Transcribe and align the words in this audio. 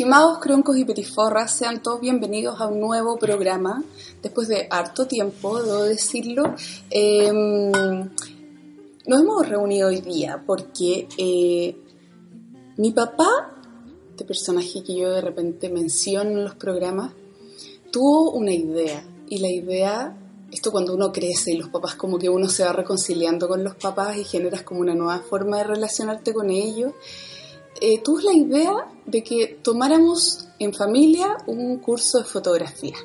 Estimados 0.00 0.38
croncos 0.38 0.78
y 0.78 0.86
petiforras, 0.86 1.54
sean 1.54 1.82
todos 1.82 2.00
bienvenidos 2.00 2.58
a 2.58 2.68
un 2.68 2.80
nuevo 2.80 3.18
programa. 3.18 3.84
Después 4.22 4.48
de 4.48 4.66
harto 4.70 5.06
tiempo, 5.06 5.62
debo 5.62 5.82
decirlo, 5.82 6.54
em, 6.88 7.70
nos 9.06 9.20
hemos 9.20 9.46
reunido 9.46 9.88
hoy 9.88 10.00
día 10.00 10.42
porque 10.46 11.06
eh, 11.18 11.76
mi 12.78 12.92
papá, 12.92 13.52
este 14.12 14.24
personaje 14.24 14.82
que 14.82 14.96
yo 14.96 15.10
de 15.10 15.20
repente 15.20 15.68
menciono 15.68 16.30
en 16.30 16.44
los 16.44 16.54
programas, 16.54 17.12
tuvo 17.92 18.30
una 18.30 18.54
idea. 18.54 19.04
Y 19.28 19.40
la 19.40 19.50
idea, 19.50 20.16
esto 20.50 20.72
cuando 20.72 20.94
uno 20.94 21.12
crece 21.12 21.52
y 21.52 21.58
los 21.58 21.68
papás 21.68 21.94
como 21.94 22.18
que 22.18 22.30
uno 22.30 22.48
se 22.48 22.64
va 22.64 22.72
reconciliando 22.72 23.48
con 23.48 23.62
los 23.62 23.74
papás 23.74 24.16
y 24.16 24.24
generas 24.24 24.62
como 24.62 24.80
una 24.80 24.94
nueva 24.94 25.18
forma 25.18 25.58
de 25.58 25.64
relacionarte 25.64 26.32
con 26.32 26.48
ellos 26.48 26.94
eh, 27.80 28.00
tuve 28.02 28.24
la 28.24 28.34
idea 28.34 28.72
de 29.06 29.22
que 29.22 29.58
tomáramos 29.62 30.48
en 30.58 30.74
familia 30.74 31.38
un 31.46 31.78
curso 31.78 32.18
de 32.18 32.24
fotografía. 32.24 32.96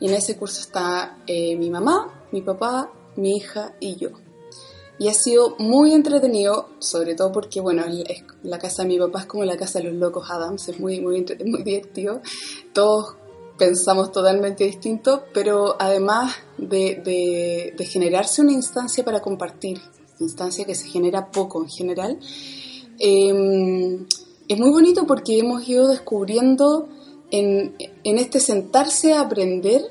Y 0.00 0.06
en 0.06 0.14
ese 0.14 0.36
curso 0.36 0.60
está 0.60 1.18
eh, 1.26 1.56
mi 1.56 1.70
mamá, 1.70 2.26
mi 2.30 2.42
papá, 2.42 2.92
mi 3.16 3.36
hija 3.36 3.74
y 3.80 3.96
yo. 3.96 4.10
Y 5.00 5.08
ha 5.08 5.14
sido 5.14 5.56
muy 5.58 5.92
entretenido, 5.92 6.70
sobre 6.78 7.14
todo 7.14 7.30
porque, 7.32 7.60
bueno, 7.60 7.84
la 8.42 8.58
casa 8.58 8.82
de 8.82 8.88
mi 8.88 8.98
papá 8.98 9.20
es 9.20 9.26
como 9.26 9.44
la 9.44 9.56
casa 9.56 9.78
de 9.78 9.86
los 9.86 9.94
locos 9.94 10.28
Adams, 10.30 10.68
es 10.68 10.80
muy, 10.80 11.00
muy, 11.00 11.24
muy 11.44 11.62
divertido. 11.62 12.20
Todos 12.72 13.16
pensamos 13.56 14.12
totalmente 14.12 14.64
distinto, 14.64 15.24
pero 15.34 15.76
además 15.78 16.34
de, 16.56 17.72
de 17.76 17.84
generarse 17.84 18.42
una 18.42 18.52
instancia 18.52 19.04
para 19.04 19.20
compartir, 19.20 19.80
instancia 20.20 20.64
que 20.64 20.76
se 20.76 20.88
genera 20.88 21.30
poco 21.30 21.62
en 21.62 21.68
general, 21.68 22.18
Em, 22.98 24.06
es 24.48 24.58
muy 24.58 24.70
bonito 24.70 25.06
porque 25.06 25.38
hemos 25.38 25.68
ido 25.68 25.88
descubriendo 25.88 26.88
en, 27.30 27.74
este 28.02 28.40
sentarse 28.40 29.12
a 29.12 29.20
aprender 29.20 29.82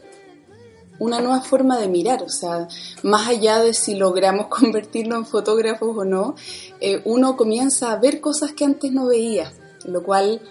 una 0.99 1.21
nueva 1.21 1.41
forma 1.41 1.77
de 1.77 1.87
mirar, 1.87 2.23
o 2.23 2.29
sea, 2.29 2.67
más 3.03 3.27
allá 3.27 3.59
de 3.59 3.73
si 3.73 3.95
logramos 3.95 4.47
convertirnos 4.49 5.19
en 5.19 5.25
fotógrafos 5.25 5.95
o 5.95 6.05
no, 6.05 6.35
eh, 6.81 7.01
uno 7.05 7.37
comienza 7.37 7.91
a 7.91 7.99
ver 7.99 8.19
cosas 8.19 8.53
que 8.53 8.65
antes 8.65 8.91
no 8.91 9.05
veía, 9.07 9.53
lo 9.85 10.03
cual 10.03 10.41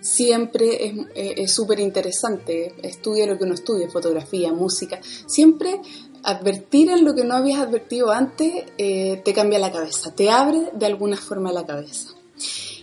siempre 0.00 0.94
es 1.16 1.52
súper 1.52 1.80
interesante, 1.80 2.74
estudia 2.82 3.26
lo 3.26 3.36
que 3.36 3.42
uno 3.42 3.54
estudia, 3.54 3.90
fotografía, 3.90 4.52
música, 4.52 5.00
siempre 5.26 5.80
advertir 6.22 6.90
en 6.90 7.04
lo 7.04 7.14
que 7.14 7.24
no 7.24 7.34
habías 7.34 7.60
advertido 7.60 8.10
antes 8.10 8.64
eh, 8.78 9.20
te 9.24 9.32
cambia 9.32 9.58
la 9.58 9.72
cabeza, 9.72 10.14
te 10.14 10.30
abre 10.30 10.70
de 10.74 10.86
alguna 10.86 11.16
forma 11.16 11.52
la 11.52 11.66
cabeza. 11.66 12.10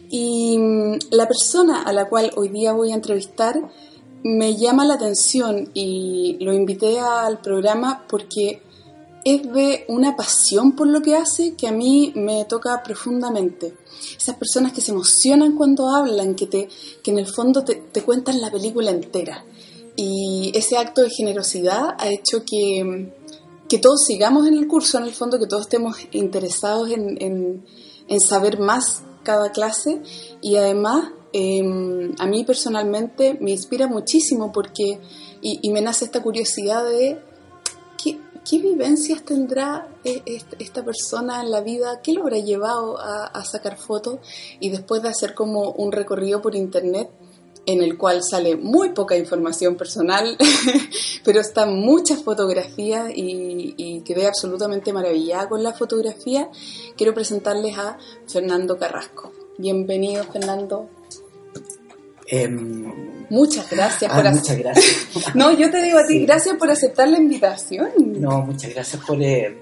Y 0.09 0.57
mm, 0.57 0.99
la 1.11 1.27
persona 1.27 1.83
a 1.83 1.93
la 1.93 2.07
cual 2.07 2.31
hoy 2.35 2.49
día 2.49 2.73
voy 2.73 2.91
a 2.91 2.95
entrevistar 2.95 3.55
me 4.23 4.55
llama 4.55 4.85
la 4.85 4.95
atención 4.95 5.69
y 5.75 6.37
lo 6.39 6.51
invité 6.51 6.99
al 6.99 7.41
programa 7.41 8.05
porque 8.09 8.61
es 9.23 9.43
de 9.53 9.85
una 9.87 10.15
pasión 10.15 10.75
por 10.75 10.87
lo 10.87 11.01
que 11.01 11.15
hace 11.15 11.55
que 11.55 11.67
a 11.67 11.71
mí 11.71 12.11
me 12.15 12.45
toca 12.45 12.81
profundamente. 12.83 13.75
Esas 14.17 14.35
personas 14.35 14.71
que 14.71 14.81
se 14.81 14.91
emocionan 14.91 15.55
cuando 15.55 15.89
hablan, 15.89 16.35
que, 16.35 16.47
te, 16.47 16.69
que 17.03 17.11
en 17.11 17.19
el 17.19 17.27
fondo 17.27 17.63
te, 17.63 17.75
te 17.75 18.03
cuentan 18.03 18.41
la 18.41 18.51
película 18.51 18.91
entera. 18.91 19.45
Y 19.95 20.51
ese 20.55 20.77
acto 20.77 21.01
de 21.01 21.09
generosidad 21.09 21.95
ha 21.97 22.07
hecho 22.09 22.43
que, 22.45 23.11
que 23.75 23.81
todos 23.81 24.05
sigamos 24.05 24.47
en 24.47 24.53
el 24.53 24.69
curso, 24.69 24.97
en 24.99 25.03
el 25.03 25.11
fondo, 25.11 25.37
que 25.37 25.47
todos 25.47 25.63
estemos 25.63 25.97
interesados 26.11 26.89
en, 26.91 27.61
en, 28.07 28.21
saber 28.21 28.57
más 28.57 29.03
cada 29.21 29.51
clase. 29.51 30.01
Y 30.41 30.55
además 30.55 31.09
em, 31.33 32.13
a 32.17 32.25
mí 32.25 32.45
personalmente 32.45 33.37
me 33.41 33.51
inspira 33.51 33.87
muchísimo 33.87 34.53
porque 34.53 35.01
y, 35.41 35.69
me 35.71 35.81
nace 35.81 36.05
esta 36.05 36.23
curiosidad 36.23 36.85
de 36.85 37.19
qué, 38.01 38.17
qué, 38.49 38.59
vivencias 38.59 39.25
tendrá 39.25 39.89
e, 40.05 40.23
esta 40.57 40.85
persona 40.85 41.41
en 41.41 41.51
la 41.51 41.59
vida, 41.59 41.99
qué 42.01 42.13
lo 42.13 42.21
habrá 42.21 42.37
llevado 42.37 42.97
a, 42.97 43.25
a 43.25 43.43
sacar 43.43 43.77
fotos 43.77 44.19
y 44.61 44.69
después 44.69 45.01
de 45.01 45.09
hacer 45.09 45.33
como 45.33 45.71
un 45.71 45.91
recorrido 45.91 46.41
por 46.41 46.55
internet 46.55 47.09
en 47.65 47.81
el 47.81 47.97
cual 47.97 48.23
sale 48.23 48.55
muy 48.55 48.89
poca 48.89 49.17
información 49.17 49.75
personal, 49.75 50.37
pero 51.23 51.39
están 51.39 51.75
muchas 51.75 52.23
fotografías 52.23 53.11
y, 53.13 54.01
quedé 54.05 54.27
absolutamente 54.27 54.93
maravillada 54.93 55.49
con 55.49 55.63
la 55.63 55.73
fotografía. 55.73 56.49
Quiero 56.95 57.13
presentarles 57.13 57.77
a 57.77 57.97
Fernando 58.27 58.77
Carrasco. 58.77 59.31
Bienvenido, 59.57 60.23
Fernando. 60.25 60.89
Em, 62.27 63.25
muchas 63.29 63.69
gracias 63.69 64.11
ah, 64.11 64.21
por 64.21 64.31
Muchas 64.31 64.57
gracias. 64.57 65.07
no, 65.35 65.51
yo 65.57 65.71
te 65.71 65.81
digo 65.81 65.97
a 65.97 66.05
ti, 66.05 66.25
gracias 66.25 66.57
por 66.57 66.69
aceptar 66.69 67.07
la 67.07 67.17
invitación. 67.17 67.89
No, 67.97 68.41
muchas 68.41 68.73
gracias 68.73 69.03
por, 69.03 69.21
eh, 69.21 69.57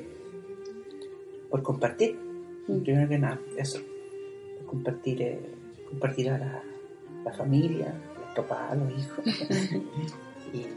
por 1.50 1.64
compartir. 1.64 2.18
Mm. 2.68 2.82
Primero 2.82 3.10
que 3.10 3.18
nada, 3.18 3.40
eso. 3.58 3.80
Por 4.58 4.66
compartir, 4.66 5.22
eh, 5.22 5.40
compartir 5.90 6.30
a 6.30 6.38
la 6.38 6.73
la 7.24 7.34
familia, 7.34 7.94
los 8.20 8.36
papás, 8.36 8.78
los 8.78 8.92
hijos. 8.92 9.26
y 10.54 10.68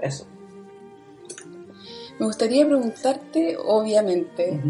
eso. 0.00 0.26
Me 2.18 2.26
gustaría 2.26 2.66
preguntarte, 2.66 3.56
obviamente, 3.62 4.60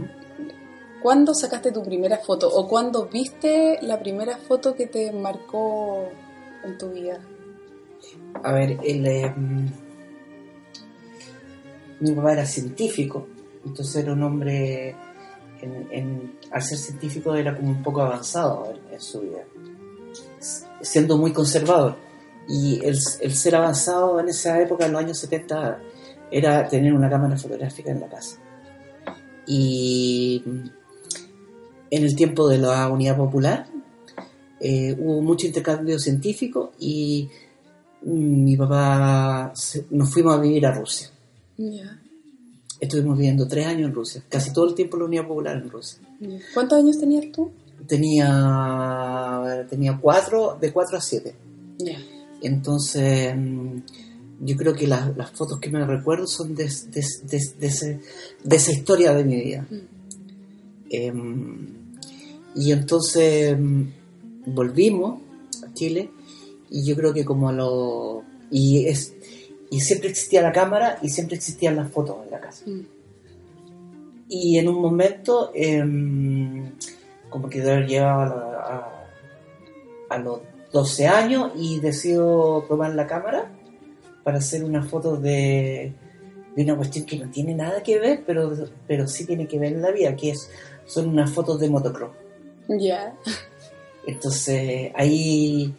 ¿cuándo 1.03 1.33
sacaste 1.33 1.71
tu 1.71 1.83
primera 1.83 2.19
foto 2.19 2.49
o 2.49 2.67
cuándo 2.69 3.07
viste 3.07 3.79
la 3.83 4.01
primera 4.01 4.37
foto 4.37 4.75
que 4.75 4.87
te 4.87 5.13
marcó 5.13 6.09
en 6.65 6.77
tu 6.77 6.91
vida? 6.91 7.21
A 8.43 8.53
ver, 8.53 8.79
el, 8.83 9.07
em, 9.07 9.71
mi 12.01 12.13
papá 12.13 12.33
era 12.33 12.47
científico, 12.47 13.29
entonces 13.65 14.03
era 14.03 14.13
un 14.13 14.23
hombre, 14.25 14.97
al 16.51 16.63
ser 16.63 16.79
científico 16.79 17.35
era 17.35 17.57
como 17.57 17.71
un 17.71 17.83
poco 17.83 18.03
avanzado 18.03 18.75
en 18.91 19.01
su 19.01 19.21
vida 19.21 19.45
siendo 20.81 21.17
muy 21.19 21.33
conservador. 21.33 21.97
Y 22.49 22.81
el, 22.85 22.99
ser 23.01 23.57
avanzado 23.57 24.21
en 24.21 24.29
esa 24.29 24.61
época, 24.61 24.87
en 24.87 24.93
los 24.93 25.03
años 25.03 25.19
70, 25.19 25.81
era 26.31 26.69
tener 26.69 26.93
una 26.93 27.11
cámara 27.11 27.37
fotográfica 27.37 27.91
en 27.91 28.01
la 28.01 28.09
casa. 28.09 28.39
Y 29.47 30.43
en 31.91 32.05
el 32.05 32.17
tiempo 32.17 32.49
de 32.49 32.59
la 32.59 32.89
Unidad 32.89 33.17
Popular 33.17 33.67
eh, 34.61 34.97
hubo 34.99 35.23
mucho 35.23 35.47
intercambio 35.47 35.99
científico 35.99 36.73
y 36.79 37.29
mi 38.03 38.57
papá 38.57 39.53
nos 39.91 40.13
fuimos 40.13 40.37
a 40.37 40.41
vivir 40.41 40.67
a 40.67 40.73
Rusia. 40.73 41.11
Estuvimos 42.81 43.17
viviendo 43.17 43.49
tres 43.49 43.67
años 43.67 43.89
en 43.89 43.95
Rusia, 43.95 44.23
casi 44.29 44.53
todo 44.53 44.69
el 44.69 44.75
tiempo 44.75 44.97
en 44.97 45.01
la 45.01 45.07
Unidad 45.07 45.27
Popular 45.27 45.57
en 45.57 45.71
Rusia. 45.71 46.01
¿Cuántos 46.55 46.79
años 46.79 46.99
tenías 46.99 47.33
tú? 47.33 47.51
Tenía, 47.87 49.67
tenía 49.69 49.99
cuatro, 50.01 50.57
de 50.61 50.73
cuatro 50.73 50.99
a 50.99 51.01
siete. 51.01 51.35
Entonces, 52.43 53.35
mm, 53.37 53.79
yo 54.41 54.57
creo 54.57 54.75
que 54.75 54.87
las, 54.87 55.31
fotos 55.33 55.59
que 55.61 55.71
me 55.71 55.85
recuerdo 55.85 56.27
son 56.27 56.55
de, 56.55 56.65
esa 56.65 58.73
historia 58.73 59.15
de 59.15 59.25
mi 59.25 59.37
vida. 59.37 59.67
Mm. 59.71 59.77
Em, 60.89 61.67
y 62.55 62.73
entonces 62.73 63.59
mm, 63.59 63.83
volvimos 64.47 65.21
a 65.67 65.75
Chile 65.75 66.11
y 66.71 66.85
yo 66.85 66.97
creo 66.97 67.13
que 67.13 67.25
como 67.25 67.53
lo... 67.53 68.23
Y, 68.51 68.87
es, 68.87 69.15
y 69.71 69.81
siempre 69.81 70.11
existía 70.11 70.43
la 70.43 70.53
cámara 70.53 70.99
y 71.03 71.09
siempre 71.09 71.37
existían 71.37 71.77
las 71.77 71.91
fotos 71.91 72.17
en 72.25 72.31
la 72.31 72.41
casa. 72.41 72.65
Y 74.29 74.59
en 74.59 74.69
un 74.69 74.81
momento... 74.81 75.51
Em, 75.55 76.73
como 77.31 77.49
que 77.49 77.61
llegaba 77.61 78.25
a, 80.09 80.15
a, 80.15 80.19
los 80.19 80.41
12 80.73 81.07
años 81.07 81.53
y 81.57 81.81
decido 81.81 82.65
tomar 82.69 82.95
la 82.95 83.07
cámara 83.07 83.51
para 84.25 84.39
hacer 84.39 84.65
una 84.65 84.83
foto 84.83 85.17
de, 85.17 85.93
de, 86.55 86.63
una 86.65 86.77
cuestión 86.77 87.05
que 87.07 87.19
no 87.19 87.31
tiene 87.31 87.55
nada 87.55 87.83
que 87.83 87.99
ver, 87.99 88.23
pero, 88.27 88.53
pero 88.87 89.07
sí 89.07 89.25
tiene 89.25 89.47
que 89.47 89.59
ver 89.59 89.73
en 89.73 89.83
la 89.83 89.91
vida, 89.91 90.17
que 90.17 90.31
es, 90.31 90.51
son 90.85 91.09
unas 91.09 91.31
fotos 91.31 91.61
de 91.61 91.71
motocross. 91.71 92.13
Ya. 92.69 93.15
Entonces 94.07 94.93
ahí 94.95 95.75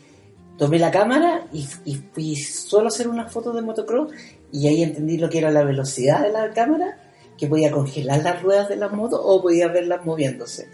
tomé 0.58 0.80
la 0.80 0.92
cámara 0.92 1.48
y, 1.54 1.68
y, 1.86 1.96
fui 1.96 2.36
solo 2.36 2.86
a 2.86 2.88
hacer 2.88 3.08
unas 3.08 3.32
fotos 3.32 3.56
de 3.56 3.62
motocross 3.62 4.12
y 4.52 4.68
ahí 4.68 4.84
entendí 4.84 5.18
lo 5.18 5.30
que 5.30 5.38
era 5.40 5.52
la 5.52 5.64
velocidad 5.64 6.22
de 6.22 6.32
la 6.32 6.52
cámara, 6.52 6.98
que 7.38 7.48
podía 7.48 7.72
congelar 7.72 8.24
las 8.24 8.42
ruedas 8.42 8.70
de 8.70 8.76
la 8.76 8.90
moto 8.90 9.22
o 9.22 9.42
podía 9.42 9.68
verlas 9.68 10.06
moviéndose. 10.06 10.70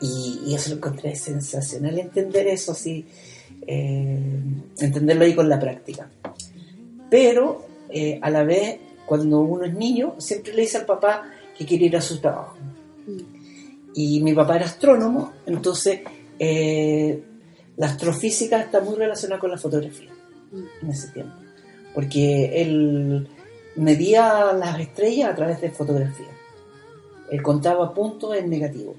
Y, 0.00 0.54
eso 0.54 0.70
lo 0.70 0.76
encontré 0.76 1.14
sensacional 1.16 1.98
entender 1.98 2.46
eso 2.46 2.72
así, 2.72 3.06
eh, 3.66 4.20
entenderlo 4.78 5.24
ahí 5.24 5.34
con 5.34 5.48
la 5.48 5.58
práctica. 5.58 6.10
Pero 7.10 7.66
eh, 7.88 8.18
a 8.22 8.30
la 8.30 8.44
vez, 8.44 8.78
cuando 9.06 9.40
uno 9.40 9.64
es 9.64 9.74
niño, 9.74 10.14
siempre 10.18 10.52
le 10.52 10.62
dice 10.62 10.78
al 10.78 10.86
papá 10.86 11.30
que 11.56 11.64
quiere 11.64 11.86
ir 11.86 11.96
a 11.96 12.00
su 12.00 12.20
trabajo. 12.20 12.56
Y 13.94 14.20
mi 14.22 14.34
papá 14.34 14.56
era 14.56 14.66
astrónomo, 14.66 15.32
entonces 15.46 16.00
eh, 16.38 17.22
la 17.76 17.86
astrofísica 17.86 18.60
está 18.60 18.80
muy 18.80 18.96
relacionada 18.96 19.40
con 19.40 19.50
la 19.50 19.56
fotografía 19.56 20.10
mm. 20.52 20.84
en 20.84 20.90
ese 20.90 21.08
tiempo, 21.12 21.36
porque 21.94 22.60
él 22.60 23.28
medía 23.76 24.52
las 24.52 24.78
estrellas 24.80 25.30
a 25.30 25.34
través 25.34 25.60
de 25.60 25.70
fotografía. 25.70 26.26
Él 27.30 27.42
contaba 27.42 27.92
puntos 27.92 28.36
en 28.36 28.50
negativo. 28.50 28.96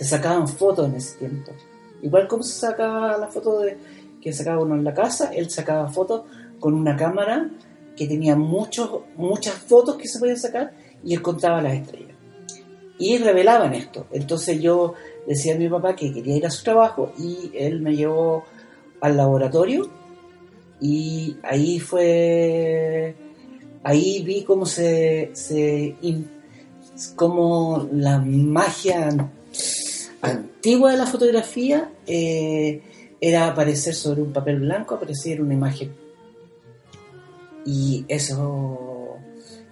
Se 0.00 0.06
sacaban 0.06 0.48
fotos 0.48 0.88
en 0.88 0.94
ese 0.94 1.18
tiempo. 1.18 1.52
Igual 2.00 2.26
como 2.26 2.42
se 2.42 2.58
sacaba 2.58 3.18
la 3.18 3.28
foto 3.28 3.58
de, 3.60 3.76
que 4.22 4.32
sacaba 4.32 4.62
uno 4.62 4.74
en 4.74 4.82
la 4.82 4.94
casa, 4.94 5.30
él 5.34 5.50
sacaba 5.50 5.88
fotos 5.88 6.22
con 6.58 6.72
una 6.72 6.96
cámara 6.96 7.50
que 7.94 8.06
tenía 8.06 8.34
muchos, 8.34 9.02
muchas 9.18 9.52
fotos 9.56 9.96
que 9.96 10.08
se 10.08 10.18
podían 10.18 10.38
sacar 10.38 10.72
y 11.04 11.12
él 11.12 11.20
contaba 11.20 11.60
las 11.60 11.74
estrellas. 11.74 12.16
Y 12.98 13.18
revelaban 13.18 13.74
esto. 13.74 14.06
Entonces 14.10 14.58
yo 14.62 14.94
decía 15.26 15.54
a 15.54 15.58
mi 15.58 15.68
papá 15.68 15.94
que 15.94 16.14
quería 16.14 16.34
ir 16.34 16.46
a 16.46 16.50
su 16.50 16.64
trabajo 16.64 17.12
y 17.18 17.50
él 17.54 17.82
me 17.82 17.94
llevó 17.94 18.44
al 19.02 19.18
laboratorio 19.18 19.90
y 20.80 21.36
ahí 21.42 21.78
fue, 21.78 23.14
ahí 23.82 24.22
vi 24.22 24.44
cómo 24.44 24.64
se, 24.64 25.28
se 25.34 25.94
cómo 27.16 27.86
la 27.92 28.18
magia 28.18 29.10
antigua 30.60 30.90
de 30.90 30.98
la 30.98 31.06
fotografía 31.06 31.90
eh, 32.06 32.82
era 33.18 33.48
aparecer 33.48 33.94
sobre 33.94 34.20
un 34.20 34.30
papel 34.30 34.60
blanco, 34.60 34.94
aparecer 34.94 35.40
una 35.40 35.54
imagen. 35.54 35.90
Y 37.64 38.04
eso, 38.08 39.16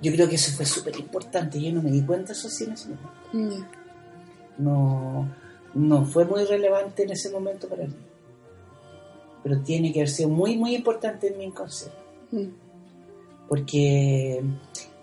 yo 0.01 0.13
creo 0.13 0.27
que 0.31 0.37
eso 0.37 0.51
fue 0.57 0.65
súper 0.65 0.97
importante. 0.97 1.61
Yo 1.61 1.71
no 1.75 1.83
me 1.83 1.91
di 1.91 2.01
cuenta 2.01 2.33
eso 2.33 2.49
así 2.49 2.65
en 2.65 2.73
ese 2.73 2.89
momento. 2.89 3.67
No, 4.57 5.29
no 5.75 6.07
fue 6.07 6.25
muy 6.25 6.45
relevante 6.45 7.03
en 7.03 7.11
ese 7.11 7.31
momento 7.31 7.69
para 7.69 7.85
mí. 7.85 7.95
Pero 9.43 9.61
tiene 9.61 9.93
que 9.93 10.01
haber 10.01 10.09
sido 10.09 10.31
muy, 10.31 10.57
muy 10.57 10.75
importante 10.75 11.29
en 11.29 11.37
mi 11.37 11.45
inconsciente. 11.45 11.99
Mm. 12.33 12.49
Porque 13.47 14.43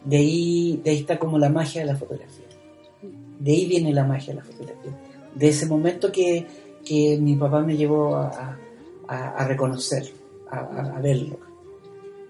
de 0.03 0.17
ahí, 0.17 0.81
de 0.83 0.89
ahí 0.89 0.97
está 0.97 1.19
como 1.19 1.37
la 1.37 1.49
magia 1.49 1.81
de 1.81 1.93
la 1.93 1.95
fotografía. 1.95 2.45
De 3.39 3.51
ahí 3.51 3.67
viene 3.67 3.93
la 3.93 4.03
magia 4.03 4.33
de 4.33 4.39
la 4.39 4.45
fotografía. 4.45 5.14
De 5.35 5.49
ese 5.49 5.65
momento 5.67 6.11
que, 6.11 6.47
mi 7.19 7.35
papá 7.35 7.61
me 7.61 7.77
llevó 7.77 8.15
a, 8.15 8.57
reconocer, 9.47 10.11
a, 10.49 10.99
verlo. 11.01 11.37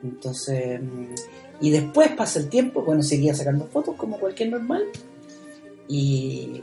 Entonces, 0.04 0.81
y 1.62 1.72
después 1.72 2.12
pasa 2.12 2.40
el 2.40 2.50
tiempo, 2.50 2.84
bueno, 2.84 3.02
seguía 3.02 3.34
sacando 3.34 3.68
fotos 3.68 3.96
como 3.96 4.19
cualquier 4.19 4.50
normal. 4.50 4.86
Y 5.88 6.62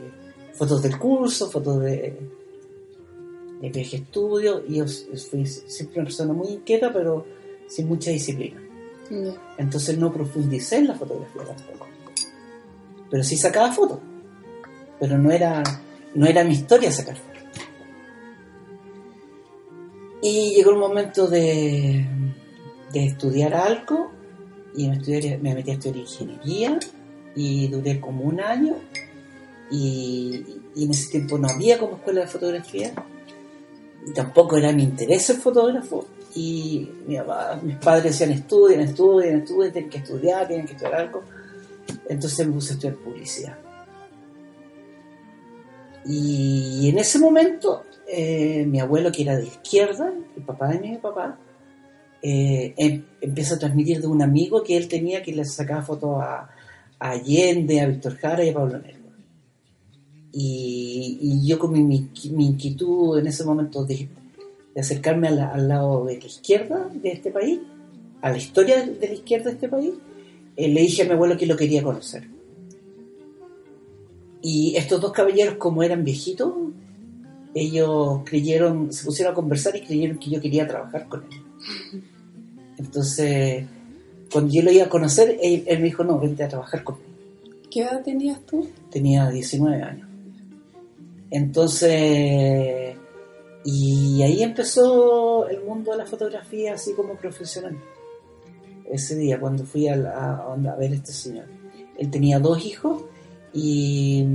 fotos 0.53 0.81
del 0.83 0.99
curso, 0.99 1.49
fotos 1.49 1.81
de, 1.81 2.17
de 3.61 3.69
viaje 3.69 3.97
estudio. 3.97 4.63
Y 4.67 4.75
yo 4.75 4.85
fui 4.85 5.45
siempre 5.45 5.99
una 5.99 6.05
persona 6.05 6.33
muy 6.33 6.49
inquieta, 6.49 6.91
pero 6.91 7.25
sin 7.67 7.87
mucha 7.87 8.11
disciplina. 8.11 8.61
Entonces 9.57 9.97
no 9.97 10.11
profundicé 10.11 10.77
en 10.77 10.87
la 10.87 10.95
fotografía 10.95 11.43
tampoco. 11.43 11.87
Pero 13.09 13.23
sí 13.23 13.37
sacaba 13.37 13.71
fotos. 13.71 13.99
Pero 14.99 15.17
no 15.17 15.31
era, 15.31 15.63
no 16.15 16.25
era 16.25 16.43
mi 16.43 16.53
historia 16.53 16.91
sacar 16.91 17.15
fotos. 17.15 17.33
Y 20.21 20.55
llegó 20.55 20.71
el 20.71 20.77
momento 20.77 21.27
de, 21.27 22.05
de 22.93 23.05
estudiar 23.05 23.53
algo 23.53 24.11
y 24.75 24.87
me, 24.87 24.97
me 25.41 25.55
metí 25.55 25.71
a 25.71 25.73
estudiar 25.73 25.97
ingeniería 25.97 26.79
y 27.35 27.67
duré 27.67 27.99
como 27.99 28.23
un 28.23 28.39
año 28.39 28.75
y, 29.69 30.45
en 30.75 30.91
ese 30.91 31.11
tiempo 31.11 31.37
no 31.37 31.47
había 31.47 31.77
como 31.77 31.95
escuela 31.95 32.21
de 32.21 32.27
fotografía 32.27 32.93
y 34.05 34.11
tampoco 34.13 34.57
era 34.57 34.71
mi 34.71 34.83
interés 34.83 35.29
el 35.29 35.37
fotógrafo 35.37 36.05
y 36.35 36.89
mis 37.07 37.77
padres 37.77 38.03
decían 38.05 38.31
estudien, 38.31 38.81
estudien, 38.81 39.39
estudien, 39.39 39.71
tienen 39.71 39.89
que 39.89 39.97
estudiar, 39.99 40.47
tienen 40.47 40.65
que 40.65 40.73
estudiar 40.73 40.95
algo. 40.95 41.23
Entonces 42.09 42.47
me 42.47 42.53
puse 42.53 42.71
a 42.71 42.73
estudiar 42.73 42.95
publicidad. 42.97 43.57
Y 46.05 46.89
en 46.89 46.97
ese 46.97 47.19
momento, 47.19 47.83
eh, 48.07 48.65
mi 48.67 48.79
abuelo, 48.79 49.11
que 49.11 49.23
era 49.23 49.37
de 49.37 49.45
izquierda, 49.45 50.13
el 50.35 50.43
papá 50.43 50.69
de 50.69 50.79
mi 50.79 50.97
papá, 50.97 51.37
eh, 52.21 52.73
em, 52.77 53.03
empieza 53.21 53.55
a 53.55 53.59
transmitir 53.59 54.01
de 54.01 54.07
un 54.07 54.21
amigo 54.21 54.63
que 54.63 54.77
él 54.77 54.87
tenía 54.87 55.21
que 55.21 55.33
le 55.33 55.45
sacaba 55.45 55.81
fotos 55.81 56.21
a, 56.21 56.49
Allende, 56.99 57.81
a 57.81 57.87
Víctor 57.87 58.15
Jara 58.15 58.45
y 58.45 58.49
a 58.49 58.53
Pablo 58.53 58.79
Nervo. 58.79 59.09
Y, 60.31 61.45
yo 61.45 61.59
con 61.59 61.73
mi, 61.73 61.83
mi, 61.83 62.45
inquietud 62.45 63.19
en 63.19 63.27
ese 63.27 63.43
momento 63.43 63.83
de, 63.83 64.07
de 64.73 64.81
acercarme 64.81 65.27
al 65.27 65.67
lado 65.67 66.05
de 66.05 66.17
la 66.17 66.25
izquierda 66.25 66.89
de 66.93 67.11
este 67.11 67.29
país, 67.29 67.59
a 68.21 68.29
la 68.29 68.37
historia 68.37 68.85
de 68.85 69.07
la 69.07 69.13
izquierda 69.13 69.49
de 69.49 69.55
este 69.55 69.67
país, 69.67 69.93
eh, 70.55 70.69
le 70.69 70.81
dije 70.81 71.01
a 71.01 71.05
mi 71.05 71.11
abuelo 71.11 71.37
que 71.37 71.45
lo 71.45 71.57
quería 71.57 71.83
conocer. 71.83 72.32
Y 74.45 74.75
estos 74.75 74.99
dos 74.99 75.13
caballeros, 75.13 75.55
como 75.55 75.83
eran 75.83 76.03
viejitos, 76.03 76.53
ellos 77.55 78.19
creyeron, 78.25 78.91
se 78.91 79.05
pusieron 79.05 79.31
a 79.31 79.35
conversar 79.35 79.73
y 79.77 79.81
creyeron 79.81 80.19
que 80.19 80.29
yo 80.29 80.41
quería 80.41 80.67
trabajar 80.67 81.07
con 81.07 81.23
él. 81.23 82.03
Entonces, 82.77 83.65
cuando 84.29 84.53
yo 84.53 84.61
lo 84.61 84.71
iba 84.71 84.83
a 84.83 84.89
conocer, 84.89 85.39
él, 85.41 85.63
él 85.65 85.79
me 85.79 85.85
dijo, 85.85 86.03
no, 86.03 86.19
vente 86.19 86.43
a 86.43 86.49
trabajar 86.49 86.83
conmigo. 86.83 87.07
¿Qué 87.71 87.83
edad 87.83 88.03
tenías 88.03 88.41
tú? 88.45 88.67
Tenía 88.91 89.29
19 89.29 89.81
años. 89.81 90.09
Entonces, 91.31 92.97
y 93.63 94.21
ahí 94.23 94.43
empezó 94.43 95.47
el 95.47 95.63
mundo 95.63 95.91
de 95.91 95.99
la 95.99 96.05
fotografía 96.05 96.73
así 96.73 96.91
como 96.93 97.15
profesional. 97.15 97.77
Ese 98.91 99.15
día, 99.15 99.39
cuando 99.39 99.63
fui 99.63 99.87
a, 99.87 99.93
a, 99.93 100.75
ver 100.75 100.91
a 100.91 100.95
este 100.95 101.13
señor. 101.13 101.45
Él 101.97 102.11
tenía 102.11 102.39
dos 102.39 102.65
hijos 102.65 103.03
y 103.53 104.25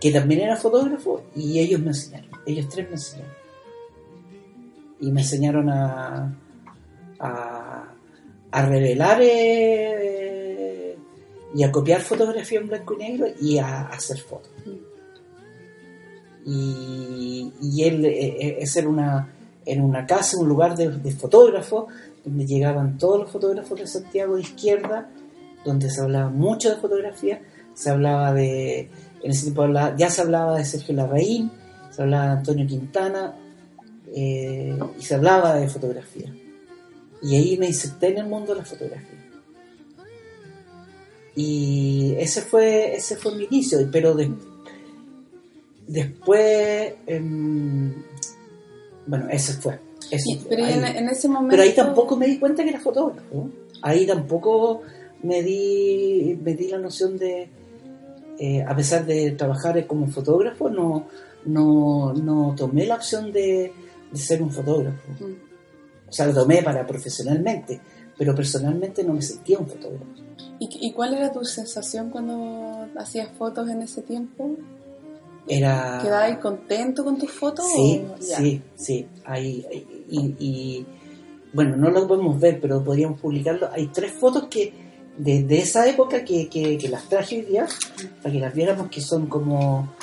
que 0.00 0.10
también 0.10 0.40
era 0.42 0.56
fotógrafo 0.56 1.24
y 1.34 1.58
ellos 1.58 1.80
me 1.80 1.88
enseñaron, 1.88 2.30
ellos 2.46 2.68
tres 2.68 2.86
me 2.88 2.94
enseñaron. 2.94 3.34
Y 4.98 5.12
me 5.12 5.20
enseñaron 5.20 5.68
a, 5.68 6.34
a, 7.18 8.66
revelar 8.66 9.20
eh, 9.22 10.96
y 11.54 11.62
a 11.62 11.70
copiar 11.70 12.00
fotografía 12.00 12.60
en 12.60 12.68
blanco 12.68 12.94
y 12.94 12.96
negro 12.96 13.26
y 13.38 13.58
a 13.58 13.82
hacer 13.82 14.18
fotos 14.18 14.50
y, 16.46 17.52
y 17.60 17.82
él 17.82 18.04
eh, 18.04 18.36
eh, 18.40 18.56
es 18.60 18.76
en 18.76 18.86
una, 18.86 19.28
en 19.66 19.82
una 19.82 20.06
casa, 20.06 20.38
un 20.38 20.48
lugar 20.48 20.76
de, 20.76 21.10
fotógrafos, 21.10 21.86
donde 22.24 22.46
llegaban 22.46 22.96
todos 22.96 23.22
los 23.22 23.30
fotógrafos 23.30 23.78
de 23.78 23.86
Santiago 23.86 24.36
de 24.36 24.42
izquierda, 24.42 25.10
donde 25.64 25.90
se 25.90 26.00
hablaba 26.00 26.30
mucho 26.30 26.70
de 26.70 26.76
fotografía, 26.76 27.42
se 27.76 27.90
hablaba 27.90 28.32
de, 28.32 28.88
en 29.22 29.30
ese 29.30 29.42
tiempo 29.42 29.66
ya 29.98 30.08
se 30.08 30.22
hablaba 30.22 30.56
de 30.56 30.64
Sergio 30.64 30.94
Larraín, 30.94 31.50
se 31.90 32.02
hablaba 32.02 32.24
de 32.24 32.30
Antonio 32.32 32.66
Quintana, 32.66 33.34
eh, 34.14 34.78
y 34.98 35.02
se 35.02 35.14
hablaba 35.14 35.54
de 35.56 35.68
fotografía. 35.68 36.34
Y 37.22 37.36
ahí 37.36 37.58
me 37.58 37.66
inserté 37.66 38.08
en 38.08 38.18
el 38.18 38.26
mundo 38.26 38.54
de 38.54 38.60
la 38.60 38.64
fotografía. 38.64 39.30
Y 41.34 42.14
ese 42.18 42.40
fue, 42.40 42.96
ese 42.96 43.16
fue 43.16 43.34
mi 43.36 43.44
inicio, 43.44 43.78
pero 43.92 44.14
después 44.14 44.48
Después, 45.86 46.94
em, 47.06 47.94
bueno, 49.06 49.28
ese 49.30 49.52
fue. 49.52 49.78
pero 50.48 50.64
ahí, 50.64 50.72
en, 50.72 51.08
ese 51.08 51.28
momento... 51.28 51.50
Pero 51.50 51.62
ahí 51.62 51.74
tampoco 51.74 52.16
me 52.16 52.26
di 52.26 52.38
cuenta 52.38 52.64
que 52.64 52.70
era 52.70 52.80
fotógrafo. 52.80 53.50
Ahí 53.82 54.04
tampoco 54.04 54.82
me 55.22 55.42
di, 55.44 56.36
me 56.42 56.54
di 56.54 56.68
la 56.68 56.78
noción 56.78 57.16
de, 57.18 57.48
eh, 58.38 58.62
a 58.62 58.74
pesar 58.74 59.06
de 59.06 59.32
trabajar 59.32 59.86
como 59.86 60.06
fotógrafo, 60.08 60.68
no, 60.68 61.06
no, 61.44 62.12
no 62.12 62.54
tomé 62.56 62.86
la 62.86 62.96
opción 62.96 63.32
de, 63.32 63.72
ser 64.12 64.42
un 64.42 64.50
fotógrafo. 64.50 65.10
Mm. 65.20 66.08
O 66.08 66.12
sea, 66.12 66.26
lo 66.26 66.34
tomé 66.34 66.62
para 66.62 66.86
profesionalmente, 66.86 67.80
pero 68.16 68.34
personalmente 68.34 69.02
no 69.04 69.14
me 69.14 69.22
sentía 69.22 69.58
un 69.58 69.66
fotógrafo. 69.66 70.06
¿Y, 70.58 70.88
¿Y 70.88 70.92
cuál 70.92 71.14
era 71.14 71.32
tu 71.32 71.44
sensación 71.44 72.10
cuando 72.10 72.88
hacías 72.96 73.30
fotos 73.36 73.68
en 73.68 73.82
ese 73.82 74.02
tiempo? 74.02 74.56
Era... 75.48 76.00
¿Quedabas 76.02 76.38
contento 76.38 77.04
con 77.04 77.18
tus 77.18 77.30
fotos? 77.30 77.66
Sí, 77.72 78.04
sí, 78.20 78.62
sí. 78.74 79.06
Hay, 79.24 79.64
y, 80.08 80.84
bueno, 81.52 81.76
no 81.76 81.90
lo 81.90 82.06
podemos 82.06 82.38
ver, 82.40 82.60
pero 82.60 82.82
podríamos 82.82 83.20
publicarlo. 83.20 83.68
Hay 83.72 83.88
tres 83.88 84.12
fotos 84.12 84.48
que 84.48 84.85
de, 85.18 85.58
esa 85.58 85.88
época 85.88 86.24
que, 86.24 86.48
que, 86.48 86.88
las 86.88 87.08
traje 87.08 87.36
hoy 87.36 87.42
día, 87.42 87.66
para 88.22 88.32
que 88.32 88.40
las 88.40 88.54
viéramos, 88.54 88.88
que 88.88 89.00
son 89.00 89.26
como 89.26 89.94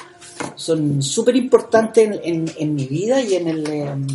son 0.55 1.01
súper 1.01 1.35
importantes 1.35 2.19
en, 2.23 2.45
en, 2.57 2.75
mi 2.75 2.85
vida 2.85 3.21
y 3.21 3.35
en 3.35 3.47
el 3.47 3.69
em, 3.69 4.07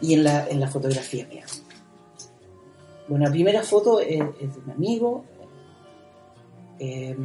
y 0.00 0.14
en 0.14 0.24
la, 0.24 0.46
en 0.48 0.60
la 0.60 0.68
fotografía 0.68 1.26
mía. 1.26 1.44
Bueno, 3.08 3.24
la 3.24 3.30
primera 3.30 3.62
foto 3.62 4.00
es, 4.00 4.18
de 4.18 4.60
un 4.64 4.70
amigo. 4.70 5.24
Eh, 6.78 7.16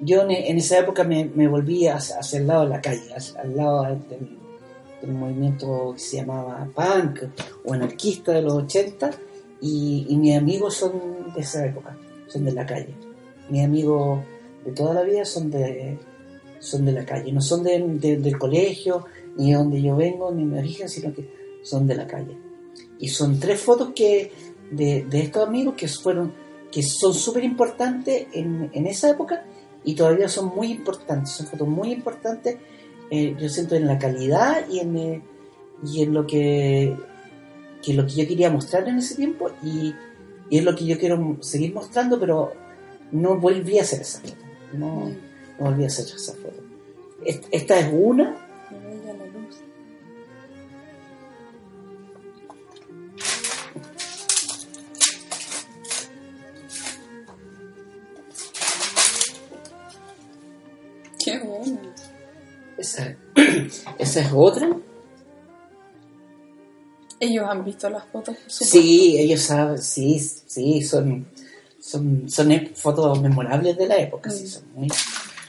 yo 0.00 0.22
en, 0.22 0.58
esa 0.58 0.78
época 0.78 1.04
me, 1.04 1.26
me 1.26 1.46
volví 1.46 1.86
hacia, 1.86 2.38
el 2.38 2.46
lado 2.46 2.64
de 2.64 2.70
la 2.70 2.80
calle, 2.80 3.14
al 3.42 3.56
lado 3.56 3.82
del, 3.84 4.38
movimiento 5.02 5.92
que 5.94 5.98
se 5.98 6.16
llamaba 6.18 6.68
punk 6.74 7.22
o 7.64 7.72
anarquista 7.72 8.32
de 8.32 8.42
los 8.42 8.52
80 8.52 9.10
y, 9.60 10.06
y 10.08 10.16
mis 10.16 10.36
amigos 10.36 10.74
son 10.74 11.32
de 11.34 11.40
esa 11.40 11.66
época, 11.66 11.96
son 12.26 12.44
de 12.44 12.52
la 12.52 12.66
calle. 12.66 12.94
Mis 13.48 13.64
amigos 13.64 14.20
de 14.64 14.72
toda 14.72 14.94
la 14.94 15.02
vida 15.02 15.24
son 15.24 15.50
de, 15.50 15.98
son 16.58 16.84
de 16.84 16.92
la 16.92 17.04
calle, 17.04 17.32
no 17.32 17.40
son 17.40 17.62
de, 17.62 17.78
del 17.78 18.38
colegio, 18.38 19.06
ni 19.36 19.50
de 19.50 19.56
donde 19.56 19.82
yo 19.82 19.96
vengo, 19.96 20.30
ni 20.32 20.44
mi 20.44 20.58
origen, 20.58 20.88
sino 20.88 21.12
que 21.12 21.28
son 21.62 21.86
de 21.86 21.94
la 21.94 22.06
calle. 22.06 22.36
Y 22.98 23.08
son 23.08 23.38
tres 23.38 23.60
fotos 23.60 23.92
que 23.94 24.30
de, 24.70 25.04
de 25.04 25.20
estos 25.20 25.46
amigos 25.46 25.74
que 25.76 25.88
fueron 25.88 26.32
que 26.70 26.82
son 26.82 27.12
súper 27.12 27.42
importantes 27.42 28.28
en, 28.32 28.70
en, 28.72 28.86
esa 28.86 29.10
época 29.10 29.44
y 29.84 29.94
todavía 29.94 30.28
son 30.28 30.54
muy 30.54 30.70
importantes, 30.70 31.30
son 31.30 31.46
fotos 31.46 31.66
muy 31.66 31.92
importantes, 31.92 32.58
eh, 33.10 33.34
yo 33.40 33.48
siento 33.48 33.74
en 33.74 33.88
la 33.88 33.98
calidad 33.98 34.68
y 34.68 34.78
en, 34.78 34.96
eh, 34.96 35.22
y 35.84 36.02
en 36.02 36.14
lo 36.14 36.26
que, 36.26 36.96
que 37.82 37.94
lo 37.94 38.06
que 38.06 38.12
yo 38.12 38.28
quería 38.28 38.50
mostrar 38.50 38.88
en 38.88 38.98
ese 38.98 39.14
tiempo 39.14 39.50
y, 39.62 39.94
y, 40.50 40.58
es 40.58 40.64
lo 40.64 40.74
que 40.74 40.84
yo 40.84 40.98
quiero 40.98 41.36
seguir 41.40 41.74
mostrando, 41.74 42.18
pero 42.18 42.52
no 43.12 43.36
volví 43.36 43.78
a 43.78 43.82
hacer 43.82 44.00
esa 44.02 44.20
foto, 44.20 44.44
no, 44.72 45.08
no 45.58 45.64
volví 45.64 45.84
a 45.84 45.88
hacer 45.88 46.06
esa 46.06 46.34
foto. 46.34 46.62
Esta 47.50 47.78
es 47.78 47.92
una 47.92 48.36
Esa, 62.78 63.14
esa 63.98 64.20
es 64.20 64.32
otra. 64.34 64.70
¿Ellos 67.20 67.44
han 67.46 67.64
visto 67.64 67.90
las 67.90 68.04
fotos? 68.06 68.34
Sí, 68.46 69.16
ellos 69.18 69.40
saben, 69.40 69.78
sí, 69.78 70.18
sí, 70.18 70.82
son, 70.82 71.26
son, 71.78 72.28
son 72.30 72.50
fotos 72.74 73.20
memorables 73.20 73.76
de 73.76 73.86
la 73.86 73.98
época, 73.98 74.30
sí, 74.30 74.44
mm. 74.44 74.46
son 74.46 74.62
muy, 74.74 74.88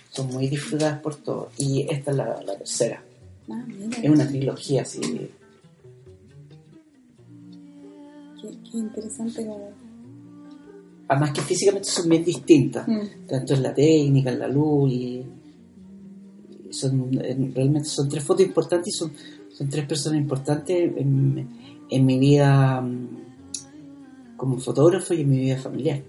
son 0.10 0.28
muy 0.28 0.48
disfrutadas 0.50 1.00
por 1.00 1.16
todos. 1.16 1.54
Y 1.58 1.88
esta 1.90 2.12
es 2.12 2.18
la, 2.18 2.42
la 2.44 2.58
tercera. 2.58 3.01
Ah, 3.50 3.66
es 4.04 4.10
una 4.10 4.28
trilogía 4.28 4.82
así. 4.82 5.00
Qué, 8.42 8.78
interesante 8.78 9.48
Además 11.08 11.32
que 11.32 11.42
físicamente 11.42 11.90
son 11.90 12.10
bien 12.10 12.24
distintas, 12.24 12.88
mm. 12.88 13.28
tanto 13.28 13.54
en 13.54 13.63
la 13.63 13.74
técnica, 13.74 14.30
en 14.30 14.40
la 14.40 14.48
luz 14.48 14.92
y 14.92 15.25
son 16.72 17.12
realmente 17.12 17.84
son 17.90 18.08
tres 18.08 18.24
fotos 18.24 18.46
importantes 18.46 18.94
y 18.94 18.98
son, 18.98 19.12
son 19.51 19.70
tres 19.70 19.86
personas 19.86 20.20
importantes 20.20 20.92
en, 20.96 21.61
en 21.92 22.06
mi 22.06 22.18
vida 22.18 22.82
mm, 22.82 24.38
como 24.38 24.58
fotógrafo 24.58 25.14
y 25.14 25.22
en 25.22 25.30
mi 25.30 25.38
vida 25.38 25.58
familiar. 25.58 26.02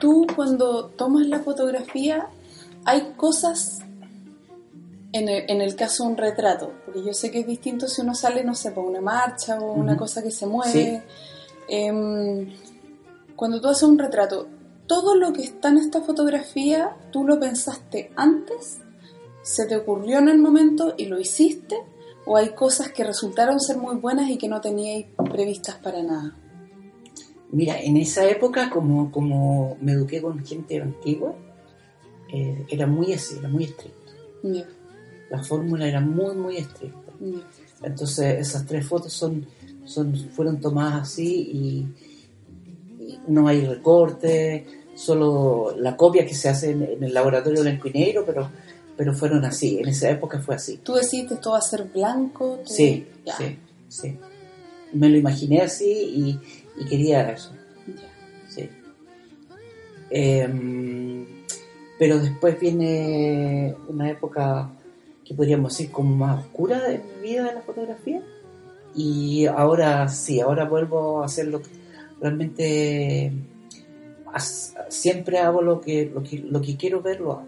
Tú 0.00 0.26
cuando 0.36 0.86
tomas 0.86 1.26
la 1.26 1.40
fotografía, 1.40 2.28
hay 2.84 3.14
cosas 3.16 3.80
en 5.12 5.28
el, 5.28 5.50
en 5.50 5.60
el, 5.60 5.74
caso 5.74 6.04
de 6.04 6.10
un 6.10 6.16
retrato, 6.16 6.72
porque 6.84 7.02
yo 7.02 7.12
sé 7.12 7.32
que 7.32 7.40
es 7.40 7.46
distinto 7.46 7.88
si 7.88 8.02
uno 8.02 8.14
sale, 8.14 8.44
no 8.44 8.54
sé, 8.54 8.70
por 8.70 8.84
una 8.84 9.00
marcha 9.00 9.58
o 9.58 9.72
una 9.72 9.96
cosa 9.96 10.22
que 10.22 10.30
se 10.30 10.46
mueve. 10.46 11.02
Em, 11.66 12.48
cuando 13.34 13.60
tú 13.60 13.68
haces 13.68 13.82
un 13.82 13.98
retrato, 13.98 14.46
todo 14.86 15.16
lo 15.16 15.32
que 15.32 15.42
está 15.42 15.68
en 15.68 15.78
esta 15.78 16.02
fotografía, 16.02 16.96
¿tú 17.10 17.26
lo 17.26 17.40
pensaste 17.40 18.12
antes 18.14 18.78
se 19.42 19.64
te 19.64 19.76
ocurrió 19.76 20.18
en 20.18 20.28
el 20.28 20.38
momento 20.38 20.94
y 20.96 21.06
lo 21.06 21.18
hiciste? 21.18 21.82
¿O 22.30 22.36
hay 22.36 22.50
cosas 22.50 22.92
que 22.92 23.04
resultaron 23.04 23.58
ser 23.58 23.78
muy 23.78 23.96
buenas 23.96 24.28
y 24.28 24.36
que 24.36 24.48
no 24.48 24.60
teníais 24.60 25.06
previstas 25.32 25.76
para 25.76 26.02
nada? 26.02 26.36
Mira, 27.50 27.80
en 27.80 27.96
esa 27.96 28.28
época, 28.28 28.68
como, 28.68 29.10
como 29.10 29.78
me 29.80 29.92
eduqué 29.92 30.20
con 30.20 30.44
gente 30.44 30.78
antigua, 30.78 31.34
eh, 32.30 32.66
era 32.68 32.86
muy 32.86 33.14
así, 33.14 33.38
era 33.38 33.48
muy 33.48 33.64
estricto. 33.64 34.12
La 35.30 35.42
fórmula 35.42 35.88
era 35.88 36.00
muy, 36.02 36.36
muy 36.36 36.58
estricta. 36.58 37.12
Entonces, 37.82 38.46
esas 38.46 38.66
tres 38.66 38.86
fotos 38.86 39.10
son, 39.14 39.46
son, 39.86 40.14
fueron 40.14 40.60
tomadas 40.60 41.08
así 41.08 41.50
y, 41.50 41.88
no 43.26 43.48
hay 43.48 43.64
recorte, 43.64 44.66
solo 44.94 45.74
la 45.78 45.96
copia 45.96 46.26
que 46.26 46.34
se 46.34 46.50
hace 46.50 46.72
en, 46.72 47.02
el 47.02 47.14
laboratorio 47.14 47.62
blanco 47.62 47.88
y 47.88 47.92
negro, 47.92 48.24
pero 48.26 48.50
pero 48.98 49.14
fueron 49.14 49.44
así, 49.44 49.78
en 49.78 49.88
esa 49.88 50.10
época 50.10 50.40
fue 50.40 50.56
así. 50.56 50.78
¿Tú 50.78 50.94
decidiste 50.94 51.36
todo 51.36 51.54
a 51.54 51.60
ser 51.60 51.84
blanco? 51.84 52.58
Sí, 52.64 53.06
sí, 53.38 53.58
sí. 53.86 54.18
Me 54.92 55.08
lo 55.08 55.16
imaginé 55.16 55.60
así 55.60 56.40
y, 56.76 56.84
quería 56.88 57.30
eso. 57.30 57.52
Sí. 58.48 58.68
Em, 60.10 61.24
pero 61.96 62.18
después 62.18 62.58
viene 62.58 63.72
una 63.86 64.10
época 64.10 64.68
que 65.24 65.32
podríamos 65.32 65.72
decir 65.72 65.92
como 65.92 66.16
más 66.16 66.44
oscura 66.44 66.80
de 66.88 66.98
mi 66.98 67.28
vida 67.28 67.44
de 67.44 67.54
la 67.54 67.62
fotografía. 67.62 68.20
Y 68.96 69.46
ahora 69.46 70.08
sí, 70.08 70.40
ahora 70.40 70.64
vuelvo 70.64 71.22
a 71.22 71.26
hacer 71.26 71.46
lo 71.46 71.62
que 71.62 71.68
realmente 72.20 73.32
siempre 74.88 75.38
hago 75.38 75.62
lo 75.62 75.80
que, 75.80 76.10
lo 76.12 76.20
que, 76.20 76.38
lo 76.38 76.60
que 76.60 76.76
quiero 76.76 77.00
ver, 77.00 77.20
lo 77.20 77.32
hago. 77.32 77.46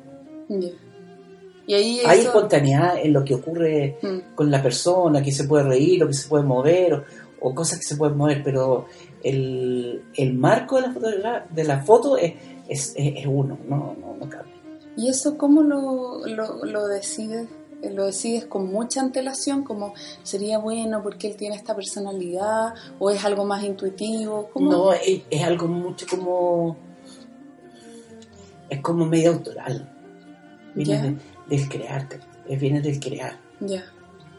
Hay 1.69 2.21
espontaneidad 2.21 2.99
en 2.99 3.13
lo 3.13 3.25
que 3.25 3.35
ocurre 3.35 3.99
mm. 4.03 4.35
con 4.35 4.51
la 4.51 4.63
persona, 4.63 5.23
que 5.23 5.33
se 5.33 5.45
puede 5.45 5.65
reír 5.65 6.03
o 6.03 6.09
que 6.09 6.15
se 6.15 6.29
puede 6.29 6.45
mover 6.45 7.05
o, 7.41 7.55
cosas 7.55 7.79
que 7.79 7.85
se 7.85 7.97
pueden 7.97 8.17
mover, 8.17 8.43
pero 8.43 8.87
el, 9.23 10.03
marco 10.35 10.81
de 10.81 10.83
la 10.83 10.93
foto, 10.93 11.11
de 11.51 11.65
la 11.65 11.83
foto 11.83 12.17
es, 12.17 12.35
es, 12.71 13.27
uno, 13.27 13.59
no, 13.69 13.97
no, 13.99 14.29
cambia. 14.29 14.55
¿Y 14.97 15.09
eso 15.09 15.37
cómo 15.37 15.63
lo, 15.63 16.27
lo, 16.27 16.87
decides? 16.89 17.49
¿Lo 17.83 18.07
decides 18.07 18.45
con 18.45 18.71
mucha 18.71 19.01
antelación? 19.01 19.65
como 19.65 19.95
sería 20.23 20.59
bueno 20.59 21.03
porque 21.03 21.29
él 21.29 21.37
tiene 21.37 21.57
esta 21.57 21.75
personalidad? 21.75 22.75
¿O 22.99 23.11
es 23.11 23.25
algo 23.25 23.45
más 23.45 23.65
intuitivo? 23.65 24.51
No, 24.57 24.93
es, 24.93 25.43
algo 25.43 25.67
mucho 25.67 26.07
como... 26.09 26.77
Es 28.69 28.81
como 28.81 29.05
medio 29.07 29.33
autoral. 29.33 29.97
Viene, 30.75 31.17
del 31.51 31.69
crear, 31.69 32.09
viene 32.49 32.81
del 32.81 32.99
crear. 33.01 33.39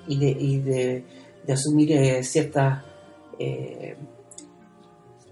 Y, 0.07 0.17
de, 0.17 0.31
y 0.31 0.57
de, 0.59 1.05
asumir 1.53 1.91
eh, 1.91 2.23
ciertas 2.23 2.83
eh, 3.37 3.95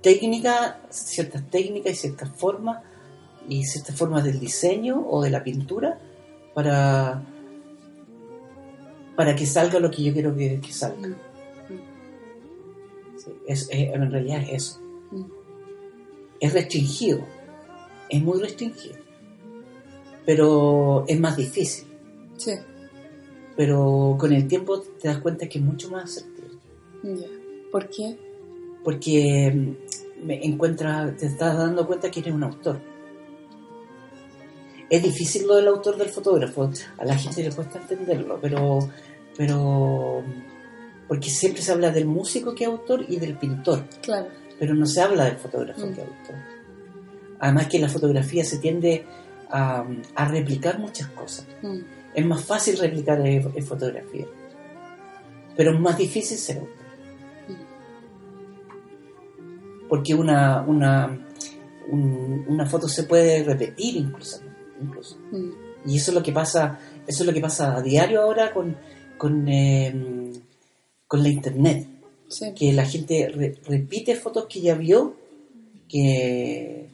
técnicas, 0.01 0.75
ciertas 0.89 1.49
técnicas 1.49 1.93
y 1.93 1.95
ciertas 1.95 2.29
formas 2.29 2.83
y 3.47 3.63
ciertas 3.65 3.95
formas 3.95 4.23
del 4.23 4.39
diseño 4.39 5.03
o 5.09 5.23
de 5.23 5.31
la 5.31 5.43
pintura 5.43 5.99
para, 6.53 7.23
para 9.15 9.35
que 9.35 9.47
salga 9.47 9.79
lo 9.79 9.89
que 9.89 10.03
yo 10.03 10.13
quiero 10.13 10.35
que, 10.35 10.61
salga. 10.69 11.07
Mm. 11.07 11.15
es, 13.47 13.67
en 13.71 14.11
realidad 14.11 14.43
es 14.43 14.49
eso. 14.51 14.81
Mm. 15.11 15.25
Es 16.41 16.53
restringido, 16.53 17.25
es 18.09 18.21
muy 18.21 18.39
restringido 18.39 18.98
pero 20.25 21.05
es 21.07 21.19
más 21.19 21.37
difícil. 21.37 21.87
Sí. 22.37 22.53
Pero 23.55 24.15
con 24.19 24.31
el 24.31 24.47
tiempo 24.47 24.79
te 24.79 25.07
das 25.07 25.19
cuenta 25.19 25.47
que 25.47 25.59
es 25.59 25.63
mucho 25.63 25.89
más 25.89 26.05
asertivo. 26.05 26.47
Ya. 27.03 27.27
¿Por 27.71 27.89
qué? 27.89 28.17
Porque 28.83 29.51
mm, 29.53 30.25
me 30.25 30.45
encuentras, 30.45 31.15
te 31.17 31.25
estás 31.25 31.57
dando 31.57 31.85
cuenta 31.85 32.09
que 32.09 32.19
eres 32.21 32.33
un 32.33 32.43
autor. 32.43 32.79
Es 34.89 35.03
difícil 35.03 35.45
lo 35.45 35.55
del 35.55 35.67
autor 35.67 35.97
del 35.97 36.09
fotógrafo, 36.09 36.71
a 36.97 37.05
la 37.05 37.15
gente 37.15 37.43
le 37.43 37.51
cuesta 37.51 37.79
entenderlo, 37.79 38.39
pero, 38.41 38.79
pero 39.37 40.23
porque 41.07 41.29
siempre 41.29 41.61
se 41.61 41.71
habla 41.71 41.91
del 41.91 42.05
músico 42.05 42.55
que 42.55 42.63
es 42.63 42.69
autor 42.69 43.05
y 43.07 43.17
del 43.17 43.37
pintor. 43.37 43.83
Claro. 44.01 44.27
Pero 44.57 44.73
no 44.73 44.85
se 44.85 45.01
habla 45.01 45.25
del 45.25 45.37
fotógrafo 45.37 45.85
mm. 45.85 45.93
que 45.93 46.01
es 46.01 46.07
autor. 46.07 46.35
Además 47.39 47.67
que 47.67 47.79
la 47.79 47.89
fotografía 47.89 48.43
se 48.43 48.57
tiende 48.57 49.05
a, 49.49 49.85
replicar 50.29 50.79
muchas 50.79 51.07
cosas. 51.09 51.45
Mm. 51.61 51.79
Es 52.13 52.25
más 52.25 52.43
fácil 52.43 52.77
replicar 52.77 53.19
en, 53.25 53.63
fotografía, 53.63 54.25
pero 55.55 55.73
es 55.73 55.79
más 55.79 55.97
difícil 55.97 56.37
ser 56.37 56.59
autor. 56.59 56.75
Mm. 57.47 57.55
Porque 59.87 60.13
una, 60.13 60.61
una, 60.61 61.25
una 61.91 62.65
foto 62.65 62.87
se 62.87 63.03
puede 63.03 63.43
repetir 63.43 63.97
incluso. 63.97 64.41
incluso. 64.81 65.17
Mm. 65.31 65.69
Y 65.85 65.97
eso 65.97 66.11
es 66.11 66.15
lo 66.15 66.23
que 66.23 66.31
pasa, 66.31 66.79
eso 67.07 67.23
es 67.23 67.27
lo 67.27 67.33
que 67.33 67.41
pasa 67.41 67.75
a 67.75 67.81
diario 67.81 68.21
ahora 68.21 68.53
con, 68.53 68.75
con, 69.17 69.47
em, 69.47 70.33
con 71.07 71.23
la 71.23 71.29
internet. 71.29 71.87
Que 72.55 72.73
la 72.73 72.85
gente 72.85 73.57
repite 73.65 74.15
fotos 74.15 74.45
que 74.47 74.61
ya 74.61 74.75
vio, 74.75 75.15
que, 75.87 76.87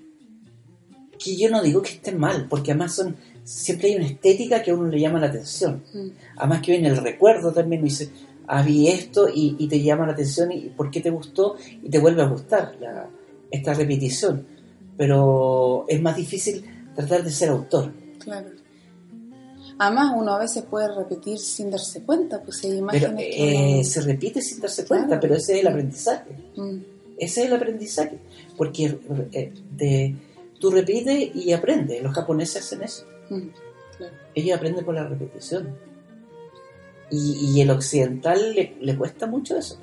que 1.26 1.36
yo 1.36 1.50
no 1.50 1.62
digo 1.64 1.82
que 1.82 1.94
estén 1.94 2.20
mal, 2.20 2.46
porque 2.48 2.72
además 2.72 2.94
son 2.94 3.16
siempre 3.44 3.90
hay 3.90 3.96
una 3.96 4.06
estética 4.08 4.62
que 4.62 4.72
a 4.72 4.76
uno 4.76 4.88
le 4.90 5.00
llama 5.00 5.20
la 5.20 5.28
atención. 5.28 5.84
Mm. 5.94 6.08
Además 6.38 6.62
que 6.62 6.72
viene 6.72 6.90
el 6.90 6.98
recuerdo 6.98 7.52
también, 7.52 7.82
me 7.82 7.90
dice, 7.90 8.10
ah, 8.48 8.62
vi 8.62 8.88
esto 8.88 9.28
y, 9.34 9.68
te 9.68 9.82
llama 9.82 10.06
la 10.06 10.14
atención 10.14 10.52
y 10.52 10.70
por 10.70 10.92
qué 10.92 11.02
te 11.02 11.10
gustó 11.10 11.56
y 11.82 11.90
te 11.90 12.00
vuelve 12.00 12.22
a 12.22 12.28
gustar 12.28 12.76
esta 13.52 13.74
repetición. 13.74 14.46
Pero 14.98 15.86
es 15.88 16.02
más 16.02 16.16
difícil 16.16 16.66
tratar 16.96 17.24
de 17.24 17.32
ser 17.32 17.50
autor. 17.50 17.94
Claro. 18.20 18.50
Además, 19.78 20.14
uno 20.16 20.34
a 20.34 20.40
veces 20.40 20.64
puede 20.64 20.88
repetir 20.96 21.38
sin 21.38 21.70
darse 21.70 22.02
cuenta, 22.04 22.42
pues 22.42 22.64
hay 22.64 22.78
imágenes 22.78 23.10
pero, 23.12 23.20
eh, 23.20 23.84
Se 23.84 24.02
repite 24.02 24.42
sin 24.42 24.62
darse 24.62 24.86
cuenta, 24.86 25.20
pero 25.20 25.36
ese 25.36 25.56
es 25.56 25.62
el 25.62 25.68
aprendizaje. 25.68 26.32
Mm. 26.56 26.78
Ese 27.18 27.42
es 27.42 27.48
el 27.48 27.54
aprendizaje. 27.54 28.18
Porque 28.56 28.98
eh, 29.34 29.54
de, 29.76 30.16
tú 30.60 30.72
repites 30.72 31.36
y 31.36 31.52
aprendes. 31.54 32.02
Los 32.02 32.14
japoneses 32.14 32.64
hacen 32.64 32.84
eso. 32.84 33.06
Mm, 33.30 33.50
Ellos 34.34 34.58
aprenden 34.58 34.86
por 34.86 34.96
la 34.96 35.08
repetición. 35.08 35.78
Y, 37.12 37.62
el 37.62 37.70
occidental 37.70 38.56
le, 38.56 38.98
cuesta 38.98 39.28
mucho 39.28 39.58
eso. 39.58 39.80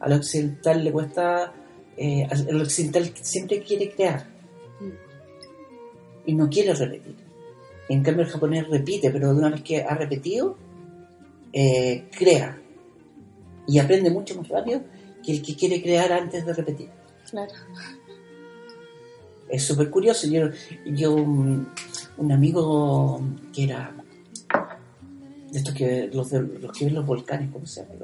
Al 0.00 0.12
occidental 0.12 0.82
le 0.82 0.92
cuesta. 0.92 1.54
Eh, 1.96 2.26
el 2.48 2.60
occidental 2.60 3.12
siempre 3.14 3.62
quiere 3.62 3.90
crear. 3.90 4.26
Mm. 4.80 6.26
Y 6.26 6.34
no 6.34 6.48
quiere 6.50 6.74
repetir. 6.74 7.16
En 7.88 8.02
cambio 8.02 8.24
el 8.24 8.30
japonés 8.30 8.68
repite, 8.68 9.10
pero 9.10 9.32
de 9.32 9.38
una 9.38 9.50
vez 9.50 9.62
que 9.62 9.82
ha 9.82 9.94
repetido, 9.94 10.58
eh, 11.52 12.08
crea. 12.16 12.60
Y 13.66 13.78
aprende 13.78 14.10
mucho 14.10 14.34
más 14.34 14.48
rápido 14.48 14.82
que 15.24 15.32
el 15.32 15.42
que 15.42 15.56
quiere 15.56 15.82
crear 15.82 16.12
antes 16.12 16.44
de 16.44 16.52
repetir. 16.52 16.90
Claro. 17.30 17.52
Es 19.48 19.64
súper 19.64 19.90
curioso. 19.90 20.26
Yo, 20.28 20.48
yo, 20.86 21.14
un 21.14 22.32
amigo 22.32 23.20
que 23.52 23.64
era 23.64 23.94
de 25.50 25.58
estos 25.58 25.74
que 25.74 26.10
los, 26.12 26.30
los 26.32 26.72
que 26.76 26.84
ven 26.84 26.94
los 26.94 27.06
volcanes, 27.06 27.50
¿cómo 27.52 27.66
se 27.66 27.82
llama? 27.82 27.94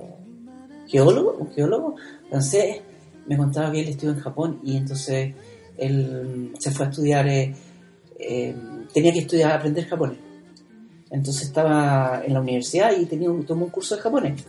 geólogo, 0.87 1.37
un 1.39 1.53
geólogo 1.53 1.97
francés, 2.29 2.81
me 3.27 3.37
contaba 3.37 3.73
que 3.73 3.81
él 3.81 3.89
estudió 3.89 4.13
en 4.13 4.21
Japón 4.21 4.61
y 4.63 4.77
entonces 4.77 5.35
él 5.79 6.53
se 6.59 6.71
fue 6.71 6.87
a 6.87 6.89
estudiar 6.91 7.27
eh, 7.27 7.55
eh, 8.19 8.55
tenía 8.93 9.13
que 9.13 9.21
estudiar, 9.21 9.53
aprender 9.53 9.87
japonés. 9.87 10.19
Entonces 11.11 11.45
estaba 11.45 12.23
en 12.25 12.33
la 12.35 12.41
universidad 12.41 12.97
y 12.97 13.07
tenía 13.07 13.31
un, 13.31 13.45
tomó 13.45 13.67
un 13.67 13.71
curso 13.71 13.97
de 13.97 14.03
japonés, 14.03 14.45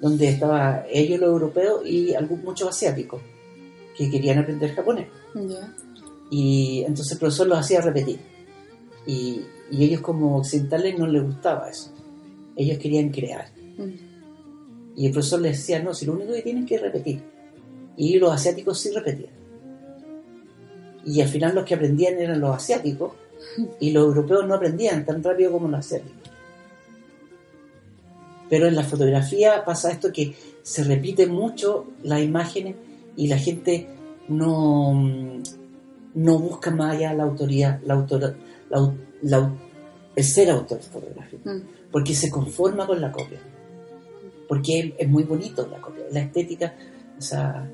donde 0.00 0.28
estaba 0.28 0.84
ellos 0.90 1.20
los 1.20 1.30
europeos 1.30 1.86
y 1.86 2.14
algún, 2.14 2.44
muchos 2.44 2.68
asiáticos 2.68 3.20
que 3.96 4.10
querían 4.10 4.38
aprender 4.38 4.74
japonés. 4.74 5.08
Y 6.30 6.80
entonces 6.80 7.12
el 7.12 7.18
profesor 7.18 7.46
los 7.46 7.58
hacía 7.58 7.80
repetir. 7.80 8.18
Y, 9.06 9.42
y, 9.70 9.84
ellos 9.84 10.00
como 10.00 10.38
occidentales 10.38 10.98
no 10.98 11.06
les 11.06 11.22
gustaba 11.22 11.70
eso. 11.70 11.92
Ellos 12.56 12.78
querían 12.78 13.10
crear. 13.10 13.46
Mm. 13.76 14.96
Y 14.96 15.06
el 15.06 15.12
profesor 15.12 15.40
les 15.40 15.58
decía, 15.58 15.82
no, 15.82 15.94
si 15.94 16.06
lo 16.06 16.14
único 16.14 16.32
que 16.32 16.42
tienen 16.42 16.66
que 16.66 16.78
repetir. 16.78 17.22
Y 17.96 18.18
los 18.18 18.32
asiáticos 18.32 18.80
sí 18.80 18.90
repetían. 18.90 19.32
Y 21.04 21.20
al 21.20 21.28
final 21.28 21.54
los 21.54 21.64
que 21.64 21.74
aprendían 21.74 22.18
eran 22.18 22.40
los 22.40 22.56
asiáticos 22.56 23.12
y 23.80 23.92
los 23.92 24.04
europeos 24.06 24.46
no 24.46 24.54
aprendían 24.54 25.04
tan 25.04 25.22
rápido 25.22 25.52
como 25.52 25.68
los 25.68 25.80
asiáticos. 25.80 26.18
Pero 28.48 28.66
en 28.66 28.76
la 28.76 28.84
fotografía 28.84 29.64
pasa 29.64 29.90
esto 29.90 30.12
que 30.12 30.34
se 30.62 30.84
repite 30.84 31.26
mucho 31.26 31.86
las 32.02 32.22
imágenes 32.22 32.76
y 33.16 33.28
la 33.28 33.38
gente 33.38 33.86
no, 34.28 35.40
no 36.16 36.38
busca 36.38 36.70
más 36.70 36.96
allá 36.96 37.12
la 37.12 37.24
autoría, 37.24 37.80
la 37.84 37.94
autor, 37.94 38.36
el 40.16 40.24
ser 40.24 40.50
autor 40.50 40.80
fotográfico, 40.80 41.48
mm. 41.48 41.90
porque 41.92 42.14
se 42.14 42.30
conforma 42.30 42.86
con 42.86 43.00
la 43.00 43.12
copia. 43.12 43.38
Porque 44.48 44.94
es, 44.96 45.08
muy 45.08 45.24
bonito 45.24 45.68
la 45.70 45.78
copia, 45.78 46.04
la 46.10 46.20
estética, 46.20 46.74
o 47.18 47.20
sea, 47.20 47.70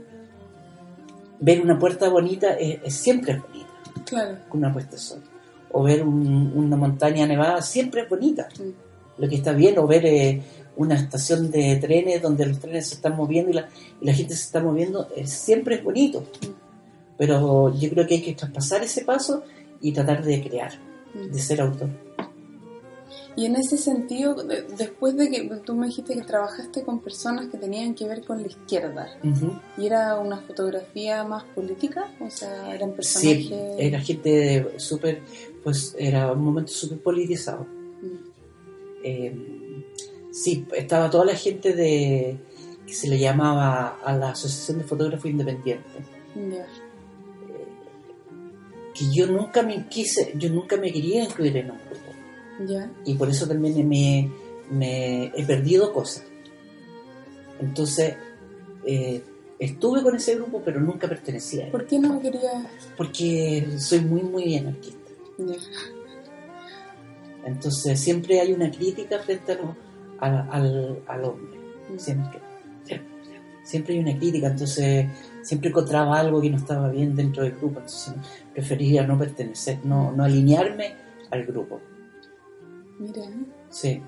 ver 1.39 1.61
una 1.61 1.79
puerta 1.79 2.09
bonita 2.09 2.55
es, 2.55 2.93
siempre 2.95 3.35
es 3.35 3.43
bonita. 3.43 3.71
Claro. 4.07 4.39
Con 4.49 4.59
una 4.59 4.73
puesta 4.73 4.93
de 4.93 4.99
sol. 4.99 5.23
O 5.71 5.85
ver 5.85 6.03
una 6.03 6.77
montaña 6.77 7.27
nevada 7.27 7.63
siempre 7.63 8.03
es 8.03 8.09
bonita. 8.09 8.49
Mm. 8.59 9.21
Lo 9.23 9.29
que 9.29 9.37
está 9.37 9.53
bien, 9.53 9.79
o 9.79 9.87
ver 9.87 10.05
eh, 10.05 10.43
una 10.77 10.97
estación 10.97 11.49
de 11.51 11.77
trenes 11.77 12.21
donde 12.21 12.47
los 12.47 12.59
trenes 12.59 12.89
se 12.89 12.97
están 12.97 13.15
moviendo 13.15 13.51
y 13.51 13.55
la, 13.55 14.13
gente 14.13 14.35
se 14.35 14.43
está 14.43 14.61
moviendo, 14.61 15.09
siempre 15.25 15.77
es 15.77 15.85
bonito. 15.85 16.21
Mm. 16.21 16.62
Pero 17.23 17.73
yo 17.79 17.89
creo 17.89 18.05
que 18.05 18.15
hay 18.15 18.21
que 18.21 18.35
traspasar 18.35 18.83
ese 18.83 19.05
paso 19.05 19.45
y 19.81 19.93
tratar 19.93 20.25
de 20.25 20.43
crear, 20.43 20.73
de 21.15 21.39
ser 21.39 21.61
autor. 21.61 21.89
Y 23.37 23.47
en 23.47 23.55
ese 23.55 23.79
sentido, 23.79 24.35
después 24.77 25.17
de 25.17 25.31
que 25.31 25.45
tú 25.65 25.77
me 25.77 25.87
dijiste 25.87 26.15
que 26.15 26.23
trabajaste 26.23 26.83
con 26.83 26.99
personas 26.99 27.47
que 27.47 27.59
tenían 27.59 27.95
que 27.95 28.09
ver 28.09 28.25
con 28.25 28.43
la 28.43 28.49
izquierda, 28.49 29.07
¿y 29.79 29.87
era 29.87 30.19
una 30.19 30.39
fotografía 30.39 31.23
más 31.23 31.45
política? 31.45 32.13
O 32.21 32.29
sea, 32.29 32.75
eran 32.75 32.91
personajes... 32.91 33.47
Sí, 33.47 33.55
era 33.79 34.01
gente 34.01 34.73
súper, 34.79 35.23
pues 35.63 35.95
era 35.97 36.33
un 36.33 36.43
momento 36.43 36.73
súper 36.73 36.99
politizado. 36.99 37.69
Mm. 38.03 39.05
Em, 39.05 39.85
sí, 40.33 40.67
estaba 40.75 41.09
toda 41.09 41.27
la 41.27 41.37
gente 41.37 41.73
de 41.73 42.37
que 42.85 42.93
se 42.93 43.09
le 43.09 43.21
llamaba 43.21 44.01
a 44.05 44.13
la 44.17 44.31
Asociación 44.31 44.79
de 44.79 44.85
Fotógrafos 44.85 45.31
Independientes. 45.31 46.03
Eh, 46.35 46.65
que 48.95 49.11
yo 49.13 49.27
nunca 49.27 49.63
me 49.63 49.87
quise, 49.89 50.33
yo 50.37 50.51
nunca 50.51 50.77
me 50.77 50.93
quería 50.93 51.25
incluir 51.25 51.57
en 51.57 51.71
un 51.71 51.79
grupo 51.79 52.13
y 53.05 53.15
por 53.15 53.29
eso 53.29 53.47
también 53.47 53.89
me, 53.89 55.31
he 55.35 55.45
perdido 55.47 55.93
cosas. 55.93 56.25
Entonces, 57.61 58.17
eh, 58.87 59.23
estuve 59.59 60.03
con 60.03 60.17
ese 60.17 60.35
grupo, 60.37 60.63
pero 60.65 60.81
nunca 60.81 61.09
pertenecía. 61.09 61.71
¿Por 61.71 61.87
qué 61.87 61.99
no 61.99 62.21
quería? 62.21 62.71
Porque 62.97 63.67
soy 63.79 64.01
muy, 64.01 64.23
muy 64.23 64.57
anarquista. 64.57 64.99
Entonces, 67.45 67.99
siempre 68.01 68.41
hay 68.41 68.53
una 68.53 68.71
crítica 68.71 69.19
frente 69.19 69.59
al, 70.21 71.01
al, 71.07 71.25
hombre. 71.25 71.59
Siempre. 71.97 72.41
Siempre 73.65 73.95
hay 73.95 74.01
una 74.01 74.19
crítica. 74.19 74.49
Entonces, 74.49 75.07
siempre 75.43 75.71
encontraba 75.71 76.19
algo 76.19 76.41
que 76.41 76.51
no 76.51 76.57
estaba 76.57 76.89
bien 76.89 77.15
dentro 77.15 77.43
del 77.43 77.53
grupo. 77.53 77.81
Entonces, 77.81 78.15
prefería 78.53 79.07
no 79.07 79.19
pertenecer, 79.19 79.85
no, 79.85 80.13
no 80.13 80.25
alinearme 80.25 80.95
al 81.31 81.45
grupo. 81.45 81.81
Mira. 82.99 83.23
Sí. 83.71 84.01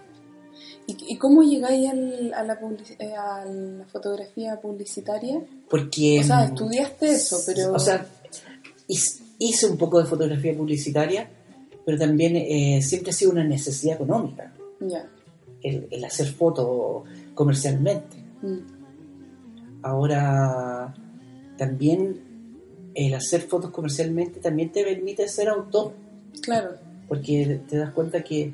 ¿Y, 0.86 1.16
cómo 1.16 1.42
llegáis 1.42 1.90
a, 1.90 2.42
la 2.44 2.58
eh, 2.98 3.14
a, 3.14 3.44
la 3.44 3.84
fotografía 3.86 4.60
publicitaria? 4.60 5.42
Porque... 5.68 6.20
O 6.20 6.22
sea, 6.22 6.44
estudiaste 6.44 7.10
eso, 7.10 7.38
pero... 7.46 7.72
O 7.72 7.78
sea, 7.78 8.06
hice 8.86 9.66
un 9.66 9.78
poco 9.78 9.98
de 9.98 10.06
fotografía 10.06 10.54
publicitaria, 10.56 11.28
pero 11.84 11.98
también 11.98 12.36
eh, 12.36 12.82
siempre 12.82 13.10
ha 13.10 13.14
sido 13.14 13.32
una 13.32 13.44
necesidad 13.44 13.96
económica. 13.96 14.52
Ya. 14.80 15.08
El, 15.62 16.04
hacer 16.04 16.26
fotos 16.26 17.04
comercialmente. 17.34 18.16
Mm. 18.42 18.58
Ahora, 19.82 20.94
también 21.56 22.20
el 22.94 23.14
hacer 23.14 23.42
fotos 23.42 23.70
comercialmente 23.70 24.40
también 24.40 24.70
te 24.70 24.84
permite 24.84 25.26
ser 25.28 25.48
autor. 25.48 25.92
Claro. 26.42 26.70
Porque 27.08 27.60
te 27.68 27.76
das 27.76 27.90
cuenta 27.90 28.22
que 28.22 28.52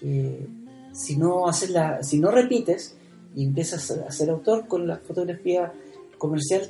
que 0.00 0.46
si 0.92 1.16
no, 1.16 1.46
haces 1.46 1.70
la, 1.70 2.02
si 2.02 2.18
no 2.18 2.30
repites 2.30 2.96
y 3.36 3.44
empiezas 3.44 3.90
a 3.90 4.10
ser 4.10 4.30
autor 4.30 4.66
con 4.66 4.86
la 4.86 4.96
fotografía 4.96 5.72
comercial, 6.18 6.62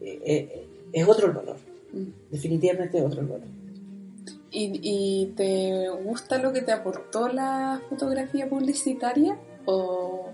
eh, 0.00 0.20
eh, 0.24 0.66
es 0.92 1.08
otro 1.08 1.28
el 1.28 1.32
valor. 1.32 1.56
Mm. 1.92 2.30
Definitivamente 2.30 2.98
es 2.98 3.04
otro 3.04 3.20
el 3.20 3.26
valor. 3.28 3.46
¿Y, 4.50 4.80
¿Y, 4.82 5.26
te 5.34 5.88
gusta 6.04 6.36
lo 6.36 6.52
que 6.52 6.60
te 6.60 6.72
aportó 6.72 7.28
la 7.28 7.80
fotografía 7.88 8.50
publicitaria 8.50 9.38
o, 9.64 10.28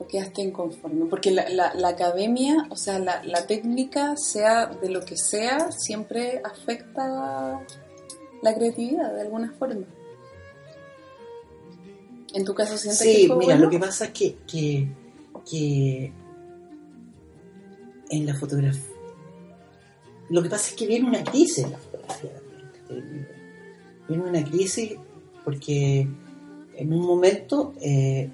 o 0.00 0.06
quedaste 0.06 0.42
inconforme? 0.42 1.04
Porque 1.06 1.30
la, 1.30 1.48
la, 1.74 1.88
academia, 1.88 2.66
o 2.70 2.76
sea, 2.76 2.98
la, 2.98 3.22
la, 3.22 3.46
técnica, 3.46 4.16
sea 4.16 4.66
de 4.66 4.88
lo 4.88 5.04
que 5.04 5.16
sea, 5.16 5.70
siempre 5.70 6.40
afecta 6.42 7.62
la 8.42 8.54
creatividad 8.54 9.14
de 9.14 9.20
alguna 9.20 9.52
forma. 9.52 9.84
¿En 12.32 12.44
tu 12.44 12.54
caso 12.54 12.76
sientes 12.76 13.00
sí, 13.00 13.28
que 13.28 13.34
mira, 13.34 13.56
lo 13.56 13.68
que 13.68 13.78
pasa 13.78 14.06
es 14.06 14.10
que, 14.12 14.36
que, 15.44 16.12
en 18.10 18.26
la 18.26 18.34
fotografía... 18.34 18.82
Lo 20.30 20.42
que 20.42 20.48
pasa 20.48 20.70
es 20.70 20.76
que 20.76 20.86
viene 20.86 21.08
una 21.08 21.24
crisis 21.24 21.64
en 21.64 21.72
la 21.72 21.78
fotografía 21.78 22.30
también. 22.86 23.28
Viene 24.08 24.24
una 24.24 24.44
crisis 24.44 24.94
porque 25.44 26.08
en 26.76 26.92
un 26.92 27.04
momento, 27.04 27.74
eh, 27.80 28.30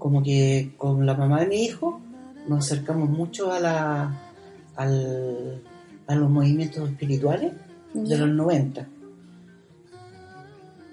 como 0.00 0.22
que 0.22 0.72
con 0.78 1.04
la 1.06 1.14
mamá 1.14 1.40
de 1.40 1.46
mi 1.46 1.62
hijo, 1.62 2.00
nos 2.48 2.64
acercamos 2.64 3.08
mucho 3.10 3.52
a, 3.52 3.60
la, 3.60 4.32
a 4.74 6.14
los 6.14 6.30
movimientos 6.30 6.88
espirituales 6.88 7.52
de 7.92 8.16
los 8.16 8.28
90 8.30 8.88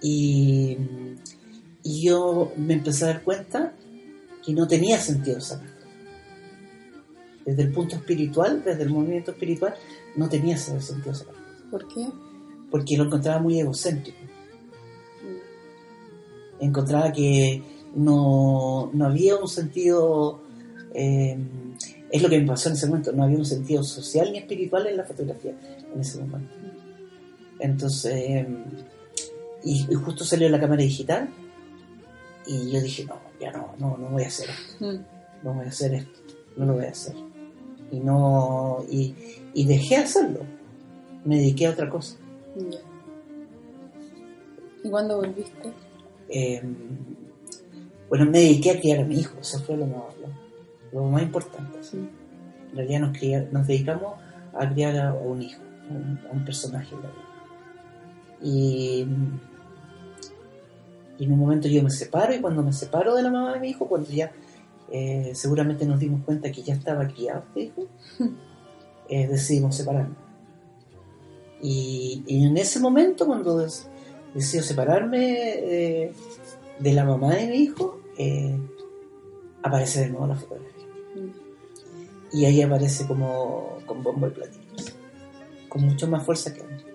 Y, 0.01 0.77
y 1.83 2.05
yo 2.05 2.51
me 2.57 2.73
empecé 2.73 3.05
a 3.05 3.07
dar 3.07 3.23
cuenta 3.23 3.73
que 4.45 4.53
no 4.53 4.67
tenía 4.67 4.99
sentido 4.99 5.39
sacar 5.39 5.69
Desde 7.45 7.63
el 7.63 7.71
punto 7.71 7.95
espiritual, 7.95 8.61
desde 8.63 8.83
el 8.83 8.89
movimiento 8.89 9.31
espiritual, 9.31 9.73
no 10.17 10.27
tenía 10.27 10.57
sentido 10.57 11.15
sacar 11.15 11.35
¿Por 11.71 11.87
qué? 11.87 12.07
Porque 12.69 12.97
lo 12.97 13.05
encontraba 13.05 13.39
muy 13.39 13.59
egocéntrico. 13.59 14.17
Encontraba 16.59 17.11
que 17.11 17.61
no, 17.97 18.89
no 18.93 19.05
había 19.05 19.35
un 19.35 19.47
sentido... 19.47 20.39
Eh, 20.93 21.37
es 22.09 22.23
lo 22.23 22.29
que 22.29 22.39
me 22.39 22.47
pasó 22.47 22.69
en 22.69 22.75
ese 22.75 22.87
momento, 22.87 23.11
no 23.11 23.23
había 23.23 23.37
un 23.37 23.45
sentido 23.45 23.83
social 23.83 24.31
ni 24.31 24.37
espiritual 24.37 24.87
en 24.87 24.95
la 24.95 25.03
fotografía 25.03 25.53
en 25.93 25.99
ese 25.99 26.19
momento. 26.19 26.53
Entonces, 27.59 28.47
y, 29.63 29.93
justo 29.93 30.23
salió 30.23 30.47
la 30.47 30.59
cámara 30.59 30.83
digital 30.83 31.29
y 32.45 32.71
yo 32.71 32.81
dije, 32.81 33.05
no, 33.05 33.15
ya 33.41 33.51
no, 33.51 33.73
no, 33.77 33.97
no 33.97 34.09
voy 34.09 34.23
a 34.23 34.27
hacer 34.27 34.49
esto, 34.49 34.85
mm. 34.85 34.99
no 35.43 35.53
voy 35.53 35.65
a 35.65 35.69
hacer 35.69 35.95
esto, 35.95 36.19
no 36.55 36.65
lo 36.65 36.73
voy 36.75 36.85
a 36.85 36.91
hacer. 36.91 37.15
Y 37.91 37.99
no, 37.99 38.85
y, 38.89 39.13
y 39.53 39.65
dejé 39.65 39.97
hacerlo, 39.97 40.41
me 41.25 41.37
dediqué 41.37 41.67
a 41.67 41.71
otra 41.71 41.89
cosa. 41.89 42.15
¿Y 44.81 44.89
cuándo 44.89 45.17
volviste? 45.17 45.73
Em, 46.29 46.75
bueno, 48.09 48.25
me 48.25 48.39
dediqué 48.39 48.71
a 48.71 48.79
criar 48.79 48.99
a 48.99 49.05
mi 49.05 49.19
hijo, 49.19 49.37
eso 49.39 49.59
fue 49.59 49.75
lo, 49.77 49.87
lo, 50.93 51.03
más 51.03 51.21
importante. 51.21 51.79
En 51.93 52.75
realidad 52.75 52.99
nos, 53.01 53.51
nos 53.51 53.67
dedicamos 53.67 54.13
a 54.53 54.69
criar 54.69 54.97
a, 54.97 55.13
un 55.13 55.41
hijo, 55.41 55.61
a 55.89 56.33
un, 56.33 56.45
personaje 56.45 56.95
en 56.95 57.01
la 57.01 57.09
vida. 57.09 57.23
Y, 58.41 59.07
en 61.19 61.31
un 61.31 61.39
momento 61.39 61.67
yo 61.67 61.81
me 61.81 61.89
separo 61.89 62.35
y 62.35 62.39
cuando 62.39 62.61
me 62.61 62.71
separo 62.71 63.15
de 63.15 63.23
la 63.23 63.31
mamá 63.31 63.53
de 63.53 63.59
mi 63.59 63.69
hijo, 63.69 63.87
cuando 63.87 64.09
ya 64.09 64.31
eh, 64.91 65.31
seguramente 65.33 65.85
nos 65.85 65.99
dimos 65.99 66.23
cuenta 66.23 66.51
que 66.51 66.61
ya 66.61 66.75
estaba 66.75 67.07
criado 67.07 67.43
este 67.47 67.61
hijo, 67.61 67.87
eh, 69.09 69.27
decidimos 69.27 69.75
separarnos. 69.75 70.17
Y, 71.61 72.23
en 72.27 72.55
ese 72.57 72.79
momento, 72.79 73.25
cuando 73.25 73.57
decido 74.33 74.63
separarme 74.63 75.19
eh, 75.19 76.13
de 76.79 76.93
la 76.93 77.03
mamá 77.03 77.35
de 77.35 77.47
mi 77.47 77.57
hijo, 77.57 77.96
aparece 79.63 80.01
de 80.01 80.09
nuevo 80.09 80.27
la 80.27 80.35
fotografía. 80.35 80.87
Mm. 81.15 82.37
Y 82.37 82.45
ahí 82.45 82.61
aparece 82.61 83.07
como 83.07 83.77
con 83.85 84.03
bombo 84.03 84.27
y 84.27 84.31
platillo, 84.31 84.91
con 85.69 85.83
mucho 85.83 86.07
más 86.07 86.25
fuerza 86.25 86.53
que 86.53 86.61
antes. 86.61 86.85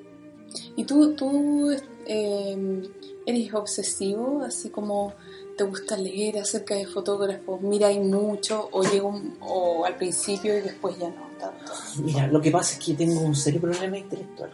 ¿Y 0.77 0.85
tú, 0.85 1.15
tú 1.15 1.71
eh, 2.07 2.83
eres 3.27 3.55
obsesivo, 3.55 4.43
así 4.43 4.71
como 4.71 5.15
te 5.57 5.65
gusta 5.65 5.97
leer 5.97 6.39
acerca 6.39 6.75
de 6.75 6.87
fotógrafos, 6.87 7.61
mira 7.61 7.89
hay 7.89 8.01
mucho, 8.01 8.69
o 8.73 8.83
llego 8.83 9.21
o 9.41 9.85
al 9.85 9.97
principio 9.97 10.57
y 10.57 10.63
después 10.63 10.99
ya 10.99 11.09
no 11.09 11.29
tanto? 11.39 11.73
Mira, 12.03 12.27
lo 12.27 12.41
que 12.41 12.51
pasa 12.51 12.79
es 12.79 12.85
que 12.85 12.95
tengo 12.95 13.21
un 13.21 13.35
serio 13.35 13.61
problema 13.61 13.99
intelectual. 13.99 14.51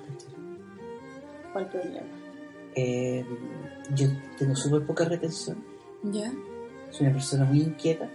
¿Cuál 1.53 1.69
problema? 1.69 2.07
Eh, 2.75 3.25
yo 3.95 4.09
tengo 4.39 4.55
súper 4.55 4.87
poca 4.87 5.05
retención. 5.05 5.65
¿Ya? 6.03 6.33
Soy 6.91 7.07
una 7.07 7.15
persona 7.15 7.45
muy 7.45 7.61
inquieta. 7.61 8.09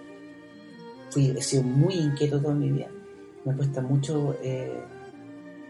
Fui, 1.09 1.29
he 1.29 1.41
sido 1.41 1.63
muy 1.63 1.95
inquieto 1.95 2.41
toda 2.41 2.55
mi 2.55 2.71
vida. 2.71 2.87
Me 3.45 3.55
cuesta 3.55 3.81
mucho 3.81 4.35
eh, 4.41 4.83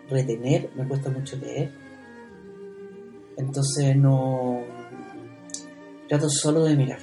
retener, 0.09 0.69
me 0.75 0.87
cuesta 0.87 1.09
mucho 1.09 1.37
leer 1.37 1.83
entonces 3.37 3.95
no 3.95 4.61
trato 6.07 6.29
solo 6.29 6.63
de 6.63 6.75
mirar. 6.75 6.99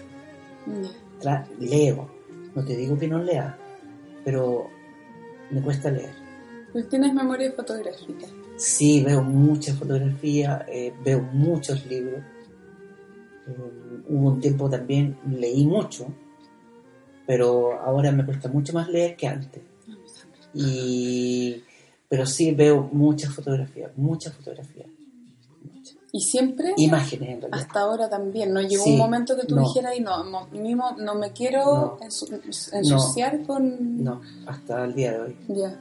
leo. 1.59 2.11
No 2.55 2.65
te 2.65 2.77
digo 2.77 2.99
que 2.99 3.09
no 3.09 3.23
lea, 3.23 3.57
pero 4.25 4.69
me 5.51 5.61
cuesta 5.63 5.91
leer. 5.91 6.15
Pues 6.73 6.89
¿Tienes 6.89 7.15
memoria 7.15 7.53
fotográfica? 7.53 8.27
Sí, 8.57 9.03
veo 9.05 9.23
muchas 9.23 9.77
fotografías, 9.77 10.63
eh, 10.69 10.93
veo 11.05 11.21
muchos 11.21 11.87
libros. 11.87 12.23
Eh, 13.51 14.03
hubo 14.09 14.31
un 14.31 14.41
tiempo 14.41 14.69
también 14.69 15.19
leí 15.29 15.67
mucho, 15.67 16.07
pero 17.27 17.81
ahora 17.81 18.13
me 18.13 18.25
cuesta 18.25 18.49
mucho 18.49 18.73
más 18.73 18.89
leer 18.89 19.17
que 19.17 19.27
antes. 19.27 19.63
Y, 20.53 21.63
pero 22.09 22.27
sí 22.27 22.53
veo 22.53 22.89
muchas 22.93 23.35
fotografías, 23.35 23.97
muchas 23.97 24.35
fotografías. 24.35 24.89
Y 26.13 26.21
siempre. 26.21 26.75
Imágenes, 26.77 27.29
en 27.29 27.41
realidad. 27.41 27.61
Hasta 27.61 27.81
ahora 27.81 28.09
también. 28.09 28.53
No 28.53 28.61
llegó 28.61 28.85
un 28.85 28.99
momento 28.99 29.37
que 29.37 29.47
tú 29.47 29.57
dijeras, 29.57 29.97
y 29.97 30.01
no, 30.01 30.25
no, 30.25 30.47
mismo, 30.49 30.97
no 30.99 31.15
me 31.15 31.33
quiero 31.33 31.99
ensuciar 32.03 33.45
con. 33.47 34.03
No, 34.03 34.21
hasta 34.47 34.85
el 34.85 34.95
día 34.95 35.13
de 35.13 35.21
hoy. 35.21 35.37
Ya. 35.49 35.81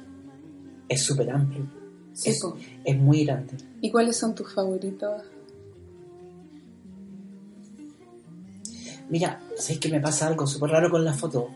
Es 0.87 1.03
súper 1.03 1.31
amplio. 1.31 1.67
Sí, 2.13 2.29
es, 2.29 2.41
es, 2.83 2.97
muy 2.97 3.25
grande. 3.25 3.55
¿Y 3.81 3.91
cuáles 3.91 4.17
son 4.17 4.35
tus 4.35 4.53
favoritos? 4.53 5.23
Mira, 9.09 9.41
sé 9.57 9.79
que 9.79 9.89
me 9.89 9.99
pasa 9.99 10.27
algo 10.27 10.45
súper 10.45 10.71
raro 10.71 10.89
con 10.89 11.03
la 11.03 11.13
foto. 11.13 11.49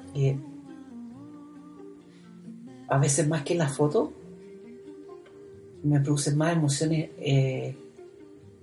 a 2.87 2.97
veces 2.97 3.27
más 3.27 3.43
que 3.43 3.55
la 3.55 3.69
foto, 3.69 4.11
me 5.83 5.99
producen 5.99 6.37
más 6.37 6.53
emociones. 6.53 7.11
Eh, 7.19 7.75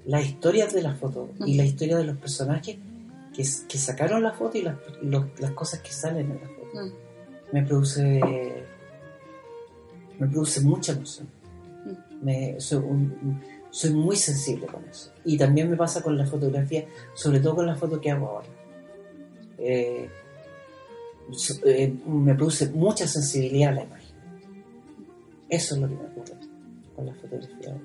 las 0.06 0.24
historias 0.24 0.72
de 0.72 0.82
la 0.82 0.94
foto 0.94 1.30
y 1.44 1.54
la 1.54 1.64
historia 1.64 1.98
de 1.98 2.04
los 2.04 2.16
personajes 2.16 2.78
que, 3.34 3.44
que 3.68 3.78
sacaron 3.78 4.22
la 4.22 4.32
foto 4.32 4.56
y 4.56 4.62
las, 4.62 4.76
las 5.38 5.50
cosas 5.52 5.80
que 5.80 5.92
salen 5.92 6.30
en 6.30 6.40
la 6.40 6.48
foto. 6.48 6.94
Me 7.52 7.62
produce 7.64 8.20
me 10.20 10.28
produce 10.28 10.60
mucha 10.60 10.92
emoción. 10.92 11.28
Me, 12.22 12.60
soy, 12.60 12.82
soy, 13.70 13.90
muy 13.94 14.16
sensible 14.16 14.66
con 14.66 14.84
eso. 14.84 15.10
Y 15.24 15.38
también 15.38 15.70
me 15.70 15.76
pasa 15.76 16.02
con 16.02 16.16
la 16.16 16.26
fotografía, 16.26 16.84
sobre 17.14 17.40
todo 17.40 17.56
con 17.56 17.66
la 17.66 17.74
foto 17.74 18.00
que 18.00 18.10
hago 18.10 18.28
ahora. 18.28 18.48
Eh, 19.60 20.08
eh, 21.64 21.94
me 22.06 22.34
produce 22.34 22.68
mucha 22.70 23.06
sensibilidad 23.06 23.70
a 23.70 23.74
la 23.74 23.82
imagen. 23.84 24.14
Eso 25.48 25.74
es 25.74 25.80
lo 25.80 25.88
que 25.88 25.94
me 25.94 26.04
ocurre 26.04 26.34
con 26.96 27.06
la 27.06 27.14
fotografía. 27.14 27.76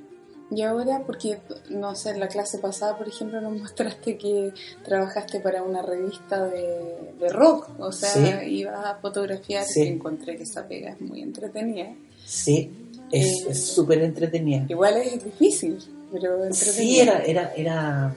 Y 0.51 0.61
ahora, 0.61 1.03
porque, 1.05 1.39
no 1.69 1.95
sé, 1.95 2.11
en 2.11 2.19
la 2.19 2.27
clase 2.27 2.59
pasada, 2.59 2.97
por 2.97 3.07
ejemplo, 3.07 3.41
nos 3.41 3.57
mostraste 3.59 4.17
que 4.17 4.53
trabajaste 4.83 5.39
para 5.39 5.63
una 5.63 5.81
revista 5.81 6.47
de, 6.47 7.29
rock, 7.29 7.69
o 7.79 7.91
sea, 7.91 8.43
ibas 8.43 8.85
a 8.85 8.95
fotografiar 8.95 9.65
y 9.75 9.81
encontré 9.81 10.37
que 10.37 10.43
esa 10.43 10.67
pega 10.67 10.91
es 10.91 11.01
muy 11.01 11.21
entretenida. 11.21 11.93
Sí, 12.25 12.71
es 13.11 13.45
eh, 13.47 13.55
súper 13.55 14.03
entretenida. 14.03 14.65
Igual 14.69 14.97
es 14.97 15.23
difícil, 15.23 15.77
pero 16.11 16.43
entretenida. 16.43 16.73
Sí, 16.73 16.99
era, 16.99 17.19
era, 17.23 17.53
era... 17.55 18.15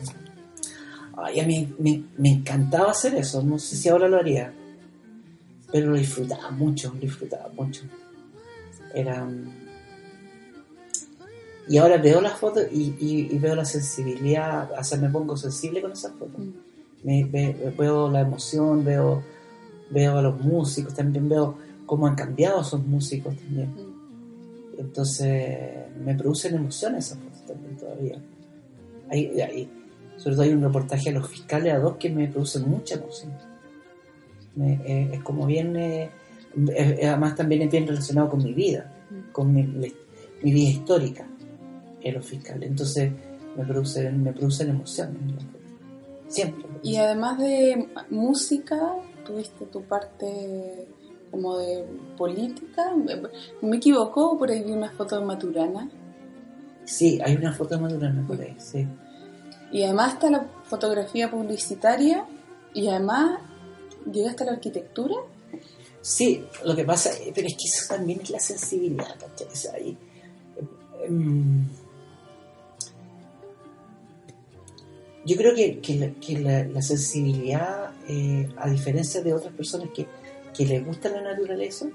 Ay, 1.20 1.40
a 1.40 1.46
mí 1.46 1.74
me, 1.78 2.04
me 2.16 2.30
encantaba 2.30 2.90
hacer 2.90 3.14
eso, 3.14 3.42
no 3.42 3.58
sé 3.58 3.76
si 3.76 3.88
ahora 3.88 4.08
lo 4.08 4.18
haría, 4.18 4.52
pero 5.72 5.90
lo 5.90 5.96
disfrutaba 5.96 6.50
mucho, 6.50 6.92
lo 6.94 7.00
disfrutaba 7.00 7.48
mucho. 7.54 7.82
Era 8.94 9.26
y 11.68 11.76
ahora 11.76 11.98
veo 11.98 12.20
las 12.20 12.38
fotos 12.38 12.64
y, 12.72 13.36
veo 13.38 13.54
la 13.54 13.64
sensibilidad, 13.64 14.70
o 14.72 14.82
sea, 14.82 14.98
me 14.98 15.10
pongo 15.10 15.36
sensible 15.36 15.82
con 15.82 15.92
esas 15.92 16.12
fotos. 16.12 16.38
Mm. 16.38 16.52
Me, 17.04 17.24
veo 17.76 18.10
la 18.10 18.22
emoción, 18.22 18.84
veo, 18.84 19.22
veo 19.90 20.18
a 20.18 20.22
los 20.22 20.40
músicos, 20.40 20.94
también 20.94 21.28
veo 21.28 21.58
cómo 21.84 22.06
han 22.06 22.14
cambiado 22.14 22.62
esos 22.62 22.84
músicos 22.84 23.36
también. 23.36 23.68
Mm. 23.68 24.80
Entonces 24.80 25.58
me 26.02 26.14
producen 26.14 26.54
emociones 26.54 27.06
esas 27.06 27.18
fotos 27.18 27.46
también 27.46 27.76
todavía. 27.76 28.18
Hay, 29.10 29.68
sobre 30.18 30.36
todo 30.36 30.44
hay 30.44 30.52
un 30.52 30.62
reportaje 30.62 31.08
a 31.08 31.12
los 31.12 31.28
fiscales 31.28 31.72
a 31.72 31.78
dos 31.78 31.96
que 31.96 32.10
me 32.10 32.28
producen 32.28 32.68
mucha 32.68 32.96
emoción. 32.96 33.32
Eh, 34.60 35.10
es 35.14 35.22
como 35.22 35.46
bien, 35.46 35.76
eh, 35.76 36.10
además 37.02 37.36
también 37.36 37.62
es 37.62 37.70
bien 37.70 37.86
relacionado 37.86 38.28
con 38.28 38.42
mi 38.42 38.52
vida, 38.52 38.92
mm. 39.10 39.32
con 39.32 39.52
mi 39.52 39.92
vida 40.42 40.68
histórica 40.68 41.26
en 42.02 42.14
los 42.14 42.26
fiscales. 42.26 42.68
Entonces 42.68 43.12
me 43.56 43.64
producen, 43.64 44.22
me 44.22 44.32
producen 44.32 44.70
emociones. 44.70 45.16
Siempre. 46.28 46.64
Y 46.82 46.96
además 46.96 47.38
de 47.38 47.88
música, 48.10 48.94
tuviste 49.24 49.66
tu 49.66 49.82
parte 49.82 50.86
como 51.30 51.58
de 51.58 51.84
política. 52.16 52.94
¿Me 53.62 53.76
equivoco? 53.76 54.38
Por 54.38 54.50
ahí 54.50 54.62
vi 54.62 54.72
una 54.72 54.90
foto 54.90 55.18
de 55.18 55.24
Maturana. 55.24 55.88
Sí, 56.84 57.18
hay 57.24 57.36
una 57.36 57.52
foto 57.52 57.76
de 57.76 57.82
Maturana 57.82 58.26
por 58.26 58.40
ahí, 58.40 58.54
sí. 58.58 58.86
Y 59.70 59.82
además 59.82 60.14
está 60.14 60.30
la 60.30 60.46
fotografía 60.64 61.30
publicitaria 61.30 62.26
y 62.72 62.88
además 62.88 63.40
llegaste 64.10 64.44
a 64.44 64.46
la 64.46 64.52
arquitectura. 64.52 65.14
Sí, 66.00 66.44
lo 66.64 66.74
que 66.74 66.84
pasa, 66.84 67.10
pero 67.34 67.46
es 67.46 67.54
que 67.54 67.64
eso 67.64 67.94
también 67.94 68.20
es 68.22 68.30
la 68.30 68.40
sensibilidad, 68.40 69.16
¿cachai? 69.18 69.96
yo 75.24 75.36
creo 75.36 75.54
que, 75.54 75.78
que, 75.80 76.38
la, 76.38 76.82
sensibilidad, 76.82 77.92
eh, 78.08 78.48
a 78.56 78.68
diferencia 78.70 79.22
de 79.22 79.34
otras 79.34 79.52
personas 79.52 79.90
que, 79.94 80.06
que 80.56 80.64
les 80.64 80.84
gusta 80.84 81.10
la 81.10 81.20
naturaleza, 81.20 81.86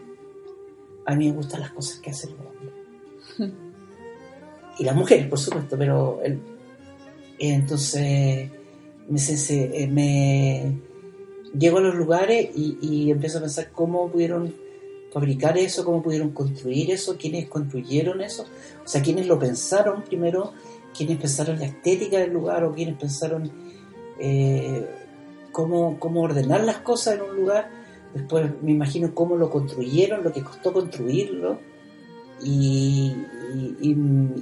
a 1.06 1.16
mí 1.16 1.30
me 1.30 1.36
gustan 1.36 1.62
las 1.62 1.72
cosas 1.72 2.00
que 2.00 2.12
hacen 2.12 2.32
los 2.32 2.46
hombres. 2.46 3.54
y 4.80 4.84
las 4.84 4.96
mujeres, 4.96 5.28
por 5.28 5.40
supuesto, 5.40 5.76
pero 5.78 6.22
el, 6.24 6.40
entonces 7.50 8.50
me, 9.10 9.20
eh, 9.20 9.88
me, 9.88 10.74
llego 11.58 11.78
a 11.78 11.82
los 11.82 11.96
lugares 11.96 12.50
y, 12.56 13.12
empiezo 13.12 13.38
a 13.38 13.42
pensar 13.42 13.72
cómo 13.72 14.10
pudieron 14.10 14.54
fabricar 15.12 15.58
eso, 15.58 15.86
cómo 15.86 16.02
pudieron 16.02 16.32
construir 16.32 16.92
eso, 16.92 17.18
quiénes 17.18 17.48
construyeron 17.48 18.22
eso, 18.22 18.46
o 18.84 18.88
sea, 18.88 19.02
quiénes 19.02 19.28
lo 19.28 19.38
pensaron 19.38 20.02
primero, 20.04 20.54
quiénes 20.96 21.18
pensaron 21.18 21.60
la 21.60 21.66
estética 21.66 22.18
del 22.18 22.34
lugar 22.34 22.64
o 22.64 22.74
quiénes 22.74 22.98
pensaron 22.98 23.52
eh, 24.20 24.88
cómo, 25.52 26.00
cómo 26.00 26.22
ordenar 26.22 26.64
las 26.64 26.78
cosas 26.78 27.16
en 27.16 27.22
un 27.22 27.36
lugar, 27.36 27.70
después 28.14 28.50
me 28.62 28.72
imagino 28.72 29.14
cómo 29.14 29.38
lo 29.38 29.50
construyeron, 29.52 30.24
lo 30.24 30.32
que 30.32 30.44
costó 30.44 30.74
construirlo 30.74 31.60
y, 32.44 33.16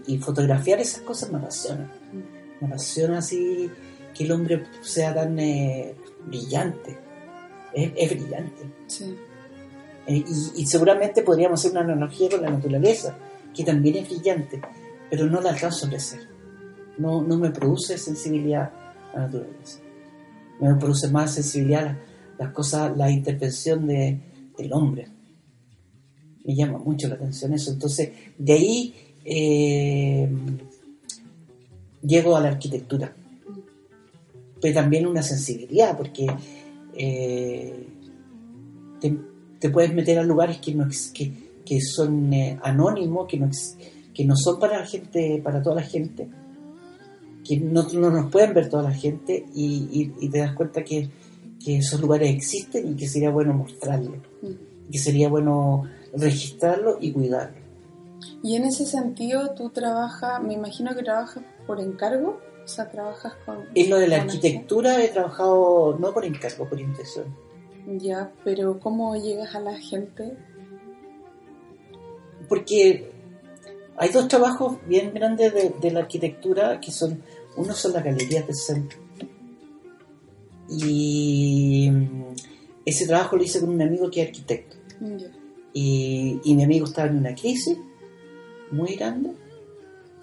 y, 0.08 0.18
fotografiar 0.20 0.80
esas 0.80 1.02
cosas 1.02 1.32
me 1.32 1.38
apasiona, 1.38 1.92
me 2.62 2.68
apasiona 2.68 3.18
así 3.18 3.70
que 4.14 4.24
el 4.24 4.32
hombre 4.32 4.64
sea 4.82 5.14
tan 5.14 5.38
eh, 5.40 5.96
brillante, 6.26 6.98
es, 7.74 8.10
brillante. 8.10 8.62
Eh, 10.08 10.24
y, 10.56 10.66
seguramente 10.66 11.24
podríamos 11.24 11.60
hacer 11.60 11.72
una 11.72 11.82
analogía 11.82 12.30
con 12.30 12.42
la 12.42 12.50
naturaleza, 12.50 13.18
que 13.54 13.64
también 13.64 13.98
es 13.98 14.10
brillante, 14.10 14.62
pero 15.10 15.26
no 15.26 15.42
la 15.42 15.52
alcanzo 15.52 15.86
a 15.86 15.88
apreciar. 15.88 16.22
No, 16.98 17.22
no 17.22 17.38
me 17.38 17.50
produce 17.50 17.98
sensibilidad 17.98 18.72
a 19.14 19.18
la 19.18 19.26
naturaleza. 19.26 19.80
Me 20.60 20.76
produce 20.76 21.10
más 21.10 21.34
sensibilidad 21.34 21.88
a 21.88 21.98
las 22.38 22.54
cosas, 22.54 22.96
la 22.96 23.10
intervención 23.10 23.88
de, 23.88 24.20
del 24.58 24.74
hombre. 24.74 25.08
Me 26.44 26.56
llama 26.56 26.78
mucho 26.78 27.08
la 27.08 27.16
atención 27.16 27.54
eso. 27.54 27.72
Entonces, 27.72 28.12
de 28.38 28.54
ahí 28.54 28.96
eh, 29.24 30.30
llego 32.02 32.36
a 32.36 32.42
la 32.42 32.50
arquitectura. 32.50 33.14
Pero 34.62 34.74
también 34.74 35.08
una 35.08 35.24
sensibilidad, 35.24 35.98
porque 35.98 36.28
eh, 36.94 37.88
te, 39.60 39.70
puedes 39.70 39.94
meter 39.94 40.20
a 40.20 40.24
lugares 40.24 40.58
que, 40.58 40.74
no, 40.76 40.88
que, 41.14 41.32
que 41.66 41.82
son 41.82 42.32
eh, 42.34 42.60
anónimos, 42.64 43.28
que 43.28 43.38
no, 43.38 43.50
que 44.14 44.26
no 44.26 44.36
son 44.36 44.60
para 44.60 44.80
la 44.80 44.86
gente, 44.86 45.42
para 45.44 45.62
toda 45.62 45.78
la 45.78 45.84
gente, 45.84 46.28
que 47.44 47.60
no, 47.60 47.84
nos 47.84 48.32
pueden 48.32 48.54
ver 48.54 48.70
toda 48.70 48.84
la 48.84 48.94
gente 48.94 49.46
y, 49.54 50.08
te 50.30 50.40
das 50.40 50.54
cuenta 50.54 50.84
que, 50.84 51.10
esos 51.66 52.02
lugares 52.02 52.34
existen 52.34 52.92
y 52.92 52.96
que 52.96 53.08
sería 53.08 53.30
bueno 53.30 53.54
mostrarlo, 53.54 54.16
mm. 54.42 54.92
que 54.92 54.98
sería 54.98 55.30
bueno 55.30 55.84
registrarlo 56.12 56.98
y 57.00 57.12
cuidarlo. 57.12 57.61
Y 58.44 58.56
en 58.56 58.66
ese 58.66 58.86
sentido, 58.86 59.54
tú 59.54 59.70
trabajas, 59.70 60.42
me 60.42 60.54
imagino 60.54 60.96
que 60.96 61.04
trabajas 61.04 61.44
por 61.66 61.80
encargo, 61.80 62.40
o 62.64 62.68
sea, 62.68 62.90
trabajas 62.90 63.34
con... 63.46 63.66
En 63.74 63.90
lo 63.90 63.98
de 63.98 64.08
la 64.08 64.18
arquitectura 64.18 65.04
he 65.04 65.10
trabajado 65.10 65.98
no 66.00 66.14
por 66.14 66.26
encargo, 66.26 66.68
por 66.68 66.80
intención. 66.80 67.36
Ya, 67.98 68.32
pero 68.44 68.80
¿cómo 68.80 69.16
llegas 69.16 69.56
a 69.56 69.60
la 69.60 69.78
gente? 69.78 70.38
Porque 72.48 73.12
hay 73.98 74.10
dos 74.10 74.28
trabajos 74.28 74.78
bien 74.88 75.14
grandes 75.14 75.54
de, 75.80 75.92
la 75.92 76.02
arquitectura 76.02 76.80
que 76.80 76.92
son, 76.92 77.22
uno 77.58 77.74
son 77.74 77.94
las 77.94 78.04
galerías 78.04 78.46
del 78.46 78.56
centro. 78.56 79.00
Y 80.70 81.90
mm, 81.92 82.24
ese 82.86 83.08
trabajo 83.08 83.36
lo 83.36 83.44
hice 83.44 83.60
con 83.60 83.70
un 83.70 83.82
amigo 83.82 84.10
que 84.10 84.22
es 84.22 84.28
arquitecto. 84.28 84.78
Y, 85.74 86.40
y, 86.44 86.56
mi 86.56 86.64
amigo 86.64 86.86
estaba 86.86 87.08
en 87.08 87.18
una 87.18 87.34
crisis 87.34 87.78
muy 88.72 88.96
grande, 88.96 89.32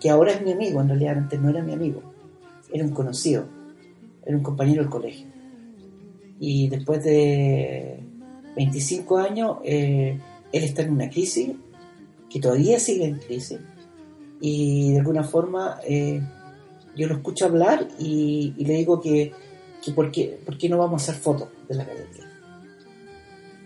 que 0.01 0.11
ahora 0.11 0.33
es 0.33 0.43
mi 0.43 0.53
amigo, 0.53 0.81
en 0.81 0.89
realidad 0.89 1.19
antes 1.19 1.41
no 1.41 1.51
era 1.51 1.63
mi 1.63 1.73
amigo, 1.73 2.03
era 2.73 2.85
un 2.85 2.91
conocido, 2.91 3.47
era 4.25 4.37
un 4.37 4.43
compañero 4.43 4.83
del 4.83 4.91
colegio 4.91 5.27
y 6.41 6.69
después 6.69 7.03
de 7.05 8.01
25 8.57 9.19
años 9.19 9.57
eh, 9.65 10.19
él 10.53 10.65
está 10.65 10.83
en 10.83 10.93
una 10.93 11.11
crisis 11.11 11.51
que 12.31 12.41
todavía 12.41 12.79
sigue 12.79 13.05
en 13.05 13.19
crisis 13.19 13.59
y 14.41 14.93
de 14.93 14.99
alguna 14.99 15.25
forma 15.25 15.81
eh, 15.87 16.21
yo 16.97 17.09
lo 17.09 17.17
escucho 17.17 17.47
hablar 17.47 17.89
y, 17.99 18.55
le 18.59 18.75
digo 18.75 19.01
que, 19.01 19.33
que 19.85 19.93
por, 19.93 20.11
qué, 20.11 20.39
por, 20.45 20.59
qué, 20.59 20.69
no 20.69 20.79
vamos 20.79 21.03
a 21.03 21.05
hacer 21.05 21.23
fotos 21.23 21.49
de 21.69 21.75
la 21.77 21.85
galería. 21.85 22.25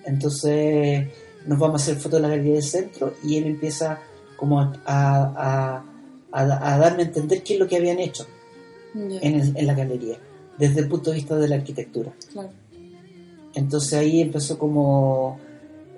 Entonces 0.05 1.09
nos 1.47 1.59
vamos 1.59 1.81
a 1.81 1.85
hacer 1.85 1.97
fotos 1.97 2.21
de 2.21 2.21
la 2.21 2.29
galería 2.29 2.55
del 2.55 2.62
centro 2.62 3.14
y 3.25 3.38
él 3.38 3.47
empieza 3.47 4.01
como 4.42 4.61
a, 4.61 4.72
a, 4.85 5.85
a, 6.33 6.78
darme 6.78 7.05
a 7.05 7.07
entender 7.07 7.44
qué 7.44 7.55
es 7.55 7.61
lo 7.61 7.68
que 7.68 7.76
habían 7.76 8.00
hecho 8.00 8.26
en, 8.92 9.57
en, 9.57 9.66
la 9.68 9.72
galería 9.72 10.18
desde 10.59 10.81
el 10.81 10.88
punto 10.88 11.11
de 11.11 11.16
vista 11.18 11.37
de 11.37 11.46
la 11.46 11.55
arquitectura. 11.55 12.12
Claro. 12.33 12.50
Entonces 13.55 13.92
ahí 13.92 14.20
empezó 14.20 14.59
como, 14.59 15.38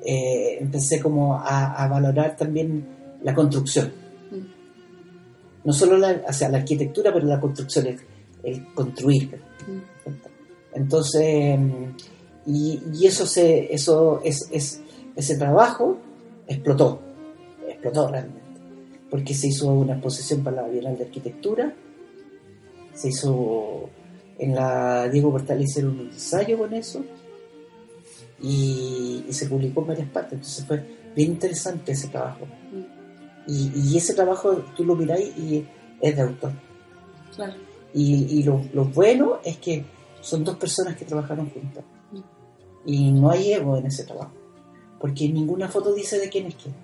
eh, 0.04 0.58
empecé 0.60 1.00
como 1.00 1.38
a, 1.38 1.88
valorar 1.88 2.36
también 2.36 2.86
la 3.22 3.34
construcción. 3.34 3.90
Mm. 4.30 5.66
No 5.66 5.72
solo 5.72 5.96
la, 5.96 6.12
la 6.12 6.58
arquitectura, 6.58 7.14
pero 7.14 7.24
la 7.24 7.40
construcción, 7.40 7.98
el, 8.42 8.74
construir. 8.74 9.40
Mm. 9.66 10.10
Entonces, 10.74 11.58
y, 12.44 13.06
eso, 13.06 13.24
se, 13.24 13.72
eso 13.72 14.20
es, 14.22 14.50
es, 14.52 14.82
ese 15.16 15.38
trabajo 15.38 15.96
explotó, 16.46 17.00
explotó 17.84 18.08
realmente, 18.08 18.40
porque 19.10 19.34
se 19.34 19.48
hizo 19.48 19.68
una 19.68 19.94
exposición 19.94 20.42
para 20.42 20.62
la 20.62 20.68
Bienal 20.68 20.96
de 20.96 21.04
Arquitectura, 21.04 21.74
se 22.94 23.08
hizo 23.08 23.90
en 24.38 24.54
la 24.54 25.08
Diego 25.08 25.30
Portal 25.30 25.60
hicieron 25.60 26.00
un 26.00 26.06
ensayo 26.08 26.58
con 26.58 26.72
eso, 26.72 27.04
y, 28.40 29.24
se 29.30 29.46
publicó 29.46 29.80
en 29.82 29.86
varias 29.88 30.08
partes. 30.10 30.34
Entonces 30.34 30.64
fue 30.66 30.84
bien 31.14 31.32
interesante 31.32 31.92
ese 31.92 32.08
trabajo. 32.08 32.46
Y, 33.46 33.96
ese 33.96 34.14
trabajo 34.14 34.52
tú 34.76 34.84
lo 34.84 34.94
miráis 34.94 35.36
y 35.38 35.66
es 36.00 36.16
de 36.16 36.22
autor. 36.22 36.52
Claro. 37.34 37.54
Y, 37.94 38.42
lo, 38.42 38.58
bueno 38.86 39.38
es 39.44 39.58
que 39.58 39.84
son 40.20 40.44
dos 40.44 40.56
personas 40.56 40.96
que 40.96 41.04
trabajaron 41.04 41.48
juntas. 41.50 41.84
Mm. 42.12 42.20
Y 42.86 43.12
no 43.12 43.30
hay 43.30 43.52
ego 43.52 43.76
en 43.76 43.86
ese 43.86 44.04
trabajo. 44.04 44.32
Porque 45.00 45.28
ninguna 45.28 45.68
foto 45.68 45.94
dice 45.94 46.18
de 46.18 46.28
quién 46.28 46.46
es 46.46 46.56
quién. 46.56 46.74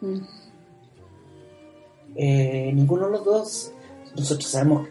Mm. 0.00 0.41
Eh, 2.14 2.70
ninguno 2.74 3.06
de 3.06 3.12
los 3.12 3.24
dos, 3.24 3.72
nosotros 4.16 4.48
sabemos, 4.48 4.88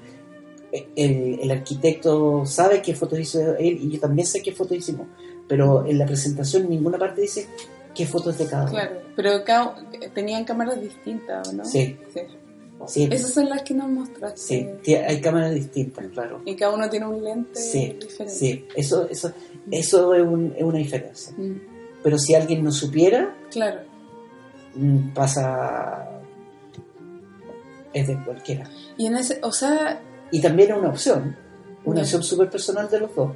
el, 0.71 1.39
el, 1.41 1.51
arquitecto 1.51 2.45
sabe 2.45 2.81
qué 2.81 2.95
foto 2.95 3.17
hizo 3.17 3.55
él 3.57 3.79
y 3.81 3.91
yo 3.91 3.99
también 3.99 4.25
sé 4.25 4.41
qué 4.41 4.53
foto 4.53 4.73
hicimos, 4.73 5.07
pero 5.47 5.85
en 5.85 5.97
la 5.97 6.05
presentación 6.05 6.69
ninguna 6.69 6.97
parte 6.97 7.21
dice 7.21 7.47
qué 7.93 8.05
fotos 8.05 8.37
de 8.37 8.45
cada 8.45 8.63
uno. 8.63 8.71
Claro, 8.71 9.01
pero 9.15 9.43
tenían 10.13 10.45
cámaras 10.45 10.81
distintas, 10.81 11.53
¿no? 11.53 11.65
Sí. 11.65 11.97
sí. 12.13 13.07
Esas 13.11 13.33
son 13.33 13.49
las 13.49 13.61
que 13.63 13.73
nos 13.73 13.89
mostraste. 13.89 14.77
Sí, 14.83 14.95
hay 14.95 15.21
cámaras 15.21 15.53
distintas, 15.53 16.07
claro. 16.07 16.41
Y 16.45 16.55
cada 16.55 16.73
uno 16.73 16.89
tiene 16.89 17.05
un 17.05 17.23
lente 17.23 17.59
diferente. 17.59 18.29
Sí, 18.29 18.65
eso, 18.75 19.07
eso, 19.09 19.31
eso 19.69 20.13
es, 20.13 20.23
una 20.23 20.77
diferencia. 20.77 21.33
Mm. 21.37 21.61
Pero 22.03 22.17
si 22.17 22.33
alguien 22.33 22.63
no 22.63 22.71
supiera, 22.71 23.35
claro. 23.51 23.81
Mm, 24.75 25.09
pasa. 25.13 26.07
Es 27.93 28.07
de 28.07 28.23
cualquiera. 28.23 28.69
Y 28.97 29.07
en 29.07 29.17
ese, 29.17 29.39
o 29.43 29.51
sea. 29.51 30.01
Y 30.31 30.41
también 30.41 30.71
es 30.71 30.77
una 30.77 30.89
opción, 30.89 31.35
una 31.85 32.01
opción 32.01 32.23
súper 32.23 32.49
personal 32.49 32.89
de 32.89 32.99
los 32.99 33.15
dos 33.15 33.31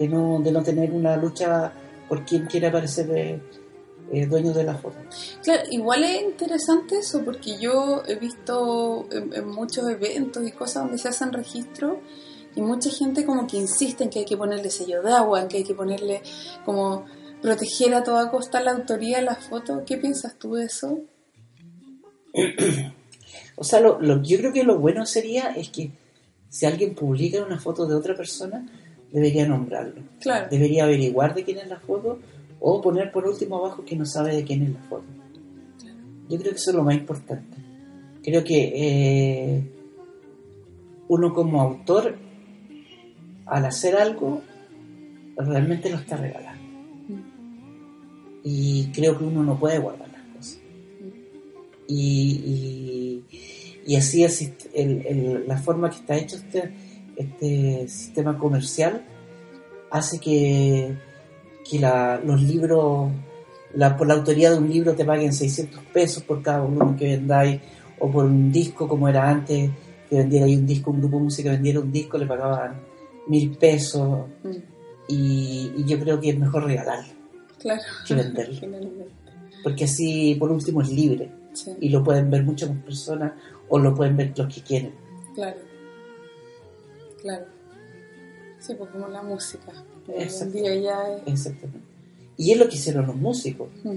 de 0.00 0.08
no, 0.08 0.40
de 0.40 0.50
no 0.50 0.62
tener 0.62 0.90
una 0.92 1.16
lucha 1.16 1.72
por 2.08 2.24
quien 2.24 2.46
quiera 2.46 2.72
parecer 2.72 3.10
eh, 3.10 3.40
eh, 4.10 4.26
dueño 4.26 4.54
de 4.54 4.64
la 4.64 4.74
foto. 4.74 4.96
Claro, 5.42 5.62
igual 5.70 6.02
es 6.04 6.22
interesante 6.22 6.98
eso, 6.98 7.22
porque 7.22 7.58
yo 7.58 8.02
he 8.06 8.14
visto 8.14 9.06
en, 9.12 9.46
muchos 9.46 9.88
eventos 9.88 10.42
y 10.48 10.52
cosas 10.52 10.84
donde 10.84 10.96
se 10.96 11.08
hacen 11.08 11.34
registros 11.34 11.98
y 12.56 12.62
mucha 12.62 12.88
gente 12.90 13.26
como 13.26 13.46
que 13.46 13.58
insiste 13.58 14.04
en 14.04 14.10
que 14.10 14.20
hay 14.20 14.24
que 14.24 14.38
ponerle 14.38 14.70
sello 14.70 15.02
de 15.02 15.12
agua, 15.12 15.42
en 15.42 15.48
que 15.48 15.58
hay 15.58 15.64
que 15.64 15.74
ponerle 15.74 16.22
como 16.64 17.04
proteger 17.42 17.94
a 17.94 18.02
toda 18.02 18.30
costa 18.30 18.62
la 18.62 18.72
autoría 18.72 19.18
de 19.18 19.24
la 19.24 19.34
foto. 19.34 19.84
¿Qué 19.84 19.98
piensas 19.98 20.34
tú 20.38 20.54
de 20.54 20.64
eso? 20.64 20.98
o 23.60 23.64
sea, 23.64 23.78
lo, 23.80 24.00
lo, 24.00 24.22
yo 24.22 24.38
creo 24.38 24.54
que 24.54 24.64
lo 24.64 24.78
bueno 24.78 25.04
sería 25.04 25.50
es 25.50 25.68
que 25.68 25.90
si 26.48 26.64
alguien 26.64 26.94
publica 26.94 27.44
una 27.44 27.60
foto 27.60 27.86
de 27.86 27.94
otra 27.94 28.14
persona, 28.16 28.66
debería 29.12 29.46
nombrarlo. 29.46 30.02
Debería 30.50 30.84
averiguar 30.84 31.34
de 31.34 31.44
quién 31.44 31.58
es 31.58 31.68
la 31.68 31.78
foto 31.78 32.18
o 32.58 32.80
poner 32.80 33.12
por 33.12 33.26
último 33.26 33.58
abajo 33.58 33.84
que 33.84 33.96
no 33.96 34.06
sabe 34.06 34.34
de 34.34 34.44
quién 34.44 34.62
es 34.62 34.70
la 34.70 34.80
foto. 34.84 35.04
Yo 36.30 36.38
creo 36.38 36.52
que 36.52 36.56
eso 36.56 36.70
es 36.70 36.76
lo 36.76 36.84
más 36.84 36.94
importante. 36.94 37.58
Creo 38.22 38.42
que 38.42 38.72
eh, 38.74 39.62
uno 41.08 41.34
como 41.34 41.60
autor 41.60 42.16
al 43.44 43.66
hacer 43.66 43.94
algo, 43.94 44.40
realmente 45.36 45.90
lo 45.90 45.96
está 45.96 46.16
regalando. 46.16 46.60
Y 48.42 48.86
creo 48.92 49.18
que 49.18 49.24
uno 49.24 49.42
no 49.44 49.58
puede 49.58 49.78
guardar 49.78 50.08
las 50.08 50.22
cosas. 50.36 50.60
Y, 51.86 52.40
y, 52.46 53.24
así 53.96 54.24
es 54.24 54.52
la 55.46 55.56
forma 55.58 55.90
que 55.90 55.96
está 55.96 56.16
hecho 56.16 56.36
este, 56.36 56.72
este 57.16 57.88
sistema 57.88 58.38
comercial 58.38 59.04
hace 59.90 60.18
que, 60.18 60.94
que 61.68 61.78
los 62.24 62.42
libros, 62.42 63.10
la, 63.74 63.96
por 63.96 64.06
la 64.06 64.14
autoría 64.14 64.50
de 64.50 64.58
un 64.58 64.70
libro 64.70 64.94
te 64.94 65.04
paguen 65.04 65.32
600 65.32 65.80
pesos 65.92 66.22
por 66.22 66.42
cada 66.42 66.60
volumen 66.60 66.96
que 66.96 67.16
vendáis, 67.16 67.60
o 67.98 68.10
por 68.10 68.24
un 68.24 68.50
disco 68.50 68.88
como 68.88 69.08
era 69.08 69.28
antes, 69.28 69.70
que 70.08 70.16
vendiera 70.16 70.46
ahí 70.46 70.56
un 70.56 70.66
disco, 70.66 70.90
un 70.90 71.00
grupo 71.00 71.18
de 71.18 71.24
música 71.24 71.50
vendiera 71.50 71.80
un 71.80 71.92
disco, 71.92 72.16
le 72.18 72.26
pagaban 72.26 72.80
mil 73.26 73.50
pesos. 73.56 74.26
Mm. 74.42 74.50
Y, 75.08 75.84
yo 75.84 75.98
creo 75.98 76.20
que 76.20 76.30
es 76.30 76.38
mejor 76.38 76.64
regalarlo 76.64 77.12
claro. 77.58 77.82
que 78.06 78.14
venderlo. 78.14 78.60
Porque 79.62 79.84
así, 79.84 80.36
por 80.36 80.50
último, 80.50 80.80
es 80.80 80.90
libre. 80.90 81.30
Y 81.80 81.88
lo 81.88 82.02
pueden 82.02 82.30
ver 82.30 82.44
muchas 82.44 82.70
más 82.70 82.82
personas 82.84 83.32
o 83.68 83.78
lo 83.78 83.94
pueden 83.94 84.16
ver 84.16 84.32
los 84.36 84.52
que 84.52 84.62
quieren. 84.62 84.92
Claro. 85.34 85.58
Claro. 87.20 87.44
Sí, 88.58 88.74
pues 88.74 88.90
como 88.90 89.08
la 89.08 89.22
música. 89.22 89.72
Exactamente. 90.08 91.80
Y 92.36 92.52
es 92.52 92.58
lo 92.58 92.68
que 92.68 92.76
hicieron 92.76 93.06
los 93.06 93.16
músicos. 93.16 93.68
Mm. 93.84 93.96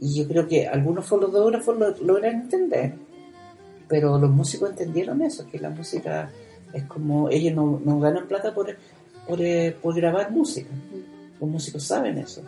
Y 0.00 0.14
yo 0.14 0.28
creo 0.28 0.48
que 0.48 0.66
algunos 0.66 1.06
fotógrafos 1.06 1.78
lo 1.78 1.96
logran 1.98 2.42
entender. 2.42 2.94
Pero 3.88 4.18
los 4.18 4.30
músicos 4.30 4.70
entendieron 4.70 5.22
eso, 5.22 5.46
que 5.48 5.58
la 5.58 5.70
música 5.70 6.30
es 6.72 6.84
como, 6.84 7.28
ellos 7.28 7.54
no, 7.54 7.80
no 7.84 8.00
ganan 8.00 8.26
plata 8.26 8.54
por, 8.54 8.76
por, 9.28 9.40
eh, 9.42 9.76
por, 9.80 9.94
grabar 9.94 10.30
música. 10.30 10.70
Mm. 10.70 11.40
Los 11.40 11.50
músicos 11.50 11.84
saben 11.84 12.18
eso. 12.18 12.42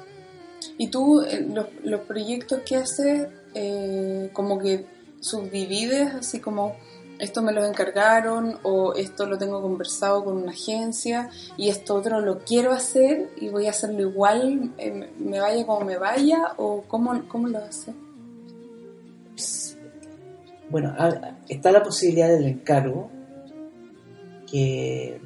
¿Y 0.79 0.89
tú, 0.89 1.21
eh, 1.21 1.47
los, 1.53 1.67
los 1.85 2.01
proyectos 2.01 2.61
que 2.61 2.77
haces, 2.77 3.29
eh, 3.55 4.31
como 4.33 4.59
que 4.59 4.87
subdivides, 5.21 6.15
así 6.15 6.41
como 6.41 6.77
esto 7.19 7.43
me 7.43 7.53
lo 7.53 7.65
encargaron 7.65 8.59
o 8.63 8.95
esto 8.95 9.27
lo 9.27 9.39
tengo 9.39 9.63
conversado 9.63 10.25
con 10.25 10.37
una 10.37 10.53
agencia 10.53 11.31
y 11.57 11.69
esto 11.69 11.95
otro 11.95 12.21
lo 12.21 12.41
quiero 12.41 12.73
hacer 12.73 13.31
y 13.41 13.49
voy 13.49 13.67
a 13.67 13.71
hacerlo 13.71 14.01
igual, 14.01 14.73
me 15.19 15.41
vaya 15.41 15.67
como 15.67 15.85
me 15.85 15.97
vaya 15.97 16.55
o 16.57 16.83
cómo, 16.89 17.23
cómo 17.29 17.49
lo 17.49 17.59
haces? 17.59 17.95
Bueno, 20.71 20.95
está 21.49 21.71
la 21.71 21.83
posibilidad 21.83 22.29
del 22.29 22.47
encargo, 22.47 23.11
que, 24.51 25.21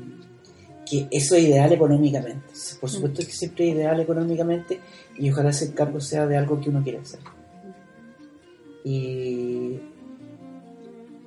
que 0.88 1.08
eso 1.10 1.36
es 1.36 1.44
ideal 1.44 1.72
económicamente. 1.72 2.46
Por 2.80 2.90
supuesto 2.90 3.24
que 3.24 3.32
siempre 3.32 3.68
es 3.68 3.74
ideal 3.76 4.00
económicamente 4.00 4.80
y 5.16 5.30
ojalá 5.30 5.50
ese 5.50 5.66
encargo 5.66 6.00
sea 6.00 6.26
de 6.26 6.36
algo 6.36 6.60
que 6.60 6.70
uno 6.70 6.82
quiere 6.82 6.98
hacer. 6.98 7.20
Y, 8.88 9.80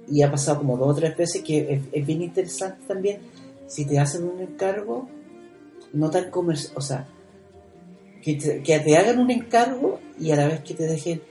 y 0.09 0.23
ha 0.23 0.31
pasado 0.31 0.59
como 0.59 0.77
dos 0.77 0.89
o 0.89 0.95
tres 0.95 1.15
veces 1.15 1.43
que 1.43 1.81
es, 1.91 2.05
bien 2.07 2.23
interesante 2.23 2.79
también 2.87 3.19
si 3.67 3.85
te 3.85 3.99
hacen 3.99 4.23
un 4.23 4.41
encargo 4.41 5.07
no 5.93 6.09
tan 6.09 6.31
comercial, 6.31 6.73
o 6.75 6.81
sea, 6.81 7.07
que 8.21 8.35
te, 8.35 8.97
hagan 8.97 9.19
un 9.19 9.29
encargo 9.29 9.99
y 10.19 10.31
a 10.31 10.37
la 10.37 10.47
vez 10.47 10.61
que 10.61 10.73
te 10.73 10.83
dejen 10.87 11.21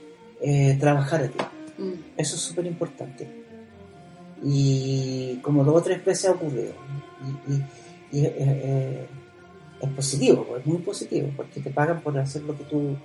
eh, 0.41 0.77
trabajar 0.79 1.23
a 1.23 1.27
ti. 1.27 1.37
Mm. 1.77 1.93
Eso 2.17 2.35
es 2.35 2.41
súper 2.41 2.65
importante. 2.65 3.27
Y 4.43 5.39
como 5.41 5.63
dos 5.63 5.75
o 5.75 5.81
tres 5.81 6.03
veces 6.03 6.29
ha 6.29 6.31
ocurrido. 6.31 6.73
Y, 8.11 8.19
eh, 8.19 9.07
es 9.81 9.89
positivo, 9.89 10.57
es 10.57 10.65
muy 10.65 10.77
positivo, 10.77 11.29
porque 11.35 11.59
te 11.59 11.71
pagan 11.71 12.01
por 12.01 12.17
hacer 12.17 12.43
lo 12.43 12.55
que 12.55 12.63
tú, 12.65 12.95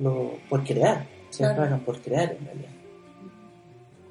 lo, 0.00 0.32
por 0.48 0.64
crear, 0.64 1.06
se 1.36 1.44
pagan 1.44 1.80
por 1.84 2.00
crear 2.00 2.36
en 2.38 2.44
realidad. 2.44 2.70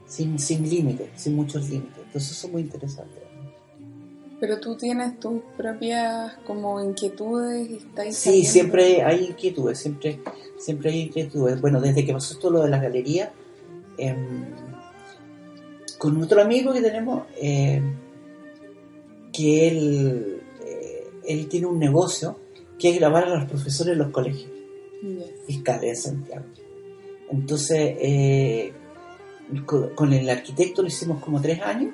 Sin, 0.08 0.38
sin 0.38 0.70
límites, 0.70 1.10
sin 1.16 1.36
muchos 1.36 1.70
límites. 1.70 2.04
Entonces 2.06 2.32
eso 2.32 2.48
es 2.48 2.54
muy 2.54 2.62
interesante. 2.62 3.22
Pero 4.40 4.60
tú 4.60 4.76
tienes 4.76 5.20
tus 5.20 5.42
propias 5.58 6.34
como 6.46 6.84
inquietudes 6.84 7.70
y 7.70 7.76
estáis 7.78 8.18
Sí, 8.18 8.44
siempre 8.44 9.02
hay 9.02 9.26
inquietudes, 9.26 9.80
siempre, 9.80 10.20
siempre 10.60 10.92
hay 10.92 11.02
inquietudes. 11.02 11.62
Bueno, 11.62 11.80
desde 11.80 12.06
que 12.06 12.14
pasó 12.14 12.34
esto 12.34 12.50
lo 12.50 12.62
de 12.62 12.70
las 12.70 12.82
galerías, 12.82 13.30
Em, 13.98 14.46
con 15.98 16.22
otro 16.22 16.42
amigo 16.42 16.74
que 16.74 16.82
tenemos, 16.82 17.24
eh, 17.42 17.82
que 19.32 19.68
él, 19.68 20.42
eh, 20.66 21.08
él 21.28 21.48
tiene 21.48 21.68
un 21.68 21.80
negocio 21.80 22.38
que 22.78 22.90
es 22.90 23.00
grabar 23.00 23.26
a 23.26 23.36
los 23.36 23.46
profesores 23.46 23.94
en 23.94 24.00
los 24.00 24.10
colegios 24.10 24.52
fiscales 25.46 25.82
de 25.82 25.96
Santiago. 25.96 26.46
Entonces, 27.34 27.96
eh, 28.00 28.74
con, 29.66 30.14
el 30.14 30.30
arquitecto 30.30 30.84
lo 30.84 30.88
hicimos 30.88 31.20
como 31.20 31.42
tres 31.42 31.62
años 31.62 31.92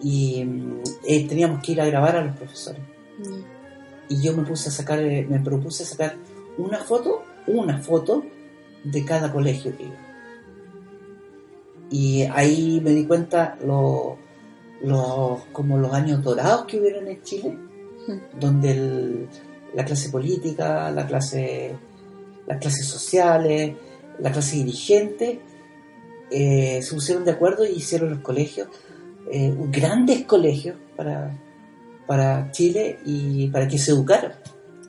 y 0.00 0.46
teníamos 1.28 1.62
que 1.62 1.72
ir 1.72 1.80
a 1.80 1.86
grabar 1.86 2.16
a 2.16 2.24
los 2.24 2.36
profesores. 2.36 2.80
Y 4.08 4.22
yo 4.22 4.34
me 4.34 4.44
puse 4.44 4.70
a 4.70 4.72
sacar, 4.72 5.00
me 5.02 5.40
propuse 5.40 5.84
sacar 5.84 6.16
una 6.56 6.78
foto, 6.78 7.22
una 7.46 7.78
foto 7.78 8.24
de 8.82 9.04
cada 9.04 9.30
colegio 9.30 9.76
que 9.76 9.82
iba. 9.84 9.98
Y 11.90 12.22
ahí 12.22 12.80
me 12.82 12.92
di 12.92 13.04
cuenta 13.04 13.58
los 13.62 14.16
como 15.52 15.76
los 15.76 15.92
años 15.92 16.22
dorados 16.22 16.64
que 16.64 16.80
hubieron 16.80 17.08
en 17.08 17.22
Chile, 17.22 17.58
hmm. 18.06 18.40
donde 18.40 19.28
la 19.74 19.84
clase 19.84 20.08
política, 20.08 20.90
la 20.92 21.06
clase, 21.06 21.76
las 22.46 22.58
clases 22.58 22.86
sociales, 22.86 23.76
la 24.20 24.32
clase 24.32 24.56
dirigente 24.56 25.40
eh, 26.30 26.80
se 26.82 26.94
pusieron 26.94 27.24
de 27.24 27.32
acuerdo 27.32 27.64
y 27.64 27.70
hicieron 27.70 28.10
los 28.10 28.20
colegios, 28.20 28.68
eh, 29.30 29.54
grandes 29.70 30.24
colegios 30.24 30.76
para, 30.96 31.36
para 32.06 32.50
Chile 32.50 32.98
y 33.04 33.48
para 33.48 33.66
que 33.68 33.78
se 33.78 33.92
educaran. 33.92 34.32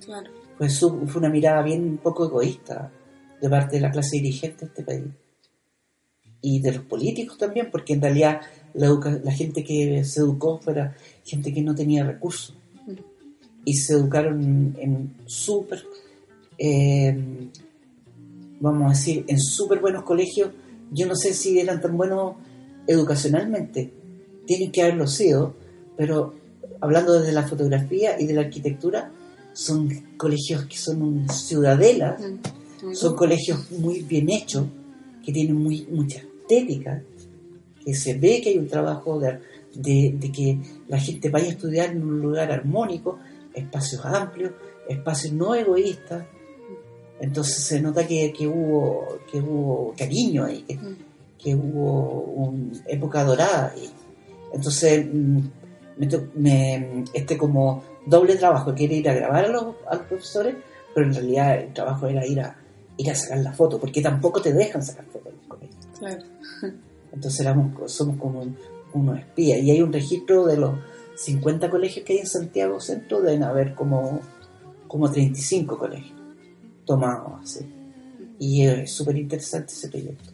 Claro. 0.03 0.31
Pues 0.57 0.79
fue 0.79 1.15
una 1.15 1.29
mirada 1.29 1.61
bien 1.61 1.97
poco 1.97 2.25
egoísta 2.25 2.91
de 3.41 3.49
parte 3.49 3.77
de 3.77 3.81
la 3.81 3.91
clase 3.91 4.17
dirigente 4.17 4.65
de 4.65 4.65
este 4.65 4.83
país 4.83 5.05
y 6.41 6.61
de 6.61 6.73
los 6.73 6.83
políticos 6.83 7.37
también, 7.37 7.69
porque 7.71 7.93
en 7.93 8.01
realidad 8.01 8.41
la, 8.73 8.89
la 9.23 9.31
gente 9.31 9.63
que 9.63 10.03
se 10.03 10.19
educó 10.19 10.59
fuera 10.59 10.95
gente 11.25 11.53
que 11.53 11.61
no 11.61 11.75
tenía 11.75 12.03
recursos 12.03 12.55
y 13.65 13.73
se 13.73 13.93
educaron 13.93 14.75
en 14.79 15.13
súper, 15.25 15.83
eh, 16.57 17.17
vamos 18.59 18.85
a 18.87 18.89
decir, 18.89 19.25
en 19.27 19.39
súper 19.39 19.79
buenos 19.79 20.03
colegios. 20.03 20.51
Yo 20.91 21.07
no 21.07 21.15
sé 21.15 21.33
si 21.33 21.59
eran 21.59 21.81
tan 21.81 21.95
buenos 21.97 22.35
educacionalmente, 22.87 23.93
tienen 24.45 24.71
que 24.71 24.81
haberlo 24.81 25.05
sido, 25.07 25.53
pero 25.95 26.33
hablando 26.81 27.19
desde 27.19 27.33
la 27.33 27.47
fotografía 27.47 28.19
y 28.19 28.25
de 28.25 28.33
la 28.33 28.41
arquitectura, 28.41 29.11
son 29.53 29.89
colegios 30.17 30.65
que 30.65 30.77
son 30.77 31.29
ciudadelas, 31.29 32.21
son 32.93 33.15
colegios 33.15 33.71
muy 33.71 34.01
bien 34.01 34.29
hechos, 34.29 34.65
que 35.23 35.31
tienen 35.31 35.55
muy, 35.55 35.85
mucha 35.91 36.19
estética, 36.19 37.03
que 37.83 37.93
se 37.93 38.17
ve 38.17 38.41
que 38.41 38.49
hay 38.49 38.57
un 38.57 38.67
trabajo 38.67 39.19
de, 39.19 39.39
de, 39.75 40.31
que 40.31 40.59
la 40.87 40.99
gente 40.99 41.29
vaya 41.29 41.47
a 41.47 41.51
estudiar 41.51 41.91
en 41.91 42.03
un 42.03 42.21
lugar 42.21 42.51
armónico, 42.51 43.19
espacios 43.53 44.03
amplios, 44.05 44.53
espacios 44.87 45.33
no 45.33 45.55
egoístas. 45.55 46.25
Entonces 47.19 47.63
se 47.63 47.81
nota 47.81 48.07
que, 48.07 48.31
que 48.31 48.47
hubo, 48.47 49.19
que 49.29 49.39
hubo 49.39 49.93
cariño 49.97 50.45
ahí, 50.45 50.65
que, 51.37 51.53
hubo 51.53 52.21
una 52.21 52.79
época 52.87 53.23
dorada. 53.23 53.73
Y, 53.75 53.89
entonces, 54.53 55.05
mm, 55.11 55.39
me, 56.35 57.03
este 57.13 57.37
como 57.37 57.83
doble 58.05 58.35
trabajo, 58.35 58.73
que 58.73 58.85
era 58.85 58.93
ir 58.93 59.09
a 59.09 59.13
grabar 59.13 59.45
a 59.45 59.49
los, 59.49 59.75
a 59.89 59.95
los 59.95 60.05
profesores, 60.05 60.55
pero 60.93 61.07
en 61.07 61.13
realidad 61.13 61.59
el 61.59 61.73
trabajo 61.73 62.07
era 62.07 62.25
ir 62.25 62.39
a, 62.39 62.57
ir 62.97 63.11
a 63.11 63.15
sacar 63.15 63.39
la 63.39 63.51
foto, 63.51 63.79
porque 63.79 64.01
tampoco 64.01 64.41
te 64.41 64.53
dejan 64.53 64.81
sacar 64.81 65.05
fotos 65.05 65.33
en 65.33 65.49
los 65.49 65.99
Claro. 65.99 66.23
Entonces 67.11 67.39
éramos, 67.41 67.91
somos 67.91 68.17
como 68.17 68.45
unos 68.93 69.19
espías. 69.19 69.59
Y 69.59 69.71
hay 69.71 69.81
un 69.81 69.91
registro 69.91 70.45
de 70.45 70.55
los 70.55 70.79
50 71.15 71.69
colegios 71.69 72.05
que 72.05 72.13
hay 72.13 72.19
en 72.19 72.27
Santiago 72.27 72.79
Centro, 72.79 73.21
deben 73.21 73.43
haber 73.43 73.75
como, 73.75 74.21
como 74.87 75.11
35 75.11 75.77
colegios 75.77 76.18
tomados 76.89 77.33
así. 77.43 77.71
Y 78.39 78.65
es 78.65 78.91
súper 78.91 79.15
interesante 79.15 79.71
ese 79.71 79.89
proyecto. 79.89 80.31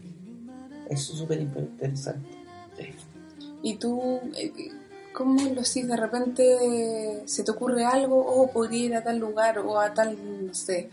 Es 0.89 1.03
súper 1.03 1.41
interesante. 1.41 2.29
¿Y 3.61 3.75
tú 3.75 4.21
eh, 4.37 4.53
cómo 5.11 5.41
lo 5.53 5.61
haces? 5.61 5.85
De 5.85 5.97
repente 5.97 7.23
se 7.25 7.43
te 7.43 7.51
ocurre 7.51 7.83
algo, 7.83 8.25
o 8.25 8.43
oh, 8.43 8.51
podría 8.51 8.85
ir 8.85 8.95
a 8.95 9.03
tal 9.03 9.17
lugar 9.19 9.59
o 9.59 9.81
a 9.81 9.93
tal, 9.93 10.17
no 10.47 10.53
sé, 10.53 10.89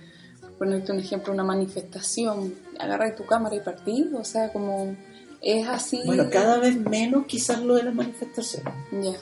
ponerte 0.59 0.91
un 0.91 0.99
ejemplo, 0.99 1.33
una 1.33 1.45
manifestación, 1.45 2.55
agarrar 2.81 3.15
tu 3.15 3.25
cámara 3.25 3.55
y 3.55 3.61
partir, 3.61 4.13
o 4.19 4.25
sea, 4.25 4.53
como 4.53 4.97
es 5.41 5.69
así. 5.69 6.01
Bueno, 6.05 6.29
cada 6.29 6.59
vez 6.59 6.77
menos 6.77 7.27
quizás 7.27 7.63
lo 7.63 7.77
de 7.77 7.85
las 7.85 7.95
manifestaciones. 7.95 8.75
Ya. 8.91 9.17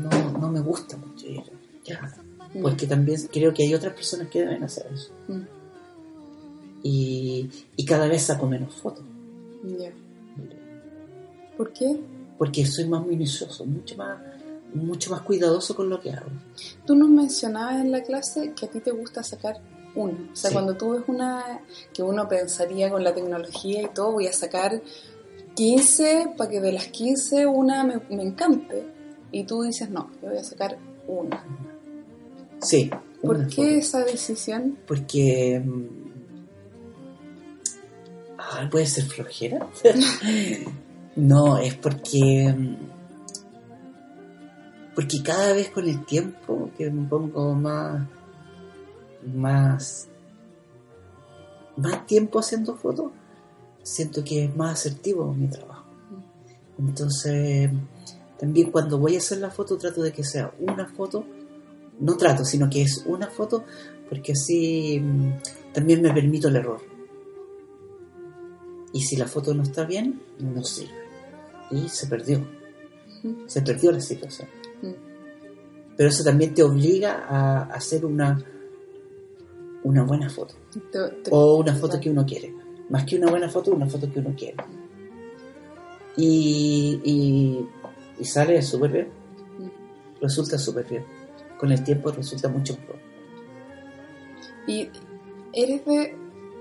no, 0.00 0.38
no 0.38 0.48
me 0.50 0.60
gusta 0.60 0.96
mucho 0.96 1.26
ir. 1.26 1.42
Ya. 1.84 2.16
Porque 2.62 2.86
también 2.86 3.20
creo 3.30 3.52
que 3.52 3.64
hay 3.64 3.74
otras 3.74 3.92
personas 3.92 4.28
que 4.28 4.38
deben 4.38 4.64
hacer 4.64 4.86
eso. 4.94 5.10
Mm. 5.28 5.63
Y, 6.86 7.48
y, 7.76 7.84
cada 7.86 8.06
vez 8.08 8.24
saco 8.24 8.46
menos 8.46 8.74
fotos. 8.74 9.04
Ya. 9.78 9.90
¿Por 11.56 11.72
qué? 11.72 11.98
Porque 12.36 12.66
soy 12.66 12.86
más 12.86 13.06
minucioso, 13.06 13.64
mucho 13.64 13.96
más, 13.96 14.18
mucho 14.74 15.10
más 15.10 15.22
cuidadoso 15.22 15.74
con 15.74 15.88
lo 15.88 15.98
que 15.98 16.10
hago. 16.10 16.28
Tú 16.84 16.94
nos 16.94 17.08
mencionabas 17.08 17.80
en 17.80 17.90
la 17.90 18.02
clase 18.02 18.52
que 18.54 18.66
a 18.66 18.68
ti 18.68 18.80
te 18.80 18.90
gusta 18.90 19.22
sacar 19.22 19.62
una. 19.94 20.28
O 20.30 20.36
sea, 20.36 20.52
cuando 20.52 20.76
tú 20.76 20.90
ves 20.90 21.04
una 21.06 21.62
que 21.94 22.02
uno 22.02 22.28
pensaría 22.28 22.90
con 22.90 23.02
la 23.02 23.14
tecnología 23.14 23.80
y 23.80 23.88
todo, 23.88 24.12
voy 24.12 24.26
a 24.26 24.34
sacar 24.34 24.82
15 25.54 26.34
para 26.36 26.50
que 26.50 26.60
de 26.60 26.72
las 26.72 26.88
15 26.88 27.46
una 27.46 27.82
me, 27.84 28.00
me 28.10 28.24
encante. 28.24 28.86
Y 29.32 29.44
tú 29.44 29.62
dices, 29.62 29.88
no, 29.88 30.10
yo 30.20 30.28
voy 30.28 30.38
a 30.38 30.44
sacar 30.44 30.76
una. 31.08 31.44
Sí. 32.60 32.90
¿Por 33.22 33.48
qué 33.48 33.78
esa 33.78 34.04
decisión? 34.04 34.76
Porque... 34.86 35.62
Ah, 38.50 38.68
puede 38.70 38.86
ser 38.86 39.04
flojera. 39.04 39.66
no, 41.16 41.58
es 41.58 41.74
porque... 41.74 42.54
Porque 44.94 45.22
cada 45.22 45.54
vez 45.54 45.70
con 45.70 45.88
el 45.88 46.04
tiempo 46.04 46.70
que 46.76 46.90
me 46.90 47.08
pongo 47.08 47.54
más... 47.54 48.06
Más... 49.34 50.08
Más 51.76 52.06
tiempo 52.06 52.38
haciendo 52.38 52.76
fotos, 52.76 53.10
siento 53.82 54.22
que 54.22 54.44
es 54.44 54.56
más 54.56 54.74
asertivo 54.74 55.34
mi 55.34 55.48
trabajo. 55.48 55.86
Entonces, 56.78 57.68
también 58.38 58.70
cuando 58.70 58.98
voy 58.98 59.16
a 59.16 59.18
hacer 59.18 59.38
la 59.38 59.50
foto 59.50 59.76
trato 59.76 60.00
de 60.00 60.12
que 60.12 60.22
sea 60.22 60.52
una 60.60 60.86
foto 60.86 61.26
no 62.00 62.16
trato, 62.16 62.44
sino 62.44 62.68
que 62.68 62.82
es 62.82 63.04
una 63.06 63.28
foto, 63.28 63.64
porque 64.08 64.32
así 64.32 65.00
mm, 65.00 65.72
también 65.72 66.02
me 66.02 66.12
permito 66.12 66.48
el 66.48 66.56
error. 66.56 66.93
Y 68.94 69.02
si 69.02 69.16
la 69.16 69.26
foto 69.26 69.52
no 69.52 69.62
está 69.62 69.84
bien, 69.84 70.22
no 70.38 70.64
sirve. 70.64 70.94
Y 71.70 71.88
se 71.90 72.06
perdió. 72.06 72.46
Se 73.46 73.60
perdió 73.60 73.92
la 73.92 74.00
situación. 74.00 74.48
Pero 75.96 76.08
eso 76.08 76.24
también 76.24 76.54
te 76.54 76.62
obliga 76.62 77.26
a 77.28 77.64
hacer 77.64 78.06
una, 78.06 78.42
una 79.82 80.04
buena 80.04 80.30
foto. 80.30 80.54
o 81.30 81.58
una 81.58 81.74
foto 81.74 82.00
que 82.00 82.08
uno 82.08 82.24
quiere. 82.24 82.54
Más 82.88 83.04
que 83.04 83.18
una 83.18 83.30
buena 83.30 83.50
foto, 83.50 83.72
una 83.72 83.86
foto 83.86 84.10
que 84.10 84.20
uno 84.20 84.34
quiere. 84.34 84.56
Y, 86.16 87.00
y, 87.04 87.68
y 88.18 88.24
sale 88.24 88.62
súper 88.62 88.90
bien. 88.90 89.08
Resulta 90.22 90.56
súper 90.56 90.86
bien 90.88 91.04
con 91.64 91.72
el 91.72 91.82
tiempo 91.82 92.10
resulta 92.10 92.48
mucho 92.48 92.76
mejor. 92.78 92.96
¿Y 94.66 94.90
eres, 95.52 95.84
de, 95.84 96.16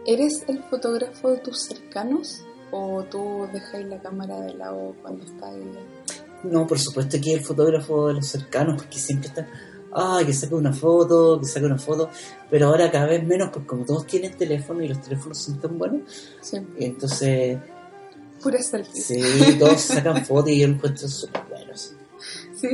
eres 0.05 0.43
el 0.47 0.63
fotógrafo 0.63 1.31
de 1.31 1.37
tus 1.37 1.63
cercanos 1.63 2.43
o 2.71 3.03
tú 3.03 3.47
dejáis 3.53 3.87
la 3.87 4.01
cámara 4.01 4.39
de 4.41 4.53
lado 4.55 4.95
cuando 5.01 5.23
estás 5.23 5.53
ahí? 5.53 5.71
No, 6.43 6.67
por 6.67 6.79
supuesto 6.79 7.17
que 7.21 7.33
el 7.33 7.41
fotógrafo 7.41 8.07
de 8.07 8.15
los 8.15 8.27
cercanos, 8.27 8.81
porque 8.81 8.99
siempre 8.99 9.29
están, 9.29 9.47
ah, 9.93 10.21
que 10.25 10.33
saque 10.33 10.55
una 10.55 10.73
foto, 10.73 11.39
que 11.39 11.45
saque 11.45 11.65
una 11.65 11.77
foto, 11.77 12.09
pero 12.49 12.67
ahora 12.67 12.91
cada 12.91 13.05
vez 13.05 13.25
menos, 13.25 13.49
porque 13.49 13.67
como 13.67 13.85
todos 13.85 14.05
tienen 14.05 14.35
teléfono 14.35 14.83
y 14.83 14.89
los 14.89 15.01
teléfonos 15.01 15.37
son 15.37 15.59
tan 15.59 15.77
buenos, 15.77 16.01
entonces... 16.77 17.59
Pura 18.41 18.61
selfie. 18.61 19.01
Sí, 19.01 19.57
todos 19.57 19.79
sacan 19.79 20.25
fotos 20.25 20.49
y 20.49 20.59
yo 20.59 20.67
encuentro 20.67 21.07
súper 21.07 21.43
buenos. 21.49 21.93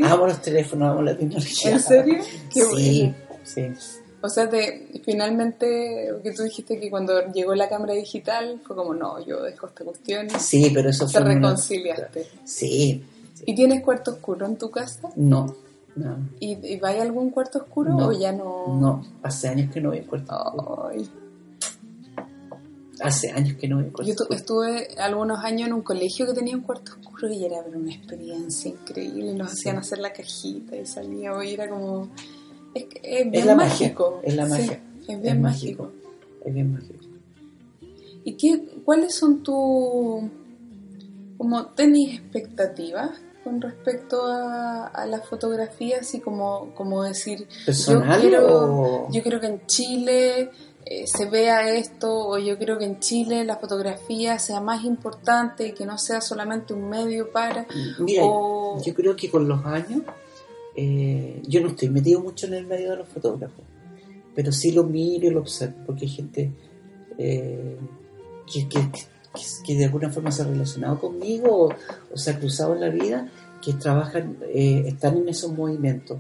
Amo 0.04 0.28
los 0.28 0.42
teléfonos, 0.42 0.90
amo 0.92 1.02
la 1.04 1.16
tecnología. 1.16 1.72
¿En 1.72 1.80
serio? 1.80 2.16
Qué 2.52 2.62
sí, 2.64 3.16
sí. 3.44 3.99
O 4.22 4.30
sea, 4.30 4.50
te, 4.50 5.02
finalmente, 5.04 6.10
que 6.24 6.32
tú 6.32 6.44
dijiste 6.44 6.80
que 6.80 6.90
cuando 6.90 7.32
llegó 7.32 7.56
la 7.56 7.70
cámara 7.70 7.94
digital 7.94 8.60
fue 8.66 8.76
como, 8.76 8.94
no, 8.94 9.24
yo 9.26 9.42
dejo 9.42 9.68
esta 9.68 9.86
cuestión. 9.86 10.30
Sí, 10.40 10.72
pero 10.74 10.90
eso 10.90 11.06
Te 11.08 11.20
reconciliaste. 11.20 12.28
Sí, 12.44 13.04
¿Y 13.46 13.56
tienes 13.56 13.82
cuarto 13.82 14.12
oscuro 14.12 14.46
en 14.46 14.58
tu 14.58 14.70
casa? 14.70 15.10
No, 15.16 15.56
no. 15.96 16.30
¿Y, 16.40 16.74
y 16.74 16.78
va 16.78 16.90
a 16.90 17.02
algún 17.02 17.30
cuarto 17.30 17.60
oscuro 17.60 17.96
o 17.96 18.12
ya 18.12 18.32
no? 18.32 18.78
No, 18.80 19.06
hace 19.24 19.48
años 19.48 19.72
que 19.72 19.82
no 19.82 19.90
voy 19.90 20.00
a 20.00 20.08
cuarto 20.08 20.36
oscuro. 20.36 20.92
Hace 23.02 23.32
años 23.32 23.56
que 23.56 23.68
no 23.70 23.82
Yo 24.04 24.14
estuve 24.30 24.90
algunos 24.98 25.42
años 25.44 25.70
en 25.70 25.74
un 25.74 25.82
colegio 25.84 26.26
que 26.26 26.34
tenía 26.34 26.56
un 26.56 26.64
cuarto 26.64 26.92
oscuro 27.00 27.32
y 27.32 27.46
era 27.46 27.62
una 27.62 27.94
experiencia 27.94 28.72
increíble. 28.72 29.34
Nos 29.34 29.54
hacían 29.54 29.78
hacer 29.78 30.00
la 30.00 30.12
cajita 30.12 30.76
y 30.76 30.86
salía 30.86 31.32
y 31.44 31.54
era 31.54 31.70
como... 31.70 32.10
Es, 33.04 33.26
es 33.26 33.32
bien 33.32 33.58
mágico. 33.58 34.22
es 34.24 34.36
la 34.36 34.46
magia. 34.46 34.82
es 35.08 35.22
bien 35.22 35.42
mágico. 35.42 35.92
Es 36.46 36.54
bien 36.54 36.74
mágico. 36.74 37.06
¿Y 38.24 38.34
qué, 38.34 38.82
cuáles 38.86 39.16
son 39.16 39.44
tus... 39.44 40.24
como 41.38 41.66
tenis 41.76 42.20
expectativas 42.20 43.12
con 43.44 43.62
respecto 43.62 44.26
a, 44.26 45.06
la 45.08 45.22
fotografía, 45.22 46.00
así 46.02 46.20
como, 46.20 46.74
como 46.76 47.04
decir, 47.04 47.48
yo 47.66 48.04
quiero, 48.20 49.08
yo 49.10 49.24
creo 49.24 49.40
que 49.40 49.48
en 49.48 49.66
Chile 49.66 50.52
eh, 50.86 51.08
se 51.08 51.26
vea 51.26 51.74
esto, 51.74 52.30
o 52.30 52.38
yo 52.38 52.58
creo 52.58 52.78
que 52.78 52.86
en 52.86 53.00
Chile 53.00 53.44
la 53.46 53.58
fotografía 53.58 54.40
sea 54.40 54.60
más 54.60 54.84
importante 54.84 55.68
y 55.68 55.74
que 55.74 55.86
no 55.86 55.98
sea 55.98 56.22
solamente 56.22 56.74
un 56.74 56.90
medio 56.90 57.32
para... 57.32 57.66
Mira, 58.00 58.24
yo 58.24 58.94
creo 58.96 59.16
que 59.16 59.30
con 59.30 59.48
los 59.48 59.66
años, 59.66 60.02
eh, 60.82 61.42
yo 61.46 61.60
no 61.60 61.68
estoy 61.68 61.90
metido 61.90 62.22
mucho 62.22 62.48
en 62.48 62.54
el 62.54 62.66
medio 62.66 62.92
de 62.92 62.96
los 62.96 63.10
fotógrafos, 63.10 63.66
pero 64.34 64.50
sí 64.54 64.72
lo 64.72 64.86
miro 64.86 65.28
y 65.28 65.32
lo 65.32 65.42
observo, 65.42 65.76
porque 65.86 66.06
hay 66.06 66.12
gente 66.12 66.52
eh, 67.18 67.76
que, 69.66 69.76
de 69.76 69.84
alguna 69.84 70.10
forma 70.10 70.32
se 70.32 70.44
ha 70.44 70.46
relacionado 70.46 70.98
conmigo 70.98 71.70
o, 72.14 72.18
se 72.18 72.32
ha 72.32 72.40
cruzado 72.40 72.76
en 72.76 72.80
la 72.80 72.88
vida, 72.88 73.30
que 73.62 73.74
trabajan, 73.74 74.38
están 74.54 75.18
en 75.18 75.28
esos 75.28 75.52
movimientos 75.52 76.18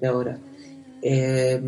de 0.00 0.08
ahora. 0.08 0.40
Eh, 1.02 1.62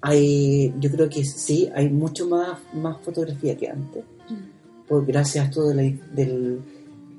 hay, 0.00 0.74
yo 0.80 0.90
creo 0.90 1.10
que 1.10 1.22
sí, 1.22 1.70
hay 1.74 1.90
mucho 1.90 2.26
más, 2.26 2.60
más 2.72 2.98
fotografía 3.02 3.58
que 3.58 3.68
antes, 3.68 4.04
mm. 4.30 4.86
por 4.88 5.04
gracias 5.04 5.48
a 5.48 5.50
todo 5.50 5.74
la, 5.74 5.82
del, 5.82 6.60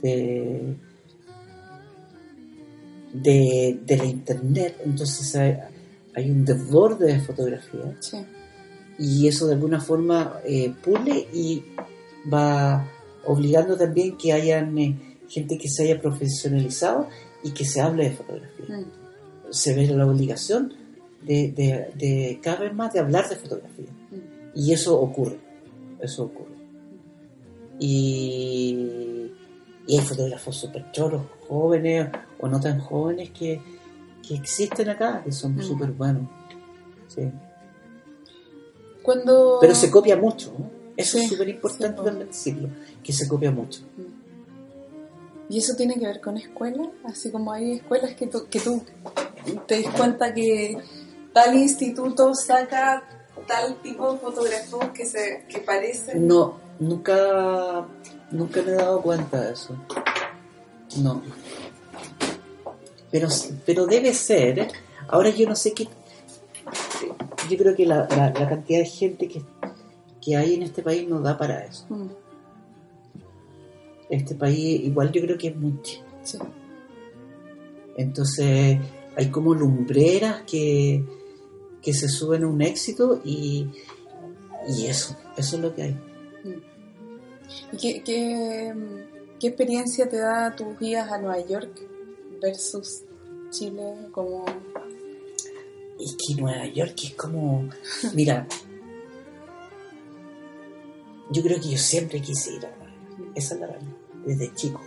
de, 0.02 0.76
de, 3.22 3.80
la 3.88 4.06
internet, 4.06 4.78
entonces 4.84 5.36
hay, 5.36 6.30
un 6.30 6.46
desborde 6.46 7.14
de 7.14 7.20
fotografía. 7.20 7.98
Y 8.98 9.28
eso 9.28 9.48
de 9.48 9.54
alguna 9.54 9.82
forma 9.82 10.40
eh, 10.46 10.74
pule 10.84 11.28
y 11.34 11.64
va 12.32 12.90
obligando 13.26 13.76
también 13.76 14.18
que 14.18 14.32
hayan 14.32 14.78
eh, 14.78 14.96
gente 15.28 15.58
que 15.58 15.68
se 15.68 15.84
haya 15.84 16.00
profesionalizado 16.00 17.08
y 17.44 17.52
que 17.52 17.66
se 17.66 17.82
hable 17.82 18.06
de 18.06 18.16
fotografía. 18.16 18.78
Mm. 18.78 18.86
Se 19.50 19.74
ve 19.74 19.88
la 19.88 20.08
obligación 20.08 20.74
de, 21.22 21.52
de, 21.96 22.40
cada 22.42 22.62
vez 22.62 22.74
más 22.74 22.94
de 22.94 23.00
hablar 23.00 23.28
de 23.28 23.36
fotografía. 23.36 23.92
Mm. 24.12 24.60
Y 24.60 24.74
eso 24.74 25.00
ocurre, 25.00 25.38
eso 26.00 26.24
ocurre. 26.24 26.56
Y, 27.80 29.32
y 29.88 29.98
hay 29.98 30.06
fotógrafos 30.06 30.56
súper 30.56 30.92
choros, 30.92 31.24
jóvenes 31.48 32.10
o 32.40 32.48
no 32.48 32.60
tan 32.60 32.80
jóvenes 32.80 33.30
que, 33.32 33.62
que 34.28 34.36
existen 34.36 34.90
acá, 34.90 35.22
que 35.24 35.32
son 35.32 35.56
mm. 35.56 35.62
súper 35.62 35.92
buenos. 35.92 36.30
Sí. 37.08 37.32
Cuando... 39.02 39.60
Pero 39.62 39.76
se 39.76 39.92
copia 39.92 40.16
mucho, 40.18 40.54
eso 40.98 41.18
es 41.18 41.30
súper 41.30 41.50
importante 41.50 42.02
también 42.02 42.28
decirlo, 42.28 42.70
que 43.04 43.14
se 43.14 43.28
copia 43.28 43.52
mucho. 43.52 43.82
Mm. 43.98 44.16
¿Y 45.54 45.60
eso 45.60 45.76
tiene 45.76 45.96
que 45.96 46.08
ver 46.08 46.22
con 46.22 46.38
escuelas? 46.38 46.88
Así 47.04 47.30
como 47.30 47.52
hay 47.52 47.74
escuelas 47.74 48.16
que 48.16 48.26
tú, 48.26 48.48
que 48.50 48.60
tú 48.60 48.82
te 49.68 49.84
das 49.84 49.94
cuenta 49.94 50.34
que 50.34 50.78
tal 51.34 51.56
instituto 51.56 52.34
saca 52.34 53.04
tal 53.46 53.80
tipo 53.82 54.14
de 54.14 54.20
fotógrafos 54.20 54.86
que 54.90 55.06
se 55.06 55.46
que 55.48 55.60
parecen. 55.60 56.28
No, 56.28 56.58
nunca, 56.80 57.88
nunca 58.32 58.62
me 58.62 58.72
he 58.72 58.76
dado 58.76 59.02
cuenta 59.02 59.42
de 59.42 59.54
eso. 59.54 59.76
No. 61.02 61.22
Pero, 63.12 63.28
pero 63.66 63.86
debe 63.86 64.14
ser. 64.14 64.68
Ahora 65.08 65.30
yo 65.30 65.48
no 65.48 65.56
sé 65.56 65.74
qué. 65.74 65.88
Yo 67.50 67.58
creo 67.58 67.76
que 67.76 67.86
la, 67.86 68.08
cantidad 68.34 68.80
de 68.80 68.86
gente 68.86 69.28
que, 69.28 69.44
que, 70.22 70.36
hay 70.36 70.56
en 70.56 70.64
este 70.64 70.82
país 70.82 71.08
no 71.08 71.22
da 71.22 71.38
para 71.38 71.64
eso. 71.66 71.86
Mm. 71.90 72.10
Este 74.10 74.36
país, 74.36 74.82
igual 74.84 75.12
yo 75.12 75.22
creo 75.22 75.38
que 75.38 75.50
es 75.50 75.56
mucho. 75.56 76.00
Sí. 76.24 76.38
Entonces, 77.98 78.80
hay 79.16 79.30
como 79.30 79.54
lumbreras 79.54 80.42
que, 80.42 81.06
que 81.82 81.94
se 81.94 82.10
suben 82.10 82.44
a 82.44 82.48
un 82.48 82.62
éxito 82.62 83.22
y, 83.24 83.68
y 84.68 84.88
eso, 84.88 85.16
eso 85.38 85.56
es 85.56 85.62
lo 85.62 85.74
que 85.74 85.84
hay. 85.84 86.00
¿Y 87.72 87.78
qué, 87.78 88.04
qué, 89.40 89.48
experiencia 89.48 90.10
te 90.10 90.18
da 90.18 90.56
tus 90.56 90.78
vidas 90.80 91.12
a 91.12 91.18
Nueva 91.18 91.46
York 91.46 91.88
versus 92.42 93.04
Chile? 93.52 94.08
Como... 94.12 94.46
Es 96.00 96.16
que 96.16 96.42
Nueva 96.42 96.66
York 96.68 96.96
es 97.04 97.14
como... 97.16 97.70
Mira, 98.14 98.48
yo 101.32 101.42
creo 101.42 101.60
que 101.60 101.72
yo 101.72 101.78
siempre 101.78 102.22
quise 102.22 102.54
ir 102.54 102.66
a 102.66 102.72
Esa 103.34 103.56
es 103.56 103.62
la 103.62 103.68
verdad, 103.68 103.88
desde 104.26 104.54
chico. 104.54 104.82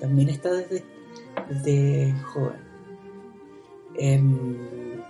También 0.00 0.28
está 0.28 0.52
desde, 0.52 0.84
desde 1.48 2.12
joven. 2.22 2.60
Em, 3.94 5.02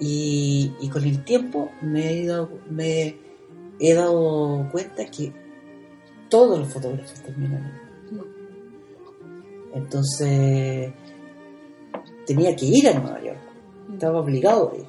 y, 0.00 0.72
y, 0.80 0.88
con 0.88 1.04
el 1.04 1.24
tiempo 1.24 1.70
me 1.82 2.08
he, 2.08 2.22
ido, 2.22 2.48
me 2.70 3.16
he 3.82 3.94
dado 3.94 4.68
cuenta 4.70 5.04
que 5.06 5.32
todos 6.28 6.58
los 6.58 6.72
fotógrafos 6.72 7.20
terminan 7.22 7.80
Entonces 9.74 10.92
tenía 12.26 12.54
que 12.54 12.66
ir 12.66 12.88
a 12.88 12.98
Nueva 12.98 13.22
York. 13.22 13.40
Estaba 13.92 14.20
obligado 14.20 14.72
a 14.72 14.76
ir 14.76 14.86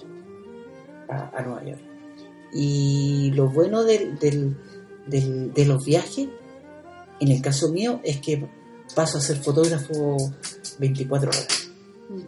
a 1.10 1.42
Nueva 1.42 1.64
York. 1.64 1.82
Y 2.54 3.32
lo 3.32 3.50
bueno 3.50 3.84
del, 3.84 4.20
de 5.08 5.66
los 5.66 5.84
viajes, 5.84 6.30
en 7.20 7.32
el 7.32 7.42
caso 7.42 7.70
mío, 7.70 8.00
es 8.04 8.22
que 8.22 8.48
paso 8.94 9.18
a 9.18 9.22
ser 9.22 9.38
fotógrafo 9.38 10.18
24 10.78 11.30
horas. 11.30 11.72
Mm. 12.10 12.22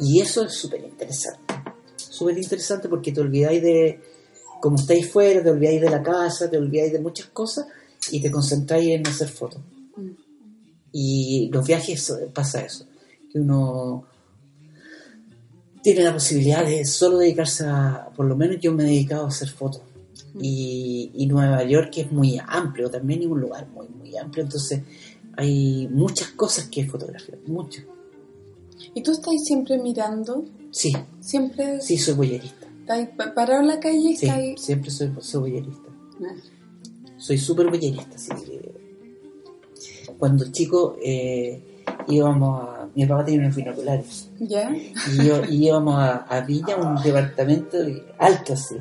Y 0.00 0.20
eso 0.20 0.44
es 0.44 0.54
súper 0.54 0.84
interesante. 0.84 1.54
Súper 1.96 2.36
interesante 2.36 2.88
porque 2.88 3.12
te 3.12 3.20
olvidáis 3.20 3.62
de, 3.62 4.00
como 4.60 4.76
estáis 4.76 5.10
fuera, 5.10 5.42
te 5.42 5.50
olvidáis 5.50 5.80
de 5.80 5.90
la 5.90 6.02
casa, 6.02 6.50
te 6.50 6.58
olvidáis 6.58 6.92
de 6.92 7.00
muchas 7.00 7.26
cosas 7.26 7.66
y 8.10 8.20
te 8.20 8.30
concentráis 8.30 8.90
en 8.90 9.06
hacer 9.06 9.28
fotos. 9.28 9.60
Y 10.92 11.48
los 11.52 11.66
viajes 11.66 12.12
pasa 12.34 12.62
eso, 12.62 12.86
que 13.30 13.38
uno 13.38 14.04
tiene 15.82 16.02
la 16.02 16.12
posibilidad 16.12 16.64
de 16.64 16.84
solo 16.84 17.18
dedicarse 17.18 17.64
a, 17.66 18.10
por 18.14 18.26
lo 18.26 18.36
menos 18.36 18.58
yo 18.60 18.72
me 18.72 18.84
he 18.84 18.86
dedicado 18.86 19.24
a 19.24 19.28
hacer 19.28 19.48
fotos. 19.48 19.82
Y, 20.40 21.26
Nueva 21.28 21.62
York 21.64 21.92
es 21.96 22.10
muy 22.10 22.40
amplio, 22.44 22.90
también 22.90 23.20
es 23.20 23.26
un 23.26 23.40
lugar 23.40 23.68
muy, 23.68 23.88
muy 23.88 24.16
amplio, 24.16 24.44
entonces 24.44 24.80
hay 25.36 25.88
muchas 25.88 26.28
cosas 26.32 26.68
que 26.68 26.86
fotografiar, 26.86 27.38
mucho. 27.46 27.82
¿Y 28.94 29.02
tú 29.02 29.12
estás 29.12 29.34
siempre 29.44 29.78
mirando? 29.78 30.44
Sí. 30.70 30.92
¿Siempre? 31.20 31.80
Sí, 31.80 31.98
soy 31.98 32.14
boyerista. 32.14 32.59
¿Estás 32.98 33.32
parado 33.32 33.60
en 33.60 33.68
la 33.68 33.80
calle? 33.80 34.16
Sí, 34.16 34.54
siempre 34.56 34.90
soy, 34.90 35.12
soy 35.20 35.40
boyerista. 35.40 35.88
Ah. 36.22 36.34
Soy 37.16 37.38
súper 37.38 37.68
boyerista, 37.68 38.16
sí. 38.18 38.30
Cuando 40.18 40.50
chico 40.50 40.96
eh, 41.02 41.62
íbamos 42.08 42.68
a 42.68 42.88
mi 42.94 43.06
papá 43.06 43.24
tenía 43.24 43.40
unos 43.40 43.56
binoculares. 43.56 44.30
¿Ya? 44.38 44.70
Y, 44.74 45.24
yo, 45.24 45.42
íbamos 45.48 45.94
a, 45.94 46.16
a, 46.24 46.40
Villa, 46.40 46.76
un 46.76 47.00
departamento 47.02 47.78
alto 48.18 48.54
así. 48.54 48.76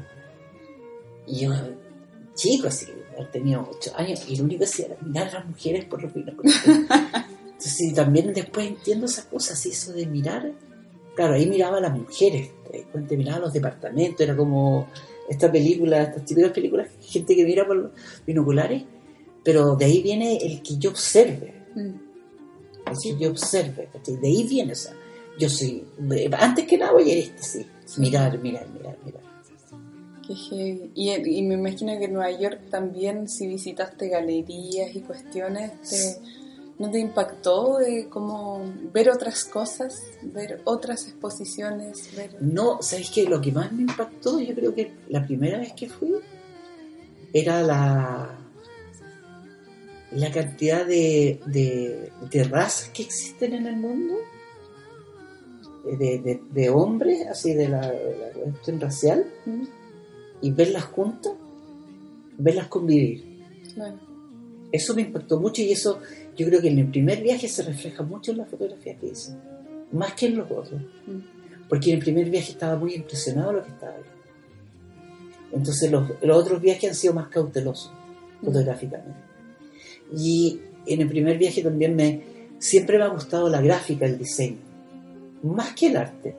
Y 1.28 1.42
yo, 1.42 1.52
chico 2.34 2.68
así, 2.68 2.88
tenía 3.32 3.60
ocho 3.60 3.92
años, 3.96 4.24
y 4.28 4.36
lo 4.38 4.46
único 4.46 4.60
que 4.60 4.66
hacía 4.66 4.88
era 4.88 4.98
mirar 5.02 5.28
a 5.28 5.34
las 5.34 5.48
mujeres 5.48 5.86
por 5.86 6.02
los 6.02 6.14
binoculares. 6.14 6.66
Entonces 6.66 7.94
también 7.94 8.34
después 8.34 8.68
entiendo 8.68 9.06
esas 9.06 9.26
cosas, 9.26 9.66
eso 9.66 9.92
de 9.92 10.06
mirar. 10.06 10.54
Claro, 11.16 11.34
ahí 11.34 11.46
miraba 11.48 11.78
a 11.78 11.82
las 11.82 11.98
mujeres, 11.98 12.52
te 13.08 13.18
miraba 13.18 13.38
a 13.38 13.42
los 13.42 13.54
departamentos, 13.54 14.22
era 14.22 14.36
como 14.36 14.88
esta 15.28 15.52
película, 15.52 16.04
estas 16.04 16.26
típicas 16.26 16.52
películas, 16.52 16.90
gente 17.02 17.36
que 17.36 17.46
mira 17.46 17.66
por 17.66 17.76
los 17.76 17.92
binoculares, 18.26 18.84
pero 19.44 19.76
de 19.76 19.86
ahí 19.86 20.02
viene 20.02 20.38
el 20.38 20.62
que 20.62 20.78
yo 20.78 20.90
observe. 20.90 21.54
Mm 21.76 22.10
que 22.96 23.18
yo 23.18 23.30
observe, 23.30 23.90
de 24.06 24.28
ahí 24.28 24.44
viene, 24.44 24.74
o 24.74 24.76
sea, 24.76 24.94
yo 25.38 25.50
soy, 25.50 25.84
antes 26.38 26.66
que 26.66 26.78
nada 26.78 26.94
voy 26.94 27.12
a 27.12 27.18
este, 27.18 27.66
sí, 27.86 28.02
mirar, 28.02 28.40
mirar, 28.40 28.68
mirar, 28.70 28.98
mirar. 29.06 29.24
Qué 30.26 30.34
y, 30.94 31.12
y, 31.12 31.42
me 31.44 31.56
imagino 31.56 31.98
que 31.98 32.06
en 32.06 32.14
Nueva 32.14 32.32
York 32.32 32.70
también, 32.70 33.28
si 33.28 33.48
visitaste 33.48 34.10
galerías 34.10 34.96
y 34.96 35.02
cuestiones, 35.02 35.72
¿no 36.80 36.90
te 36.90 37.00
impactó 37.00 37.78
de 37.78 38.08
cómo 38.10 38.64
ver 38.92 39.10
otras 39.10 39.46
cosas, 39.46 40.02
ver 40.24 40.62
otras 40.64 41.08
exposiciones? 41.08 42.10
No, 42.40 42.82
¿sabes 42.82 43.12
qué? 43.12 43.24
Lo 43.26 43.40
que 43.40 43.52
más 43.52 43.72
me 43.72 43.84
impactó, 43.84 44.40
yo 44.40 44.56
creo 44.56 44.74
que 44.74 44.94
la 45.10 45.26
primera 45.26 45.60
vez 45.60 45.74
que 45.74 45.90
fui, 45.90 46.16
era 47.32 47.62
la 47.62 48.40
la 50.12 50.32
cantidad 50.32 50.86
de, 50.86 51.40
de, 51.46 52.44
razas 52.46 52.90
que 52.90 53.04
existen 53.04 53.54
en 53.54 53.68
el 53.68 53.78
mundo, 53.78 54.16
de, 55.86 56.42
de, 56.52 56.70
hombres, 56.70 57.28
así 57.28 57.54
de 57.54 57.70
la, 57.70 57.94
cuestión 58.52 58.80
racial, 58.80 59.26
y 60.42 60.52
verlas 60.52 60.86
juntas, 60.86 61.34
verlas 62.38 62.68
convivir. 62.68 63.40
Eso 64.72 64.96
me 64.96 65.02
impactó 65.04 65.40
mucho 65.40 65.62
y 65.62 65.72
eso 65.72 66.00
yo 66.40 66.48
creo 66.48 66.62
que 66.62 66.70
en 66.70 66.80
el 66.80 66.88
primer 66.88 67.22
viaje 67.22 67.48
se 67.48 67.64
refleja 67.64 68.02
mucho 68.04 68.32
en 68.32 68.38
la 68.38 68.46
fotografía 68.46 68.96
que 68.98 69.08
hice, 69.08 69.36
más 69.92 70.14
que 70.14 70.28
en 70.28 70.38
los 70.38 70.50
otros. 70.50 70.82
Porque 71.68 71.92
en 71.92 71.98
el 71.98 72.04
primer 72.04 72.30
viaje 72.30 72.54
estaba 72.54 72.78
muy 72.78 72.96
impresionado 72.96 73.54
lo 73.54 73.64
que 73.64 73.70
estaba 73.70 73.94
ahí. 73.94 74.04
Entonces 75.52 75.92
los, 75.92 76.10
los 76.22 76.38
otros 76.38 76.62
viajes 76.62 76.92
han 76.92 76.96
sido 76.96 77.14
más 77.14 77.28
cautelosos 77.28 77.92
fotográficamente. 78.44 79.20
Y 80.16 80.60
en 80.86 81.02
el 81.02 81.10
primer 81.10 81.38
viaje 81.38 81.62
también 81.62 81.96
me 81.96 82.22
siempre 82.60 82.98
me 82.98 83.06
ha 83.06 83.08
gustado 83.08 83.50
la 83.50 83.62
gráfica, 83.62 84.06
el 84.06 84.18
diseño, 84.18 84.58
más 85.44 85.74
que 85.74 85.88
el 85.88 85.98
arte. 85.98 86.36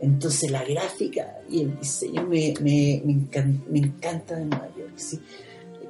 Entonces 0.00 0.50
la 0.50 0.64
gráfica 0.64 1.38
y 1.48 1.62
el 1.62 1.78
diseño 1.78 2.26
me, 2.26 2.54
me, 2.60 3.02
me, 3.04 3.78
encanta, 3.78 4.36
de 4.36 4.46
Nueva 4.46 4.68
York. 4.76 4.98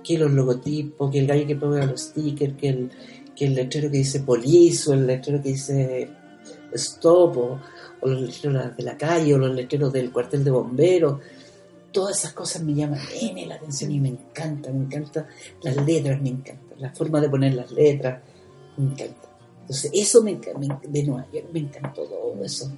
Que 0.03 0.19
los 0.19 0.31
logotipos, 0.31 1.11
que 1.11 1.19
el 1.19 1.27
gallo 1.27 1.47
que 1.47 1.57
pone 1.57 1.87
los 1.87 2.01
stickers, 2.01 2.57
que 2.57 2.69
el, 2.69 2.91
que 3.37 3.47
el 3.47 3.55
letrero 3.55 3.91
que 3.91 3.99
dice 3.99 4.21
police, 4.21 4.91
o 4.91 4.95
el 4.95 5.07
letrero 5.07 5.43
que 5.43 5.51
dice 5.51 6.11
stop, 6.73 7.37
o, 7.37 7.61
los 8.03 8.21
letreros 8.21 8.77
de 8.77 8.83
la 8.83 8.97
calle, 8.97 9.35
o 9.35 9.39
los 9.39 9.55
letreros 9.55 9.93
del 9.93 10.11
cuartel 10.11 10.43
de 10.43 10.51
bomberos 10.51 11.19
todas 11.93 12.19
esas 12.19 12.33
cosas 12.33 12.63
me 12.63 12.75
llaman 12.75 13.01
N 13.21 13.47
la 13.47 13.57
atención 13.57 13.91
y 13.91 14.01
me 14.01 14.11
encanta, 14.11 14.71
me 14.71 14.85
encanta 14.85 15.27
las 15.63 15.77
letras, 15.85 16.21
me 16.21 16.31
encanta, 16.31 16.75
la 16.79 16.91
forma 16.91 17.21
de 17.21 17.29
poner 17.29 17.55
las 17.55 17.71
letras, 17.73 18.23
me 18.77 18.93
encanta. 18.93 19.29
Entonces, 19.63 19.91
eso 19.95 20.23
me, 20.23 20.33
encanta, 20.33 20.79
de 20.83 21.03
Nueva 21.05 21.27
York 21.33 21.47
me 21.53 21.61
encantó 21.61 22.05
todo 22.05 22.45
eso. 22.45 22.73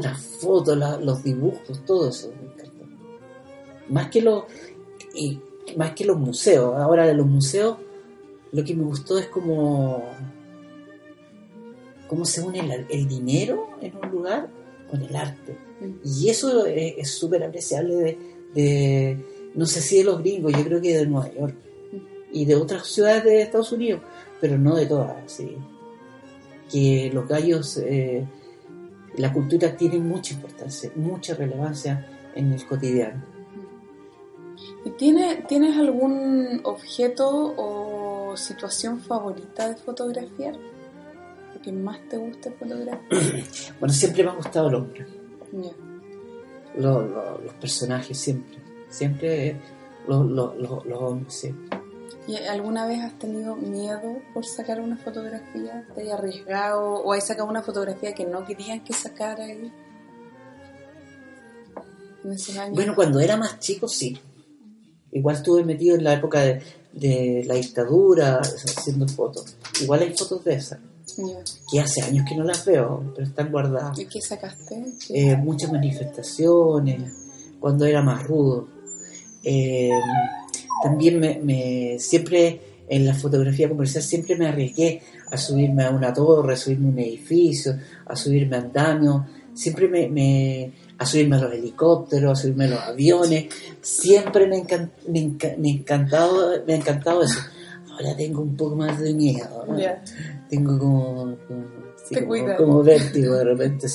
Las 0.00 0.20
fotos, 0.20 0.78
los 1.02 1.22
dibujos, 1.22 1.84
todo 1.84 2.08
eso 2.08 2.32
me 2.40 2.52
encanta. 2.52 2.84
Más 3.88 4.10
que, 4.10 4.22
los, 4.22 4.44
y, 5.14 5.40
más 5.76 5.92
que 5.92 6.04
los 6.04 6.18
museos. 6.18 6.76
Ahora 6.76 7.06
de 7.06 7.14
los 7.14 7.26
museos, 7.26 7.78
lo 8.52 8.64
que 8.64 8.74
me 8.74 8.84
gustó 8.84 9.18
es 9.18 9.26
como 9.26 10.04
cómo 12.08 12.24
se 12.24 12.42
une 12.42 12.86
el 12.88 13.06
dinero 13.06 13.68
en 13.80 13.96
un 13.96 14.10
lugar 14.10 14.48
con 14.90 15.02
el 15.02 15.14
arte. 15.14 15.56
Mm. 15.80 15.92
Y 16.04 16.28
eso 16.28 16.66
es 16.66 17.10
súper 17.10 17.44
apreciable 17.44 17.94
de, 17.94 18.18
de, 18.54 19.24
no 19.54 19.66
sé 19.66 19.80
si 19.80 19.98
de 19.98 20.04
los 20.04 20.18
gringos, 20.18 20.52
yo 20.52 20.64
creo 20.64 20.80
que 20.80 20.96
de 20.96 21.06
Nueva 21.06 21.32
York 21.32 21.54
y 22.32 22.44
de 22.44 22.56
otras 22.56 22.86
ciudades 22.86 23.24
de 23.24 23.42
Estados 23.42 23.72
Unidos, 23.72 24.00
pero 24.40 24.58
no 24.58 24.76
de 24.76 24.86
todas, 24.86 25.16
sí. 25.26 25.56
Que 26.70 27.10
los 27.12 27.28
gallos, 27.28 27.78
eh, 27.78 28.26
la 29.16 29.32
cultura 29.32 29.76
tiene 29.76 29.98
mucha 29.98 30.34
importancia, 30.34 30.90
mucha 30.94 31.34
relevancia 31.34 32.06
en 32.34 32.52
el 32.52 32.64
cotidiano. 32.66 33.24
¿Y 34.84 34.90
tiene, 34.90 35.44
tienes 35.48 35.76
algún 35.76 36.60
objeto 36.64 37.54
o 37.56 38.36
situación 38.36 39.00
favorita 39.00 39.68
de 39.68 39.76
fotografiar? 39.76 40.54
¿Lo 41.54 41.60
que 41.60 41.72
más 41.72 42.00
te 42.08 42.16
gusta 42.16 42.50
fotografiar? 42.52 43.00
bueno, 43.80 43.92
siempre 43.92 44.24
me 44.24 44.30
ha 44.30 44.34
gustado 44.34 44.68
el 44.68 44.74
hombre 44.76 45.06
los, 46.76 47.52
personajes 47.60 48.18
siempre, 48.18 48.58
siempre 48.88 49.60
los, 50.06 50.20
hombres, 50.92 51.48
¿Y 52.26 52.36
alguna 52.36 52.86
vez 52.86 53.00
has 53.00 53.18
tenido 53.18 53.56
miedo 53.56 54.18
por 54.34 54.44
sacar 54.44 54.80
una 54.80 54.96
fotografía? 54.96 55.86
¿Te 55.94 56.12
has 56.12 56.18
arriesgado 56.18 56.82
o 56.82 57.12
has 57.12 57.26
sacado 57.26 57.48
una 57.48 57.62
fotografía 57.62 58.14
que 58.14 58.24
no 58.24 58.44
querían 58.44 58.84
que 58.84 58.92
sacara 58.92 59.44
ahí? 59.44 59.72
Bueno, 62.72 62.94
cuando 62.94 63.18
era 63.18 63.36
más 63.36 63.58
chico 63.58 63.88
sí. 63.88 64.20
Igual 65.12 65.36
estuve 65.36 65.64
metido 65.64 65.96
en 65.96 66.04
la 66.04 66.14
época 66.14 66.40
de, 66.40 66.62
de 66.92 67.44
la 67.46 67.54
dictadura 67.54 68.40
haciendo 68.40 69.08
fotos. 69.08 69.56
Igual 69.82 70.00
hay 70.00 70.14
fotos 70.16 70.44
de 70.44 70.54
esas. 70.54 70.78
Que 71.70 71.80
hace 71.80 72.02
años 72.02 72.24
que 72.28 72.36
no 72.36 72.44
las 72.44 72.64
veo, 72.64 73.12
pero 73.14 73.26
están 73.26 73.50
guardadas. 73.50 73.98
¿Y 73.98 74.06
qué 74.06 74.20
sacaste? 74.20 74.84
Eh, 75.10 75.36
muchas 75.36 75.72
manifestaciones, 75.72 77.12
cuando 77.58 77.84
era 77.84 78.02
más 78.02 78.26
rudo. 78.26 78.68
Eh, 79.42 79.90
también 80.82 81.20
me, 81.20 81.98
siempre 81.98 82.60
en 82.88 83.06
la 83.06 83.14
fotografía 83.14 83.68
comercial 83.68 84.02
siempre 84.02 84.36
me 84.36 84.46
arriesgué 84.46 85.02
a 85.30 85.36
subirme 85.36 85.84
a 85.84 85.90
una 85.90 86.12
torre, 86.12 86.54
a 86.54 86.56
subirme 86.56 86.88
a 86.88 86.92
un 86.92 86.98
edificio, 86.98 87.78
a 88.06 88.16
subirme 88.16 88.56
a 88.56 88.60
andamio, 88.60 89.26
siempre 89.54 89.88
me, 89.88 90.72
a 91.00 91.06
subirme 91.06 91.36
a 91.36 91.40
los 91.40 91.54
helicópteros, 91.54 92.38
a 92.38 92.42
subirme 92.42 92.66
a 92.66 92.68
los 92.68 92.80
aviones, 92.80 93.46
siempre 93.80 94.46
me, 94.46 94.62
me, 95.08 95.70
encantado, 95.70 96.62
me 96.66 96.74
ha 96.74 96.76
encantado 96.76 97.22
eso. 97.22 97.40
Ahora 97.90 98.14
tengo 98.14 98.42
un 98.42 98.54
poco 98.54 98.76
más 98.76 99.00
de 99.00 99.14
miedo, 99.14 99.66
tengo 100.50 100.78
como, 100.78 101.38
como, 102.58 102.82
vértigo 102.82 103.34
de 103.34 103.44
repente, 103.44 103.86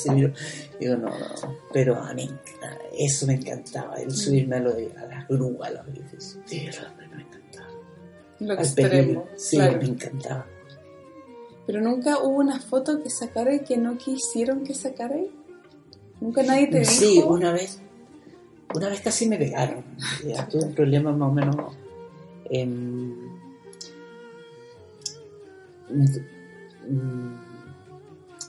digo, 0.79 0.95
no, 0.97 1.09
no, 1.09 1.57
pero 1.71 1.95
a 1.95 2.11
mí 2.15 2.27
eso 2.97 3.27
me 3.27 3.35
encantaba, 3.35 3.97
el 3.97 4.07
mm. 4.07 4.11
subirme 4.11 4.55
a, 4.55 4.59
lo 4.61 4.71
a 4.71 5.05
las 5.05 5.27
grúas, 5.27 5.69
a 5.69 5.73
los 5.73 5.87
edificios, 5.89 6.39
sí, 6.45 6.67
me 6.97 7.21
encantaba. 7.21 7.69
Lo 8.39 8.53
extremo, 8.55 9.27
sí, 9.37 9.59
me 9.59 9.85
encantaba. 9.85 10.47
Pero 11.67 11.81
nunca 11.81 12.17
hubo 12.17 12.37
una 12.39 12.59
foto 12.59 13.03
que 13.03 13.11
sacara 13.11 13.53
y 13.53 13.59
que 13.59 13.77
no 13.77 13.95
quisieron 13.95 14.63
que 14.63 14.73
sacara. 14.73 15.17
Nunca 16.21 16.43
nadie 16.43 16.67
te 16.67 16.79
dijo. 16.79 16.91
Sí, 16.91 17.23
una 17.25 17.51
vez, 17.51 17.79
una 18.73 18.89
vez 18.89 19.01
casi 19.01 19.27
me 19.27 19.37
pegaron. 19.37 19.83
tuve 20.49 20.65
un 20.65 20.73
problema 20.73 21.11
más 21.11 21.29
o 21.29 21.33
menos. 21.33 21.55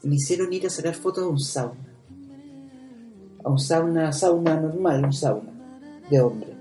me, 0.03 0.15
hicieron 0.15 0.53
ir 0.53 0.67
a 0.67 0.71
sacar 0.71 0.95
fotos 0.95 1.25
a 1.25 1.29
un 1.29 1.41
sauna. 1.41 1.81
A 3.45 3.51
un 3.51 3.59
sauna, 3.59 4.13
sauna 4.13 4.61
normal, 4.61 5.05
un 5.05 5.13
sauna 5.13 5.53
de 6.11 6.21
hombre. 6.21 6.55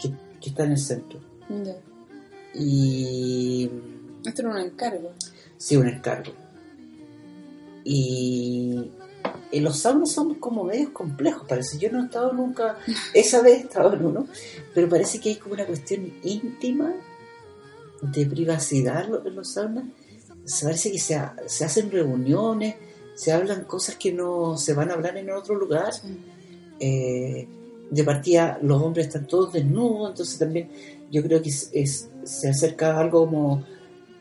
Que, 0.00 0.48
está 0.48 0.64
en 0.64 0.72
el 0.72 0.78
centro. 0.78 1.20
Y. 2.54 3.70
Esto 4.24 4.42
era 4.42 4.50
un 4.50 4.58
encargo. 4.58 5.12
Sí, 5.56 5.76
un 5.76 5.88
encargo. 5.88 6.32
Y 7.84 8.90
en 9.52 9.64
los 9.64 9.78
saunas 9.78 10.10
son 10.10 10.34
como 10.36 10.64
medios 10.64 10.90
complejos, 10.90 11.46
parece. 11.48 11.78
Yo 11.78 11.90
no 11.90 12.02
he 12.02 12.06
estado 12.06 12.32
nunca, 12.32 12.78
esa 13.14 13.42
vez 13.42 13.58
he 13.58 13.60
estado 13.62 13.94
en 13.94 14.04
uno, 14.04 14.26
pero 14.74 14.88
parece 14.88 15.20
que 15.20 15.30
hay 15.30 15.36
como 15.36 15.54
una 15.54 15.66
cuestión 15.66 16.12
íntima 16.22 16.94
de 18.02 18.26
privacidad 18.26 19.06
en 19.24 19.34
los 19.34 19.52
saunas. 19.52 19.84
Se 20.44 20.64
parece 20.64 20.92
que 20.92 20.98
se, 20.98 21.20
se 21.46 21.64
hacen 21.64 21.90
reuniones, 21.90 22.76
se 23.14 23.32
hablan 23.32 23.64
cosas 23.64 23.96
que 23.96 24.12
no 24.12 24.56
se 24.56 24.74
van 24.74 24.90
a 24.90 24.94
hablar 24.94 25.16
en 25.16 25.30
otro 25.30 25.54
lugar. 25.54 25.92
Eh, 26.78 27.48
de 27.90 28.04
partida, 28.04 28.58
los 28.62 28.82
hombres 28.82 29.06
están 29.06 29.26
todos 29.26 29.52
desnudos, 29.52 30.10
entonces 30.10 30.38
también 30.38 30.68
yo 31.10 31.22
creo 31.22 31.40
que 31.40 31.50
es, 31.50 32.08
se 32.24 32.48
acerca 32.48 32.98
algo 32.98 33.26
como 33.26 33.64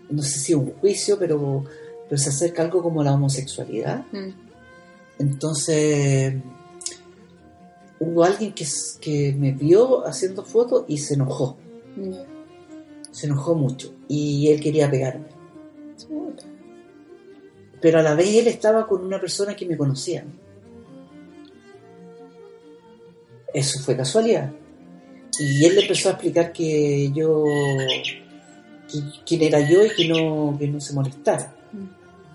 no 0.10 0.22
sé 0.22 0.40
si 0.40 0.54
un 0.54 0.72
juicio, 0.74 1.18
pero, 1.18 1.64
pero 2.08 2.18
se 2.22 2.30
acerca 2.30 2.64
algo 2.64 2.82
como 2.82 3.04
la 3.04 3.14
homosexualidad. 3.14 4.06
Mm. 4.12 4.45
Entonces, 5.20 6.36
hubo 7.99 8.24
alguien 8.24 8.53
que, 8.53 8.66
que 8.99 9.34
me 9.34 9.51
vio 9.51 10.05
haciendo 10.05 10.43
fotos 10.43 10.86
y 10.88 10.97
se 10.97 11.13
enojó. 11.13 11.57
Se 13.11 13.28
enojó 13.28 13.55
mucho 13.55 13.93
y 14.07 14.49
él 14.49 14.59
quería 14.59 14.89
pegarme. 14.89 15.28
Pero 17.82 17.99
a 17.99 18.01
la 18.01 18.16
vez 18.16 18.34
él 18.36 18.47
estaba 18.47 18.88
con 18.88 19.05
una 19.05 19.20
persona 19.20 19.55
que 19.55 19.66
me 19.66 19.78
conocía. 19.78 20.26
Eso 23.53 23.80
fue 23.80 23.95
casualidad. 23.95 24.51
Y 25.39 25.66
él 25.66 25.76
le 25.76 25.82
empezó 25.82 26.09
a 26.09 26.13
explicar 26.13 26.51
que 26.51 27.11
yo 27.13 27.43
quién 29.26 29.41
era 29.41 29.59
yo 29.59 29.84
y 29.86 29.89
que 29.89 30.07
no, 30.07 30.55
que 30.57 30.68
no 30.68 30.80
se 30.80 30.93
molestara. 30.93 31.55
Mm. 31.72 31.86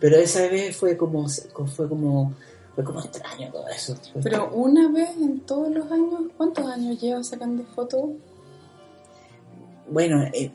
Pero 0.01 0.17
esa 0.17 0.43
vez 0.49 0.77
fue 0.77 0.97
como, 0.97 1.29
fue 1.29 1.89
como, 1.89 2.35
fue 2.75 2.85
como 2.85 3.01
extraño 3.01 3.51
todo 3.51 3.69
eso. 3.69 3.97
Pero 4.23 4.51
una 4.53 4.91
vez 4.91 5.11
en 5.17 5.41
todos 5.41 5.71
los 5.71 5.91
años, 5.91 6.23
¿cuántos 6.37 6.67
años 6.67 7.01
llevas 7.01 7.29
sacando 7.29 7.65
fotos? 7.75 8.11
Bueno, 9.91 10.25
en, 10.33 10.53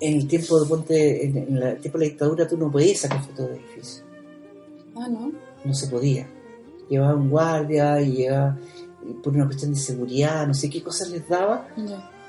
el 0.00 0.26
tiempo 0.26 0.60
de 0.60 0.68
ponte, 0.68 1.26
en, 1.26 1.56
el 1.56 1.80
tiempo 1.80 1.98
de 1.98 2.06
la 2.06 2.10
dictadura 2.10 2.48
tú 2.48 2.56
no 2.56 2.70
podías 2.70 3.00
sacar 3.00 3.22
fotos 3.22 3.48
de 3.48 3.56
edificios. 3.56 4.04
Ah, 4.96 5.08
¿no? 5.08 5.32
No 5.64 5.74
se 5.74 5.88
podía. 5.88 6.28
Llevaba 6.88 7.14
un 7.14 7.30
guardia 7.30 8.00
y 8.00 8.12
llevaba 8.12 8.58
por 9.22 9.34
una 9.34 9.46
cuestión 9.46 9.72
de 9.72 9.80
seguridad, 9.80 10.46
no 10.46 10.54
sé 10.54 10.70
qué 10.70 10.82
cosas 10.82 11.10
les 11.10 11.28
daba. 11.28 11.68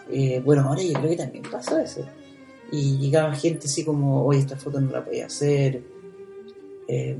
Eh, 0.09 0.41
bueno, 0.43 0.63
ahora 0.63 0.81
yo 0.81 0.93
creo 0.93 1.09
que 1.09 1.17
también 1.17 1.43
pasa 1.49 1.81
eso 1.81 2.01
y 2.73 2.97
llegaba 2.97 3.35
gente 3.35 3.67
así 3.67 3.85
como, 3.85 4.25
oye, 4.25 4.39
esta 4.39 4.57
foto 4.57 4.81
no 4.81 4.91
la 4.91 5.05
podía 5.05 5.27
hacer. 5.27 5.83
Eh, 6.87 7.15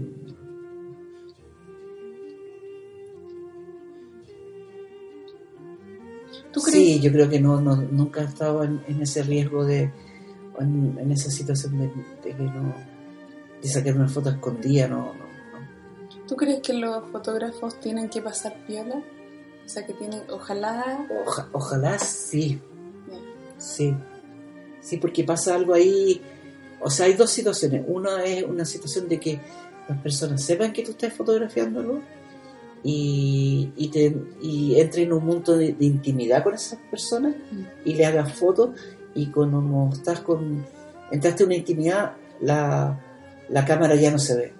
¿Tú 6.53 6.59
Sí, 6.59 6.99
yo 6.99 7.11
creo 7.11 7.27
que 7.27 7.39
no, 7.39 7.59
nunca 7.59 8.21
he 8.21 8.25
estado 8.25 8.63
en, 8.63 8.83
ese 9.01 9.23
riesgo 9.23 9.65
de, 9.65 9.91
en, 10.59 11.11
esa 11.11 11.31
situación 11.31 11.79
de, 11.79 11.91
que 12.21 12.33
no, 12.35 12.75
de 13.59 13.67
sacar 13.67 13.95
una 13.95 14.07
foto 14.07 14.29
escondida, 14.29 14.87
no, 14.87 15.13
no, 15.15 15.33
¿Tú 16.27 16.35
crees 16.35 16.61
que 16.61 16.73
los 16.73 17.09
fotógrafos 17.11 17.79
tienen 17.79 18.07
que 18.07 18.21
pasar 18.21 18.55
piola? 18.65 19.03
O 19.65 19.69
sea, 19.69 19.85
que 19.85 19.93
tienen, 19.93 20.21
ojalá... 20.29 21.07
ojalá 21.51 21.97
sí, 21.99 22.61
sí. 23.57 23.95
¿sí? 24.79 24.97
Porque 24.97 25.23
pasa 25.23 25.55
algo 25.55 25.73
ahí, 25.73 26.21
o 26.81 26.89
sea, 26.89 27.07
hay 27.07 27.13
dos 27.13 27.31
situaciones. 27.31 27.83
Una 27.87 28.23
es 28.25 28.43
una 28.43 28.65
situación 28.65 29.09
de 29.09 29.19
que 29.19 29.39
las 29.87 29.99
personas 30.01 30.43
sepan 30.43 30.71
que 30.71 30.83
tú 30.83 30.91
estás 30.91 31.13
fotografiándolo 31.13 32.01
y, 32.83 33.71
y, 33.77 33.87
te, 33.87 34.15
y 34.41 34.79
entre 34.79 35.03
en 35.03 35.13
un 35.13 35.25
mundo 35.25 35.55
de, 35.57 35.75
intimidad 35.79 36.43
con 36.43 36.53
esas 36.53 36.79
personas 36.91 37.33
y 37.85 37.93
le 37.93 38.05
hagas 38.05 38.33
fotos 38.33 38.71
y 39.15 39.27
cuando 39.27 39.89
estás 39.93 40.19
con, 40.19 40.65
entraste 41.11 41.43
en 41.43 41.47
una 41.47 41.55
intimidad, 41.55 42.13
la, 42.41 42.99
la 43.49 43.65
cámara 43.65 43.95
ya 43.95 44.11
no 44.11 44.19
se 44.19 44.35
ve. 44.35 44.53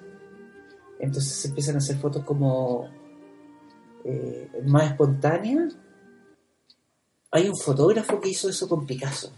Entonces 1.00 1.34
se 1.34 1.50
empiezan 1.50 1.76
a 1.76 1.80
hacer 1.80 1.98
fotos 1.98 2.24
como 2.24 2.88
eh, 4.06 4.50
más 4.66 4.92
espontáneas. 4.92 5.76
Hay 7.32 7.50
un 7.50 7.58
fotógrafo 7.58 8.22
que 8.22 8.30
hizo 8.30 8.50
eso 8.50 8.70
con 8.70 8.86
Picasso. 8.86 9.32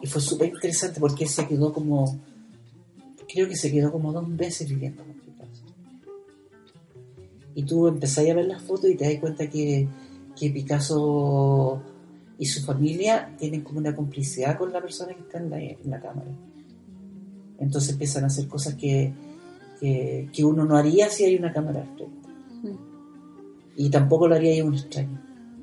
Y 0.00 0.06
fue 0.06 0.20
súper 0.20 0.48
interesante 0.48 0.98
porque 0.98 1.26
se 1.26 1.46
quedó 1.46 1.72
como, 1.72 2.18
creo 3.32 3.48
que 3.48 3.56
se 3.56 3.70
quedó 3.70 3.92
como 3.92 4.12
dos 4.12 4.34
veces 4.36 4.68
viviendo 4.68 5.04
con. 5.04 5.21
Y 7.54 7.64
tú 7.64 7.86
empezás 7.88 8.28
a 8.28 8.34
ver 8.34 8.46
las 8.46 8.62
fotos 8.62 8.90
y 8.90 8.96
te 8.96 9.04
das 9.04 9.20
cuenta 9.20 9.48
que, 9.48 9.88
que 10.38 10.50
Picasso 10.50 11.82
y 12.38 12.46
su 12.46 12.62
familia 12.64 13.34
tienen 13.38 13.62
como 13.62 13.78
una 13.78 13.94
complicidad 13.94 14.58
con 14.58 14.72
la 14.72 14.80
persona 14.80 15.14
que 15.14 15.20
está 15.20 15.38
en 15.38 15.50
la, 15.50 15.60
en 15.60 15.90
la 15.90 16.00
cámara. 16.00 16.30
Entonces 17.58 17.92
empiezan 17.92 18.24
a 18.24 18.26
hacer 18.28 18.48
cosas 18.48 18.74
que, 18.74 19.12
que, 19.78 20.28
que, 20.32 20.44
uno 20.44 20.64
no 20.64 20.76
haría 20.76 21.08
si 21.10 21.24
hay 21.24 21.36
una 21.36 21.52
cámara 21.52 21.82
al 21.82 21.94
frente. 21.94 22.28
Y 23.76 23.90
tampoco 23.90 24.28
lo 24.28 24.34
haría 24.34 24.64
un 24.64 24.74
extraño, 24.74 25.20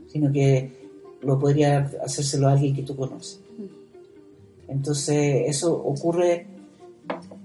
sino 0.08 0.32
que 0.32 0.80
lo 1.22 1.38
podría 1.38 1.92
hacérselo 2.04 2.48
a 2.48 2.54
alguien 2.54 2.76
que 2.76 2.84
tú 2.84 2.96
conoces. 2.96 3.42
Entonces, 4.68 5.44
eso 5.48 5.76
ocurre 5.76 6.48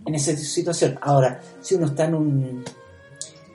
en 0.07 0.15
esa 0.15 0.37
situación. 0.37 0.99
Ahora, 1.01 1.41
si 1.61 1.75
uno 1.75 1.87
está 1.87 2.05
en, 2.05 2.15
un, 2.15 2.65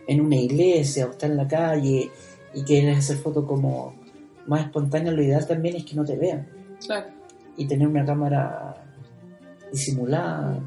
en 0.10 0.22
una 0.22 0.36
iglesia 0.36 1.05
o 1.05 1.12
está 1.12 1.28
en 1.28 1.38
la 1.38 1.47
calle 1.47 2.10
y 2.53 2.64
quieres 2.64 2.97
hacer 2.97 3.18
fotos 3.18 3.45
como 3.45 3.93
más 4.47 4.66
espontáneas, 4.66 5.14
lo 5.16 5.22
ideal 5.22 5.45
también 5.45 5.76
es 5.76 5.86
que 5.86 5.95
no 5.95 6.03
te 6.03 6.18
vean. 6.18 6.47
Claro. 6.84 7.07
Y 7.55 7.68
tener 7.68 7.88
una 7.88 8.03
cámara 8.03 8.84
disimulada. 9.72 10.60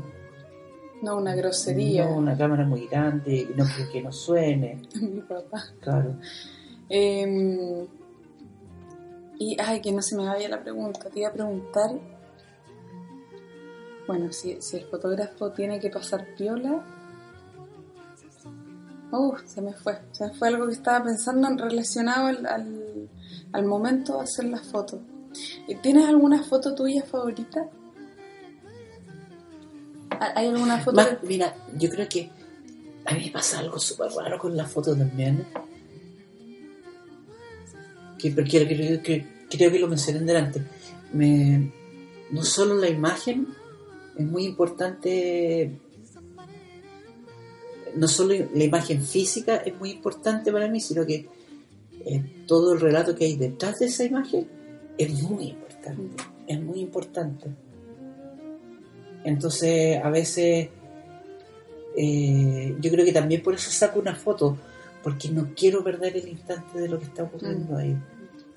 No 1.02 1.16
una 1.16 1.34
grosería. 1.34 2.04
No 2.04 2.18
una 2.18 2.36
cámara 2.36 2.64
muy 2.64 2.86
grande, 2.86 3.48
no 3.56 3.64
que 3.90 4.00
no 4.00 4.12
suene. 4.12 4.80
Mi 5.00 5.20
papá. 5.22 5.64
Claro. 5.80 6.16
Eh, 6.88 7.86
y, 9.38 9.56
ay, 9.58 9.80
que 9.80 9.90
no 9.90 10.02
se 10.02 10.16
me 10.16 10.24
vaya 10.24 10.48
la 10.48 10.62
pregunta. 10.62 11.10
Te 11.10 11.18
iba 11.18 11.30
a 11.30 11.32
preguntar, 11.32 11.90
bueno, 14.06 14.32
si, 14.32 14.52
el 14.52 14.84
fotógrafo 14.84 15.50
tiene 15.50 15.80
que 15.80 15.90
pasar 15.90 16.28
piola. 16.36 16.84
Uh, 19.12 19.36
se 19.44 19.60
me 19.60 19.72
fue. 19.72 19.98
Se 20.12 20.26
me 20.26 20.34
fue 20.34 20.48
algo 20.48 20.66
que 20.66 20.72
estaba 20.72 21.04
pensando 21.04 21.48
relacionado 21.64 22.26
al, 22.26 23.08
al, 23.52 23.64
momento 23.64 24.16
de 24.16 24.24
hacer 24.24 24.46
la 24.46 24.58
foto. 24.58 25.00
¿Tienes 25.82 26.08
alguna 26.08 26.42
foto 26.42 26.74
tuya 26.74 27.04
favorita? 27.04 27.68
¿Hay 30.34 30.48
alguna 30.48 30.80
foto? 30.80 31.00
Mira, 31.22 31.54
yo 31.76 31.88
creo 31.90 32.08
que 32.08 32.30
a 33.04 33.14
mí 33.14 33.26
me 33.26 33.30
pasa 33.30 33.58
algo 33.60 33.78
súper 33.78 34.10
raro 34.10 34.38
con 34.38 34.56
las 34.56 34.70
fotos 34.70 34.96
también 34.96 35.46
que, 38.30 38.44
creo, 38.44 39.02
que, 39.02 39.26
creo 39.50 39.72
que 39.72 39.78
lo 39.78 39.88
mencioné 39.88 40.20
delante. 40.20 40.62
Me, 41.12 41.72
no 42.30 42.44
solo 42.44 42.76
la 42.76 42.88
imagen, 42.88 43.48
es 44.16 44.24
muy 44.24 44.44
importante, 44.44 45.78
no 47.96 48.08
solo 48.08 48.34
la 48.54 48.64
imagen 48.64 49.02
física 49.02 49.56
es 49.56 49.78
muy 49.78 49.90
importante 49.90 50.52
para 50.52 50.68
mí, 50.68 50.80
sino 50.80 51.04
que 51.06 51.26
eh, 52.04 52.44
todo 52.46 52.74
el 52.74 52.80
relato 52.80 53.14
que 53.14 53.24
hay 53.24 53.36
detrás 53.36 53.78
de 53.78 53.86
esa 53.86 54.04
imagen 54.04 54.46
es 54.98 55.22
muy 55.22 55.48
importante, 55.48 56.22
es 56.46 56.60
muy 56.60 56.80
importante. 56.80 57.50
Entonces, 59.24 60.02
a 60.02 60.10
veces, 60.10 60.68
eh, 61.96 62.76
yo 62.80 62.90
creo 62.90 63.04
que 63.04 63.12
también 63.12 63.42
por 63.42 63.54
eso 63.54 63.70
saco 63.70 64.00
una 64.00 64.14
foto, 64.14 64.58
porque 65.02 65.28
no 65.28 65.50
quiero 65.54 65.82
perder 65.84 66.16
el 66.16 66.28
instante 66.28 66.78
de 66.78 66.88
lo 66.88 66.98
que 66.98 67.06
está 67.06 67.24
ocurriendo 67.24 67.74
mm. 67.74 67.76
ahí, 67.76 67.96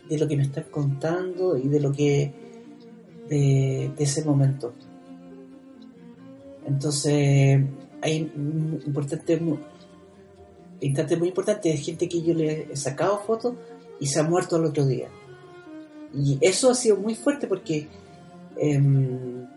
de 0.10 0.18
lo 0.18 0.28
que 0.28 0.38
me 0.38 0.44
están 0.44 0.66
contando 0.72 1.58
y 1.58 1.68
de 1.68 1.80
lo 1.80 1.92
que, 1.92 2.34
de, 3.30 3.92
ese 3.98 4.24
momento. 4.24 4.74
Entonces, 6.66 7.62
hay 8.06 8.32
importante, 8.86 9.42
instantes 10.80 11.18
muy 11.18 11.30
importantes 11.30 11.74
de 11.74 11.78
gente 11.80 12.08
que 12.08 12.22
yo 12.22 12.36
le 12.36 12.72
he 12.72 12.76
sacado 12.76 13.18
fotos 13.18 13.56
y 14.00 14.06
se 14.06 14.20
ha 14.20 14.24
muerto 14.24 14.58
al 14.58 14.66
otro 14.66 14.86
día. 14.86 15.10
Y 16.14 16.38
eso 16.40 16.70
ha 16.70 16.76
sido 16.76 16.98
muy 16.98 17.16
fuerte 17.16 17.48
porque 17.48 17.88
em, 18.58 19.48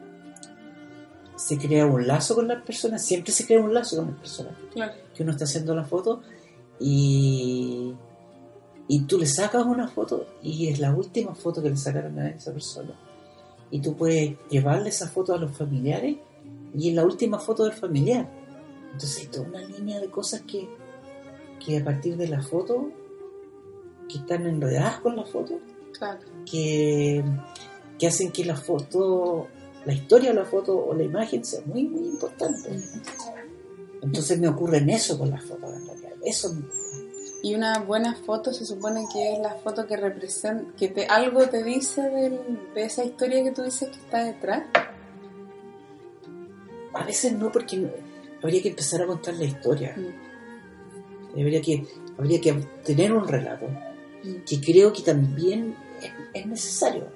se 1.37 1.59
crea 1.59 1.85
un 1.85 2.07
lazo 2.07 2.35
con 2.35 2.49
las 2.49 2.63
personas, 2.63 3.05
siempre 3.05 3.33
se 3.33 3.47
crea 3.47 3.61
un 3.61 3.75
lazo 3.75 3.97
con 3.97 4.07
las 4.07 4.19
personas. 4.19 4.55
Que 5.15 5.23
uno 5.23 5.33
está 5.33 5.45
haciendo 5.45 5.75
la 5.75 5.85
foto 5.85 6.23
y, 6.81 7.93
y 8.89 9.01
tú 9.03 9.19
le 9.19 9.27
sacas 9.27 9.67
una 9.67 9.89
foto 9.89 10.27
y 10.43 10.69
es 10.69 10.79
la 10.79 10.95
última 10.95 11.35
foto 11.35 11.63
que 11.63 11.69
le 11.69 11.77
sacaron 11.77 12.19
a 12.19 12.31
esa 12.31 12.51
persona. 12.51 12.95
Y 13.71 13.81
tú 13.81 13.95
puedes 13.95 14.37
llevarle 14.49 14.89
esa 14.89 15.07
foto 15.07 15.35
a 15.35 15.39
los 15.39 15.55
familiares 15.55 16.17
y 16.75 16.89
es 16.89 16.95
la 16.95 17.05
última 17.05 17.39
foto 17.39 17.65
del 17.65 17.73
familiar. 17.73 18.38
Entonces 18.99 19.21
hay 19.21 19.27
toda 19.29 19.47
una 19.47 19.61
línea 19.61 20.01
de 20.01 20.11
cosas 20.11 20.41
que, 20.41 20.69
que 21.65 21.79
a 21.79 21.85
partir 21.85 22.17
de 22.17 22.27
la 22.27 22.43
foto, 22.43 22.91
que 24.09 24.19
están 24.19 24.45
enredadas 24.45 24.99
con 24.99 25.15
la 25.15 25.25
foto, 25.25 25.61
que, 26.45 27.25
que 27.97 28.07
hacen 28.09 28.33
que 28.33 28.45
la 28.45 28.57
foto 28.57 29.47
la 29.85 29.95
historia 29.95 30.31
de 30.31 30.35
la 30.35 30.45
foto 30.45 30.77
o 30.77 30.93
la 30.93 31.05
imagen 31.05 31.45
sea 31.45 31.61
muy, 31.65 31.85
muy 31.85 32.09
importante. 32.09 32.69
Entonces 34.03 34.39
me 34.39 34.49
ocurre 34.49 34.79
en 34.79 34.91
eso 34.91 35.17
con 35.17 35.31
las 35.31 35.45
fotos, 35.45 35.73
en 35.73 35.87
realidad. 35.87 36.13
Eso 36.25 36.55
Y 37.43 37.55
una 37.55 37.79
buena 37.79 38.15
foto 38.15 38.53
se 38.53 38.67
supone 38.67 39.07
que 39.13 39.35
es 39.35 39.39
la 39.39 39.55
foto 39.55 39.87
que 39.87 39.97
representa, 39.97 40.75
que 40.77 40.89
te, 40.89 41.07
algo 41.07 41.47
te 41.49 41.63
dice 41.63 42.03
de 42.03 42.85
esa 42.85 43.05
historia 43.05 43.45
que 43.45 43.53
tú 43.53 43.63
dices 43.63 43.89
que 43.89 43.97
está 43.97 44.25
detrás. 44.25 44.65
A 46.93 47.05
veces 47.05 47.33
no, 47.33 47.53
porque 47.53 47.89
habría 48.43 48.63
que 48.63 48.69
empezar 48.71 49.03
a 49.03 49.07
contar 49.07 49.35
la 49.35 49.45
historia. 49.45 49.95
Mm. 49.97 51.41
Habría, 51.41 51.61
que, 51.61 51.87
habría 52.17 52.41
que 52.41 52.53
tener 52.85 53.13
un 53.13 53.27
relato, 53.27 53.67
mm. 53.67 54.45
que 54.47 54.61
creo 54.61 54.93
que 54.93 55.03
también 55.03 55.75
es 56.33 56.47
necesario. 56.47 57.07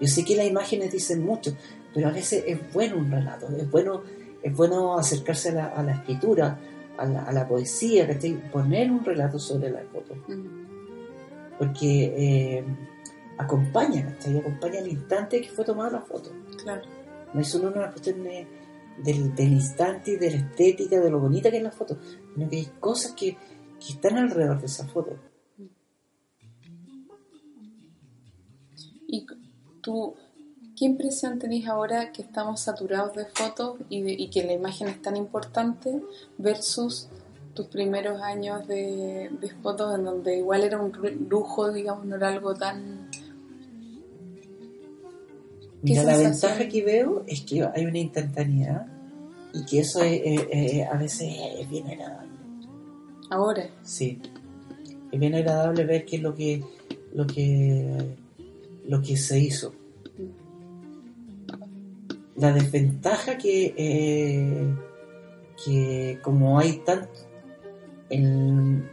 Yo 0.00 0.08
sé 0.08 0.24
que 0.24 0.36
las 0.36 0.46
imágenes 0.46 0.92
dicen 0.92 1.24
mucho, 1.24 1.56
pero 1.94 2.08
a 2.08 2.12
veces 2.12 2.44
es 2.46 2.72
bueno 2.72 2.98
un 2.98 3.10
relato, 3.10 3.48
es 3.56 3.70
bueno, 3.70 4.02
es 4.42 4.54
bueno 4.54 4.98
acercarse 4.98 5.58
a 5.58 5.82
la, 5.82 5.92
escritura, 5.92 6.58
a 6.98 7.06
la, 7.06 7.22
a 7.22 7.32
la 7.32 7.48
poesía, 7.48 8.06
poner 8.52 8.90
un 8.90 9.04
relato 9.04 9.38
sobre 9.38 9.70
la 9.70 9.80
foto. 9.84 10.14
Porque 11.58 12.12
eh, 12.58 12.64
acompaña, 13.38 14.14
acompaña 14.38 14.80
el 14.80 14.88
instante 14.88 15.40
que 15.40 15.48
fue 15.48 15.64
tomada 15.64 15.92
la 15.92 16.00
foto. 16.02 16.30
Claro. 16.62 16.82
No 17.32 17.40
es 17.40 17.48
solo 17.48 17.68
una 17.68 17.90
cuestión 17.90 18.22
del, 19.02 19.34
del, 19.34 19.52
instante 19.52 20.12
y 20.12 20.16
de 20.16 20.30
la 20.30 20.36
estética, 20.36 21.00
de 21.00 21.10
lo 21.10 21.20
bonita 21.20 21.50
que 21.50 21.58
es 21.58 21.62
la 21.62 21.70
foto, 21.70 21.98
sino 22.34 22.48
que 22.48 22.56
hay 22.56 22.68
cosas 22.80 23.12
que, 23.12 23.36
que 23.78 23.92
están 23.92 24.16
alrededor 24.16 24.60
de 24.60 24.66
esa 24.66 24.86
foto. 24.86 25.18
Y 29.08 29.26
¿qué 30.76 30.84
impresión 30.84 31.38
tenéis 31.38 31.68
ahora 31.68 32.12
que 32.12 32.22
estamos 32.22 32.60
saturados 32.60 33.14
de 33.14 33.26
fotos 33.26 33.78
y, 33.88 34.28
que 34.30 34.44
la 34.44 34.52
imagen 34.52 34.88
es 34.88 35.00
tan 35.00 35.16
importante 35.16 36.02
versus 36.38 37.08
tus 37.54 37.66
primeros 37.68 38.20
años 38.20 38.66
de, 38.66 39.30
fotos 39.62 39.94
en 39.94 40.04
donde 40.04 40.36
igual 40.36 40.64
era 40.64 40.78
un 40.78 40.92
lujo, 41.28 41.72
digamos, 41.72 42.04
no 42.04 42.16
era 42.16 42.28
algo 42.28 42.54
tan... 42.54 43.05
Mira, 45.86 46.02
la 46.02 46.16
ventaja 46.16 46.68
que 46.68 46.82
veo 46.82 47.24
es 47.26 47.42
que 47.42 47.64
hay 47.64 47.86
una 47.86 47.98
instantaneidad 47.98 48.86
y 49.54 49.64
que 49.64 49.80
eso 49.80 50.00
a 50.00 50.96
veces 50.96 51.36
es 51.58 51.70
bien 51.70 51.86
agradable. 51.86 52.32
Ahora. 53.30 53.68
Sí. 53.82 54.20
Es 55.12 55.20
bien 55.20 55.34
agradable 55.34 55.84
ver 55.84 56.04
qué 56.04 56.16
es 56.16 56.22
lo 56.22 56.34
que, 56.34 56.62
lo 57.14 57.26
que 57.26 58.16
lo 58.88 59.02
que 59.02 59.16
se 59.16 59.38
hizo. 59.38 59.74
La 62.36 62.52
desventaja 62.52 63.38
que, 63.38 63.74
eh, 63.76 64.74
que 65.64 66.18
como 66.22 66.58
hay 66.58 66.82
tanto 66.84 67.20
en 68.10 68.88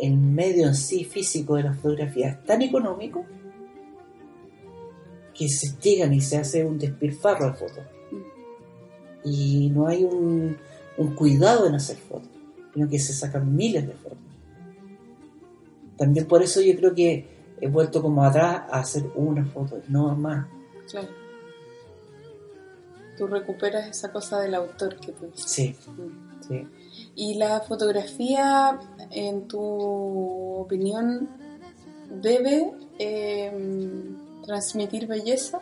el 0.00 0.16
medio 0.16 0.66
en 0.66 0.74
sí 0.74 1.04
físico 1.04 1.56
de 1.56 1.64
la 1.64 1.74
fotografía 1.74 2.28
es 2.28 2.44
tan 2.44 2.62
económico 2.62 3.24
que 5.34 5.48
se 5.48 5.76
llegan 5.82 6.12
y 6.12 6.20
se 6.20 6.38
hace 6.38 6.64
un 6.64 6.78
despilfarro 6.78 7.46
de 7.46 7.52
fotos. 7.54 7.84
Y 9.24 9.70
no 9.70 9.86
hay 9.86 10.04
un, 10.04 10.56
un 10.96 11.14
cuidado 11.14 11.66
en 11.66 11.74
hacer 11.74 11.96
fotos, 11.96 12.28
sino 12.72 12.88
que 12.88 12.98
se 12.98 13.12
sacan 13.12 13.54
miles 13.54 13.86
de 13.86 13.94
fotos. 13.94 14.18
También 15.96 16.26
por 16.26 16.42
eso 16.42 16.60
yo 16.60 16.76
creo 16.76 16.94
que 16.94 17.26
he 17.60 17.68
vuelto 17.68 18.02
como 18.02 18.24
atrás 18.24 18.62
a 18.70 18.80
hacer 18.80 19.04
una 19.14 19.44
foto, 19.46 19.80
no 19.88 20.14
más. 20.16 20.46
Claro. 20.90 21.08
Tú 23.16 23.26
recuperas 23.28 23.88
esa 23.88 24.10
cosa 24.10 24.40
del 24.40 24.54
autor 24.54 24.96
que 24.98 25.12
tú 25.12 25.30
Sí, 25.34 25.76
mm. 25.86 26.42
sí. 26.48 26.68
¿Y 27.14 27.34
la 27.34 27.60
fotografía, 27.60 28.78
en 29.10 29.46
tu 29.46 29.60
opinión, 29.60 31.28
debe 32.20 32.72
em, 32.98 34.16
transmitir 34.44 35.06
belleza? 35.06 35.60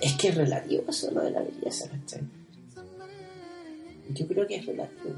Es 0.00 0.14
que 0.14 0.28
es 0.28 0.34
relativo 0.34 0.84
eso 0.88 1.10
lo 1.10 1.22
de 1.22 1.30
la 1.30 1.42
belleza, 1.42 1.88
¿cachai? 1.90 2.22
Yo 4.10 4.26
creo 4.28 4.46
que 4.46 4.56
es 4.56 4.66
relativo. 4.66 5.14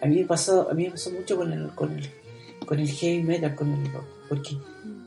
A 0.00 0.06
mí 0.06 0.16
me 0.16 0.26
pasó, 0.26 0.68
a 0.68 0.74
mí 0.74 0.84
me 0.84 0.90
pasó 0.90 1.10
mucho 1.10 1.36
con 1.36 1.52
el, 1.52 1.70
con 1.74 1.92
el, 1.92 2.10
con 2.66 2.78
el 2.78 2.88
heavy 2.88 3.22
metal, 3.22 3.54
con 3.54 3.72
el 3.72 3.92
rock, 3.92 4.04
porque 4.28 4.58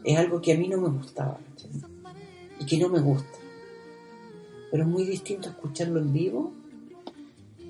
es 0.04 0.18
algo 0.18 0.42
que 0.42 0.54
a 0.54 0.58
mí 0.58 0.68
no 0.68 0.78
me 0.78 0.90
gustaba 0.90 1.40
y 2.60 2.66
que 2.66 2.78
no 2.78 2.90
me 2.90 3.00
gusta. 3.00 3.38
Pero 4.72 4.84
es 4.84 4.90
muy 4.90 5.04
distinto 5.04 5.50
escucharlo 5.50 6.00
en 6.00 6.14
vivo 6.14 6.54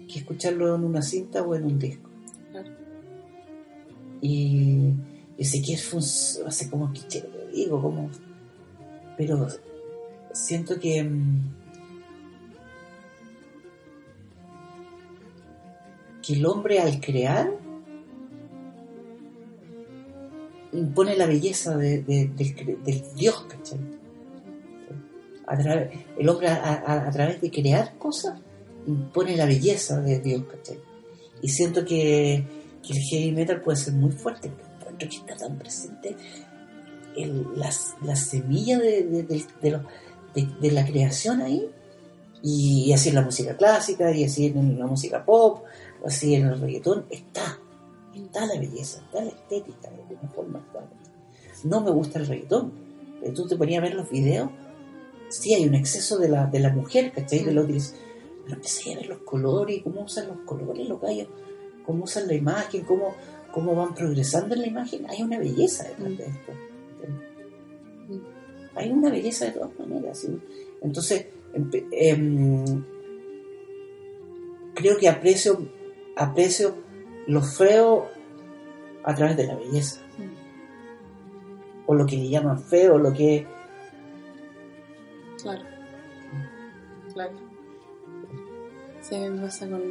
que 0.10 0.20
escucharlo 0.20 0.76
en 0.76 0.84
una 0.84 1.02
cinta 1.02 1.44
o 1.44 1.56
en 1.56 1.66
un 1.66 1.80
disco. 1.80 2.09
Y, 4.22 4.94
que 5.38 5.74
es 5.74 6.40
hace 6.46 6.70
como 6.70 6.92
que 6.92 7.24
digo, 7.54 7.82
como, 7.82 8.10
pero 9.18 9.48
siento 10.34 10.80
que 10.80 11.04
mm, 11.04 11.60
el 16.34 16.46
hombre 16.46 16.80
al 16.80 17.00
crear 17.00 17.52
impone 20.72 21.16
la 21.18 21.26
belleza 21.26 21.76
del 21.76 22.36
Dios, 23.16 23.46
¿cachai? 23.50 23.80
el 26.20 26.30
hombre 26.30 26.48
a, 26.48 27.10
través 27.12 27.42
de 27.42 27.50
crear 27.50 27.98
cosas 27.98 28.40
impone 28.86 29.36
la 29.36 29.48
belleza 29.48 30.00
de 30.00 30.20
Dios, 30.20 30.44
¿cachai? 30.44 30.80
Y 31.42 31.50
siento 31.50 31.84
que, 31.86 32.44
el 32.88 33.00
heavy 33.00 33.32
metal 33.32 33.62
puede 33.62 33.78
ser 33.78 33.94
muy 33.94 34.12
fuerte, 34.12 34.52
porque 34.84 35.06
está 35.06 35.36
tan 35.36 35.58
presente 35.58 36.16
la, 37.56 38.16
semilla 38.16 38.80
de, 38.80 39.04
de, 39.04 40.72
la 40.72 40.86
creación 40.86 41.42
ahí, 41.42 41.70
y 42.42 42.94
así 42.94 43.10
en 43.10 43.16
la 43.16 43.22
música 43.22 43.58
clásica, 43.58 44.12
y 44.16 44.24
así 44.24 44.48
en 44.48 44.80
la 44.80 44.88
música 44.88 45.26
pop, 45.26 45.64
así 46.06 46.36
en 46.36 46.48
el 46.48 46.60
reggaetón, 46.60 47.06
está, 47.10 47.60
está 48.16 48.46
la 48.46 48.60
belleza, 48.60 49.02
está 49.06 49.24
la 49.24 49.32
estética, 49.32 49.90
de 49.90 50.02
alguna 50.02 50.32
forma 50.34 50.62
No 51.64 51.82
me 51.82 51.92
gusta 51.92 52.20
el 52.20 52.28
reggaetón, 52.28 52.72
pero 53.20 53.34
tú 53.34 53.48
te 53.48 53.58
ponías 53.58 53.82
a 53.82 53.86
ver 53.86 53.96
los 53.96 54.10
videos, 54.10 54.50
sí 55.30 55.54
hay 55.54 55.68
un 55.68 55.76
exceso 55.76 56.18
de 56.18 56.30
la, 56.30 56.46
de 56.48 56.60
la 56.60 56.70
mujer, 56.70 57.12
¿cachai? 57.12 57.44
De 57.44 57.52
los 57.52 57.68
pero 57.68 58.56
empecé 58.56 58.94
a 58.94 58.98
ver 58.98 59.08
los 59.08 59.20
colores, 59.20 59.82
cómo 59.84 60.02
usan 60.02 60.28
los 60.28 60.38
colores 60.40 60.88
los 60.88 61.00
gallos, 61.00 61.28
cómo 61.90 62.04
usan 62.04 62.28
la 62.28 62.36
imagen, 62.36 62.84
cómo, 62.84 63.16
cómo 63.52 63.74
van 63.74 63.96
progresando 63.96 64.54
en 64.54 64.62
la 64.62 64.68
imagen, 64.68 65.10
hay 65.10 65.24
una 65.24 65.40
belleza 65.40 65.86
detrás 65.86 66.18
de 66.20 66.26
esto. 66.28 66.52
Hay 68.76 68.92
una 68.92 69.10
belleza 69.10 69.46
de 69.46 69.52
todas 69.54 69.80
maneras. 69.80 70.28
Entonces, 70.84 71.26
em, 71.92 72.84
creo 74.76 74.98
que 75.00 75.10
aprecio, 75.10 75.68
aprecio 76.16 76.76
lo 77.26 77.42
feo 77.42 78.08
a 79.04 79.16
través 79.16 79.36
de 79.36 79.48
la 79.48 79.56
belleza. 79.56 80.00
O 81.88 81.96
lo 81.96 82.06
que 82.06 82.18
le 82.18 82.30
llaman 82.30 82.62
feo, 82.62 83.00
lo 83.00 83.12
que... 83.12 83.48
Claro. 85.42 85.64
Claro. 87.14 87.34
Sí, 89.02 89.16
me 89.18 89.42
pasa 89.42 89.68
con 89.68 89.82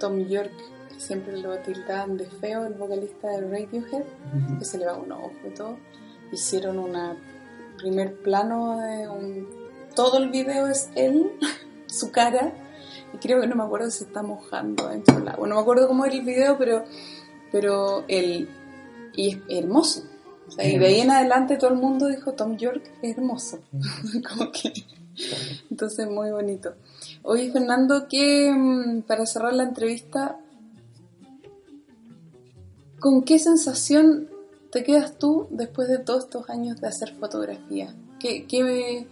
Tom 0.00 0.26
York, 0.26 0.50
siempre 0.98 1.36
lo 1.38 1.56
tildaban 1.58 2.16
de 2.16 2.26
feo, 2.26 2.66
el 2.66 2.74
vocalista 2.74 3.28
de 3.28 3.40
Radiohead, 3.42 4.04
que 4.58 4.64
se 4.64 4.78
le 4.78 4.86
va 4.86 4.96
un 4.96 5.12
ojo 5.12 5.32
y 5.46 5.54
todo. 5.54 5.78
Hicieron 6.32 6.78
una 6.78 7.16
primer 7.76 8.14
plano 8.16 8.80
de 8.80 9.08
un... 9.08 9.48
Todo 9.94 10.18
el 10.18 10.30
video 10.30 10.66
es 10.66 10.90
él, 10.94 11.32
su 11.86 12.10
cara, 12.10 12.52
y 13.14 13.18
creo 13.18 13.40
que 13.40 13.46
no 13.46 13.56
me 13.56 13.64
acuerdo 13.64 13.90
si 13.90 14.04
está 14.04 14.22
mojando 14.22 14.88
dentro 14.88 15.18
del 15.18 15.28
agua. 15.28 15.48
No 15.48 15.54
me 15.54 15.60
acuerdo 15.60 15.88
cómo 15.88 16.04
era 16.04 16.14
el 16.14 16.22
video, 16.22 16.58
pero, 16.58 16.84
pero 17.52 18.04
él... 18.08 18.48
Y 19.14 19.30
es 19.30 19.38
hermoso. 19.48 20.02
y 20.58 20.78
de 20.78 20.86
ahí 20.86 21.00
en 21.00 21.10
adelante 21.10 21.56
todo 21.56 21.70
el 21.70 21.76
mundo 21.76 22.08
dijo, 22.08 22.32
Tom 22.32 22.58
York 22.58 22.82
es 23.00 23.16
hermoso. 23.16 23.60
Como 24.28 24.52
que... 24.52 24.72
Entonces, 25.70 26.06
muy 26.08 26.30
bonito. 26.30 26.74
Oye, 27.22 27.50
Fernando, 27.50 28.06
que 28.08 28.52
mm, 28.52 29.02
para 29.02 29.24
cerrar 29.24 29.54
la 29.54 29.62
entrevista, 29.62 30.38
¿con 33.00 33.22
qué 33.22 33.38
sensación 33.38 34.28
te 34.70 34.82
quedas 34.84 35.18
tú 35.18 35.48
después 35.50 35.88
de 35.88 35.98
todos 35.98 36.24
estos 36.24 36.48
años 36.50 36.80
de 36.80 36.88
hacer 36.88 37.14
fotografía? 37.14 37.94
¿Qué, 38.18 38.46
qué 38.46 39.06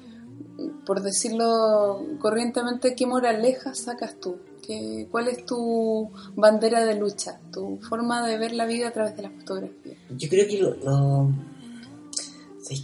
por 0.87 1.03
decirlo 1.03 2.05
corrientemente, 2.21 2.95
qué 2.95 3.07
moraleja 3.07 3.75
sacas 3.75 4.19
tú? 4.21 4.37
¿Qué, 4.67 5.09
¿Cuál 5.11 5.29
es 5.29 5.45
tu 5.45 6.11
bandera 6.37 6.85
de 6.85 6.99
lucha, 6.99 7.39
tu 7.53 7.79
forma 7.89 8.27
de 8.27 8.39
ver 8.39 8.53
la 8.53 8.67
vida 8.67 8.89
a 8.89 8.93
través 8.93 9.17
de 9.17 9.23
la 9.23 9.31
fotografía? 9.31 9.97
Yo 10.17 10.29
creo 10.29 10.47
que 10.49 10.59
lo, 10.59 10.75
lo, 10.77 11.31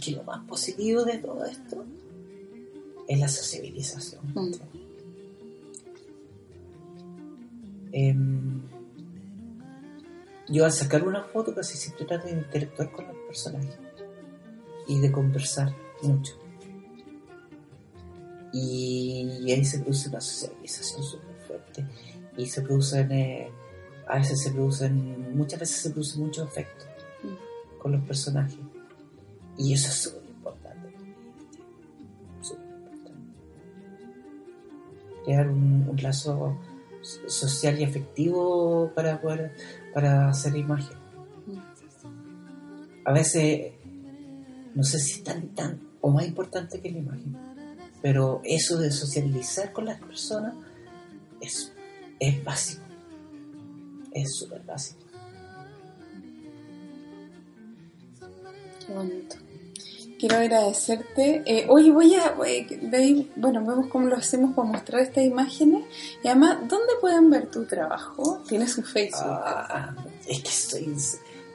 que 0.03 0.11
lo 0.11 0.23
más 0.23 0.45
positivo 0.45 1.03
de 1.03 1.17
todo 1.17 1.43
esto 1.45 1.83
es 3.07 3.19
la 3.19 3.27
sociabilización. 3.27 4.21
Mm. 4.35 4.51
Em, 7.93 8.61
yo 10.51 10.65
al 10.65 10.71
sacar 10.71 11.07
una 11.07 11.23
foto 11.23 11.55
casi 11.55 11.77
siempre 11.77 12.05
trato 12.05 12.27
de 12.27 12.33
interactuar 12.33 12.91
con 12.91 13.07
los 13.07 13.15
personajes 13.27 13.77
y 14.87 14.99
de 14.99 15.11
conversar 15.11 15.73
mucho. 16.01 16.33
Y, 18.53 19.49
ahí 19.49 19.63
se 19.63 19.79
produce 19.79 20.09
una 20.09 20.19
socialización 20.19 21.03
súper 21.03 21.35
fuerte 21.47 21.85
y 22.35 22.45
se 22.45 22.61
producen, 22.61 23.11
eh, 23.11 23.49
a 24.07 24.17
veces 24.17 24.41
se 24.41 24.51
producen, 24.51 25.37
muchas 25.37 25.59
veces 25.59 25.77
se 25.77 25.89
produce 25.91 26.19
mucho 26.19 26.43
afecto 26.43 26.85
con 27.81 27.93
los 27.93 28.01
personajes. 28.03 28.57
Y 29.57 29.73
eso 29.73 29.87
es 29.87 29.95
súper 29.95 30.29
importante. 30.29 30.89
Súper 32.41 32.65
importante. 32.65 33.11
Crear 35.23 35.49
un, 35.49 35.97
lazo 36.01 36.57
social 37.01 37.79
y 37.79 37.83
afectivo 37.83 38.91
para 38.93 39.21
poder 39.21 39.53
para 39.93 40.29
hacer 40.29 40.55
imagen. 40.55 40.97
A 43.03 43.13
veces, 43.13 43.73
no 44.75 44.83
sé 44.83 44.99
si 44.99 45.19
es 45.19 45.23
tan, 45.23 45.49
tan 45.49 45.81
o 46.01 46.11
más 46.11 46.25
importante 46.25 46.81
que 46.81 46.91
la 46.91 46.99
imagen, 46.99 47.35
pero 48.01 48.41
eso 48.43 48.77
de 48.77 48.91
socializar 48.91 49.71
con 49.71 49.85
las 49.85 49.99
personas 49.99 50.55
es, 51.39 51.73
es 52.19 52.43
básico, 52.43 52.83
es 54.13 54.35
súper 54.35 54.61
básico. 54.63 55.01
Qué 58.85 58.93
bonito. 58.93 59.50
Quiero 60.21 60.37
agradecerte. 60.37 61.41
Eh, 61.47 61.65
oye, 61.67 61.89
voy 61.89 62.13
a. 62.13 62.35
bueno, 63.37 63.65
vemos 63.65 63.87
cómo 63.87 64.05
lo 64.05 64.15
hacemos 64.15 64.53
para 64.55 64.67
mostrar 64.67 65.01
estas 65.01 65.23
imágenes. 65.23 65.83
Y 66.23 66.27
además, 66.27 66.59
¿dónde 66.69 66.93
pueden 67.01 67.31
ver 67.31 67.49
tu 67.49 67.65
trabajo? 67.65 68.39
Tienes 68.47 68.77
un 68.77 68.83
Facebook. 68.83 69.23
Ah, 69.25 69.95
es 70.27 70.43
que 70.43 70.51
soy, 70.51 70.95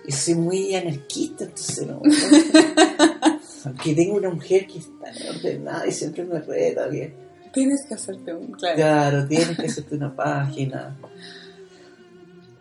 soy 0.08 0.34
muy 0.34 0.74
anarquista, 0.74 1.44
entonces 1.44 1.86
no. 1.86 2.02
Aunque 3.66 3.94
tengo 3.94 4.16
una 4.16 4.30
mujer 4.30 4.66
que 4.66 4.78
está 4.78 5.12
ordenada 5.30 5.86
y 5.86 5.92
siempre 5.92 6.24
me 6.24 6.40
reta 6.40 6.88
bien. 6.88 7.14
Tienes 7.52 7.84
que 7.86 7.94
hacerte 7.94 8.34
un, 8.34 8.50
claro. 8.50 8.74
Claro, 8.74 9.28
tienes 9.28 9.56
que 9.56 9.66
hacerte 9.66 9.94
una 9.94 10.12
página. 10.12 10.96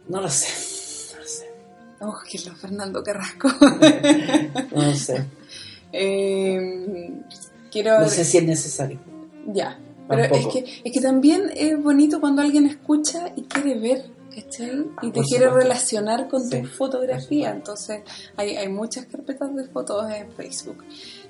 No 0.07 0.21
lo 0.21 0.29
sé. 0.29 1.15
No 1.15 1.19
lo 1.19 1.27
sé. 1.27 1.49
Oh, 2.01 2.15
que 2.29 2.47
lo 2.47 2.55
Fernando 2.55 3.01
Carrasco. 3.01 3.49
no 4.71 4.83
lo 4.83 4.93
sé. 4.93 5.25
Eh, 5.97 7.13
quiero... 7.71 7.99
No 7.99 8.07
sé 8.09 8.25
si 8.25 8.37
es 8.37 8.43
necesario. 8.43 8.99
Ya, 9.47 9.79
pero 10.07 10.23
es 10.23 10.47
que, 10.47 10.65
es 10.83 10.91
que 10.91 11.01
también 11.01 11.51
es 11.55 11.81
bonito 11.81 12.19
cuando 12.19 12.41
alguien 12.41 12.65
escucha 12.65 13.31
y 13.35 13.43
quiere 13.43 13.79
ver, 13.79 14.05
¿cachai? 14.33 14.85
Y 15.01 15.11
te 15.11 15.21
quiere 15.21 15.49
relacionar 15.49 16.27
con 16.27 16.47
tu 16.49 16.63
fotografía. 16.65 17.51
Entonces, 17.51 18.01
hay, 18.35 18.55
hay 18.55 18.69
muchas 18.69 19.05
carpetas 19.05 19.55
de 19.55 19.67
fotos 19.67 20.11
en 20.11 20.31
Facebook. 20.33 20.83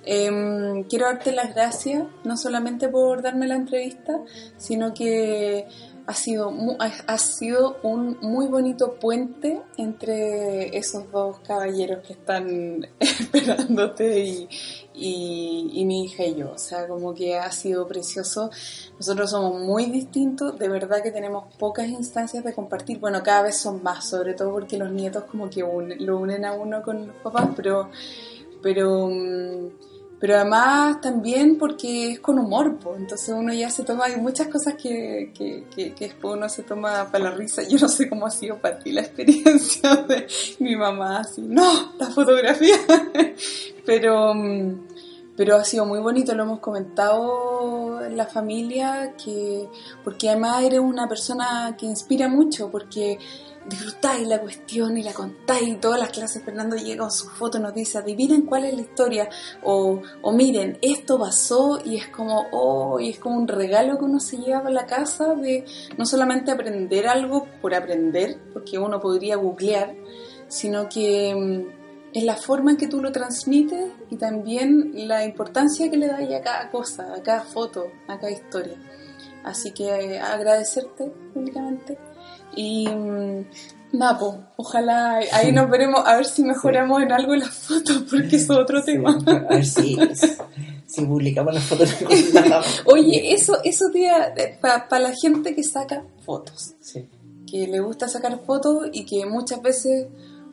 Em, 0.03 0.83
quiero 0.83 1.05
darte 1.05 1.31
las 1.31 1.53
gracias, 1.53 2.03
no 2.23 2.37
solamente 2.37 2.89
por 2.89 3.21
darme 3.21 3.47
la 3.47 3.55
entrevista, 3.55 4.19
sino 4.57 4.93
que 4.93 5.67
ha 6.07 6.13
sido, 6.13 6.53
ha 6.79 7.17
sido 7.17 7.77
un 7.81 8.17
muy 8.21 8.47
bonito 8.47 8.95
puente 8.95 9.61
entre 9.77 10.77
esos 10.77 11.11
dos 11.11 11.39
caballeros 11.39 12.05
que 12.05 12.13
están 12.13 12.87
esperándote 12.99 14.19
y, 14.19 14.47
y, 14.93 15.85
mi 15.85 16.05
hija 16.05 16.25
y 16.25 16.35
yo. 16.35 16.51
O 16.51 16.57
sea, 16.57 16.87
como 16.87 17.13
que 17.13 17.37
ha 17.37 17.51
sido 17.51 17.87
precioso. 17.87 18.51
Nosotros 18.99 19.31
somos 19.31 19.61
muy 19.61 19.87
distintos, 19.87 20.57
de 20.59 20.69
verdad 20.69 21.01
que 21.01 21.11
tenemos 21.11 21.53
pocas 21.55 21.87
instancias 21.87 22.43
de 22.43 22.53
compartir. 22.53 22.99
Bueno, 22.99 23.23
cada 23.23 23.43
vez 23.43 23.57
son 23.57 23.81
más, 23.81 24.07
sobre 24.07 24.33
todo 24.35 24.51
porque 24.51 24.77
los 24.77 24.91
nietos 24.91 25.23
como 25.23 25.49
que 25.49 25.61
lo 25.61 26.17
unen 26.17 26.45
a 26.45 26.53
uno 26.53 26.81
con 26.81 27.07
los 27.07 27.15
papás, 27.17 27.49
pero... 27.55 27.89
pero 28.61 29.07
mm, 29.07 29.94
pero 30.19 30.35
además 30.35 31.01
también 31.01 31.57
porque 31.57 32.13
es 32.13 32.19
con 32.19 32.39
humor, 32.39 32.77
pues. 32.81 32.99
entonces 32.99 33.29
uno 33.29 33.53
ya 33.53 33.69
se 33.69 33.83
toma, 33.83 34.05
hay 34.05 34.15
muchas 34.15 34.47
cosas 34.47 34.75
que, 34.75 35.31
que, 35.37 35.65
que, 35.75 35.93
después 35.99 36.35
uno 36.35 36.47
se 36.47 36.63
toma 36.63 37.11
para 37.11 37.25
la 37.25 37.31
risa. 37.31 37.63
Yo 37.63 37.77
no 37.79 37.89
sé 37.89 38.07
cómo 38.07 38.25
ha 38.25 38.31
sido 38.31 38.57
para 38.57 38.79
ti 38.79 38.91
la 38.91 39.01
experiencia 39.01 39.95
de 40.07 40.27
mi 40.59 40.75
mamá, 40.75 41.19
así, 41.19 41.41
no, 41.41 41.93
la 41.99 42.07
fotografía, 42.07 42.77
pero, 43.85 44.33
pero 45.35 45.55
ha 45.57 45.65
sido 45.65 45.85
muy 45.85 45.99
bonito, 45.99 46.33
lo 46.33 46.43
hemos 46.43 46.59
comentado 46.59 48.03
en 48.05 48.15
la 48.15 48.25
familia, 48.25 49.15
que, 49.21 49.67
porque 50.03 50.29
además 50.29 50.63
eres 50.63 50.79
una 50.79 51.09
persona 51.09 51.75
que 51.77 51.85
inspira 51.85 52.29
mucho, 52.29 52.71
porque 52.71 53.19
disfrutáis 53.67 54.27
la 54.27 54.39
cuestión 54.39 54.97
y 54.97 55.03
la 55.03 55.13
contáis 55.13 55.67
y 55.67 55.75
todas 55.75 55.99
las 55.99 56.09
clases 56.09 56.43
Fernando 56.43 56.75
llega 56.75 57.03
con 57.03 57.11
su 57.11 57.27
foto 57.29 57.57
y 57.57 57.61
nos 57.61 57.73
dice 57.73 57.97
adivinen 57.97 58.43
cuál 58.43 58.65
es 58.65 58.75
la 58.75 58.81
historia 58.81 59.29
o, 59.63 60.01
o 60.21 60.31
miren 60.31 60.77
esto 60.81 61.17
pasó 61.17 61.79
y 61.83 61.97
es 61.97 62.07
como 62.07 62.45
oh 62.51 62.99
y 62.99 63.09
es 63.09 63.19
como 63.19 63.37
un 63.37 63.47
regalo 63.47 63.97
que 63.97 64.05
uno 64.05 64.19
se 64.19 64.37
lleva 64.37 64.59
a 64.59 64.69
la 64.69 64.85
casa 64.85 65.33
de 65.33 65.65
no 65.97 66.05
solamente 66.05 66.51
aprender 66.51 67.07
algo 67.07 67.47
por 67.61 67.73
aprender 67.73 68.39
porque 68.53 68.77
uno 68.77 68.99
podría 68.99 69.35
googlear 69.37 69.95
sino 70.47 70.87
que 70.87 71.33
mm, 71.35 71.85
es 72.15 72.23
la 72.23 72.35
forma 72.35 72.71
en 72.71 72.77
que 72.77 72.87
tú 72.87 73.01
lo 73.01 73.11
transmites 73.11 73.91
y 74.09 74.15
también 74.15 74.91
la 74.93 75.25
importancia 75.25 75.91
que 75.91 75.97
le 75.97 76.07
das 76.07 76.21
a 76.21 76.41
cada 76.41 76.71
cosa, 76.71 77.13
a 77.13 77.21
cada 77.21 77.41
foto, 77.41 77.91
a 78.07 78.17
cada 78.17 78.31
historia. 78.31 78.77
Así 79.43 79.71
que 79.71 79.87
eh, 79.87 80.19
agradecerte 80.19 81.11
públicamente 81.33 81.97
y 82.55 82.87
mm, 82.87 83.45
Napo, 83.93 84.39
ojalá 84.57 85.19
ahí 85.31 85.51
nos 85.51 85.69
veremos 85.69 86.01
a 86.05 86.17
ver 86.17 86.25
si 86.25 86.43
mejoramos 86.43 87.01
en 87.01 87.11
algo 87.11 87.35
las 87.35 87.53
fotos, 87.53 88.03
porque 88.09 88.35
es 88.35 88.49
otro 88.49 88.83
tema. 88.83 89.17
A 89.25 89.53
ver 89.53 89.65
si, 89.65 89.97
si 90.85 91.05
publicamos 91.05 91.53
las 91.53 91.63
fotos. 91.63 91.95
Oye, 92.85 93.33
eso, 93.33 93.57
eso 93.63 93.85
para 94.59 94.99
la 94.99 95.13
gente 95.15 95.55
que 95.55 95.63
saca 95.63 96.03
fotos, 96.25 96.75
que 97.49 97.67
le 97.67 97.79
gusta 97.79 98.07
sacar 98.07 98.39
fotos 98.45 98.87
y 98.91 99.05
que 99.05 99.25
muchas 99.25 99.61
veces 99.61 100.07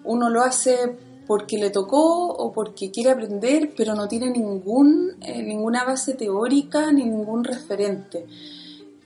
uno 0.05 0.29
lo 0.29 0.43
hace 0.43 0.97
porque 1.27 1.57
le 1.57 1.71
tocó 1.71 2.29
o 2.29 2.53
porque 2.53 2.91
quiere 2.91 3.11
aprender, 3.11 3.73
pero 3.77 3.95
no 3.95 4.09
tiene 4.09 4.31
ningún, 4.31 5.17
eh, 5.23 5.43
ninguna 5.43 5.85
base 5.85 6.15
teórica 6.15 6.93
ni 6.93 7.05
ningún 7.05 7.45
referente. 7.45 8.27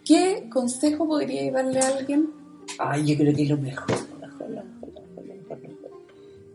¿Qué 0.07 0.49
consejo 0.51 1.07
podría 1.07 1.51
darle 1.51 1.81
a 1.81 1.89
alguien 1.89 2.31
Ay, 2.79 3.07
yo 3.07 3.17
creo 3.17 3.35
que 3.35 3.43
es 3.43 3.51
lo 3.51 3.57
mejor, 3.59 3.87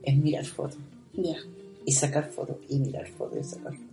es 0.04 0.18
mirar 0.18 0.46
fotos. 0.46 0.80
Ya. 1.14 1.38
Y 1.86 1.92
sacar 1.92 2.30
fotos, 2.30 2.58
y 2.70 2.80
mirar 2.80 3.08
fotos, 3.08 3.40
y 3.40 3.44
sacar 3.44 3.74
fotos. 3.74 3.88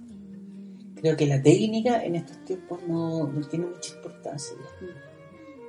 Creo 1.00 1.16
que 1.16 1.26
la 1.26 1.40
técnica 1.40 2.04
en 2.04 2.16
estos 2.16 2.44
tiempos 2.44 2.80
no, 2.88 3.26
no 3.28 3.46
tiene 3.46 3.66
mucha 3.66 3.94
importancia. 3.94 4.56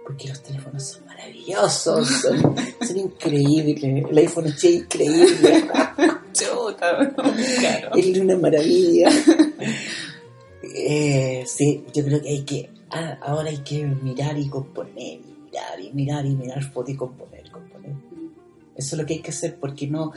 Porque 0.04 0.28
los 0.28 0.42
teléfonos 0.42 0.84
son 0.84 1.06
maravillosos, 1.06 2.08
son, 2.08 2.56
son 2.88 2.98
increíbles. 2.98 3.84
El 3.84 4.18
iPhone 4.18 4.48
es 4.48 4.64
increíble. 4.64 5.68
Chuta, 6.34 7.14
claro. 7.60 7.96
Es 7.96 8.18
una 8.20 8.38
maravilla. 8.38 9.10
Eh, 10.72 11.46
sí, 11.48 11.84
yo 11.94 12.04
creo 12.04 12.22
que 12.22 12.30
hay 12.30 12.42
que. 12.44 12.70
Ah, 12.92 13.18
ahora 13.22 13.50
hay 13.50 13.60
que 13.60 13.86
mirar 13.86 14.38
y 14.38 14.50
componer, 14.50 15.20
y 15.20 15.38
mirar 15.46 15.80
y 15.80 15.94
mirar 15.94 16.26
y 16.26 16.36
mirar 16.36 16.64
fotos 16.64 16.92
y 16.92 16.98
componer, 16.98 17.50
componer. 17.52 17.96
Eso 18.76 18.96
es 18.96 19.02
lo 19.02 19.06
que 19.06 19.16
hay 19.16 19.22
que 19.22 19.32
hacer 19.32 19.60
porque 19.60 19.88
no. 19.88 20.14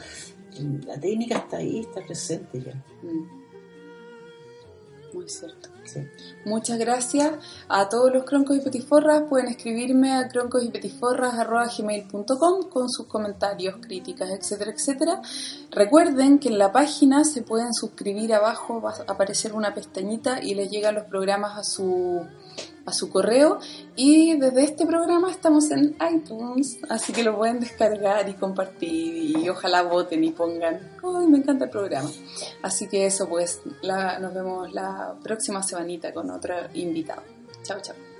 La 0.85 0.99
técnica 0.99 1.39
está 1.39 1.57
ahí, 1.57 1.79
está 1.79 2.05
presente 2.05 2.61
ya. 2.61 2.75
Mm. 3.01 3.43
Muy 5.13 5.29
cierto. 5.29 5.69
Sí. 5.85 6.01
Muchas 6.45 6.79
gracias 6.79 7.33
a 7.67 7.89
todos 7.89 8.13
los 8.13 8.23
croncos 8.23 8.55
y 8.57 8.61
petiforras. 8.61 9.23
Pueden 9.29 9.49
escribirme 9.49 10.13
a 10.13 10.27
croncosypetiforras.gmail.com 10.27 12.69
con 12.69 12.89
sus 12.89 13.05
comentarios, 13.07 13.75
críticas, 13.81 14.31
etcétera, 14.31 14.71
etcétera. 14.71 15.21
Recuerden 15.71 16.39
que 16.39 16.49
en 16.49 16.57
la 16.57 16.71
página 16.71 17.23
se 17.25 17.43
pueden 17.43 17.73
suscribir 17.73 18.33
abajo, 18.33 18.81
va 18.81 18.91
a 18.91 19.03
aparecer 19.11 19.53
una 19.53 19.73
pestañita 19.73 20.41
y 20.41 20.55
les 20.55 20.71
llegan 20.71 20.95
los 20.95 21.03
programas 21.05 21.57
a 21.57 21.63
su, 21.63 22.25
a 22.85 22.93
su 22.93 23.09
correo. 23.09 23.59
Y 23.95 24.37
desde 24.37 24.63
este 24.63 24.85
programa 24.85 25.31
estamos 25.31 25.71
en 25.71 25.95
iTunes, 26.13 26.79
así 26.89 27.13
que 27.13 27.23
lo 27.23 27.37
pueden 27.37 27.59
descargar 27.59 28.27
y 28.29 28.33
compartir 28.33 29.37
y 29.37 29.49
ojalá 29.49 29.83
voten 29.83 30.23
y 30.23 30.31
pongan, 30.31 30.79
¡ay, 31.03 31.27
me 31.27 31.37
encanta 31.37 31.65
el 31.65 31.71
programa! 31.71 32.09
Así 32.61 32.87
que 32.87 33.05
eso, 33.05 33.27
pues, 33.27 33.61
la, 33.81 34.19
nos 34.19 34.33
vemos 34.33 34.71
la 34.73 35.15
próxima 35.23 35.63
semanita 35.63 36.13
con 36.13 36.29
otro 36.31 36.55
invitado. 36.73 37.23
Chao, 37.63 37.79
chao. 37.81 38.12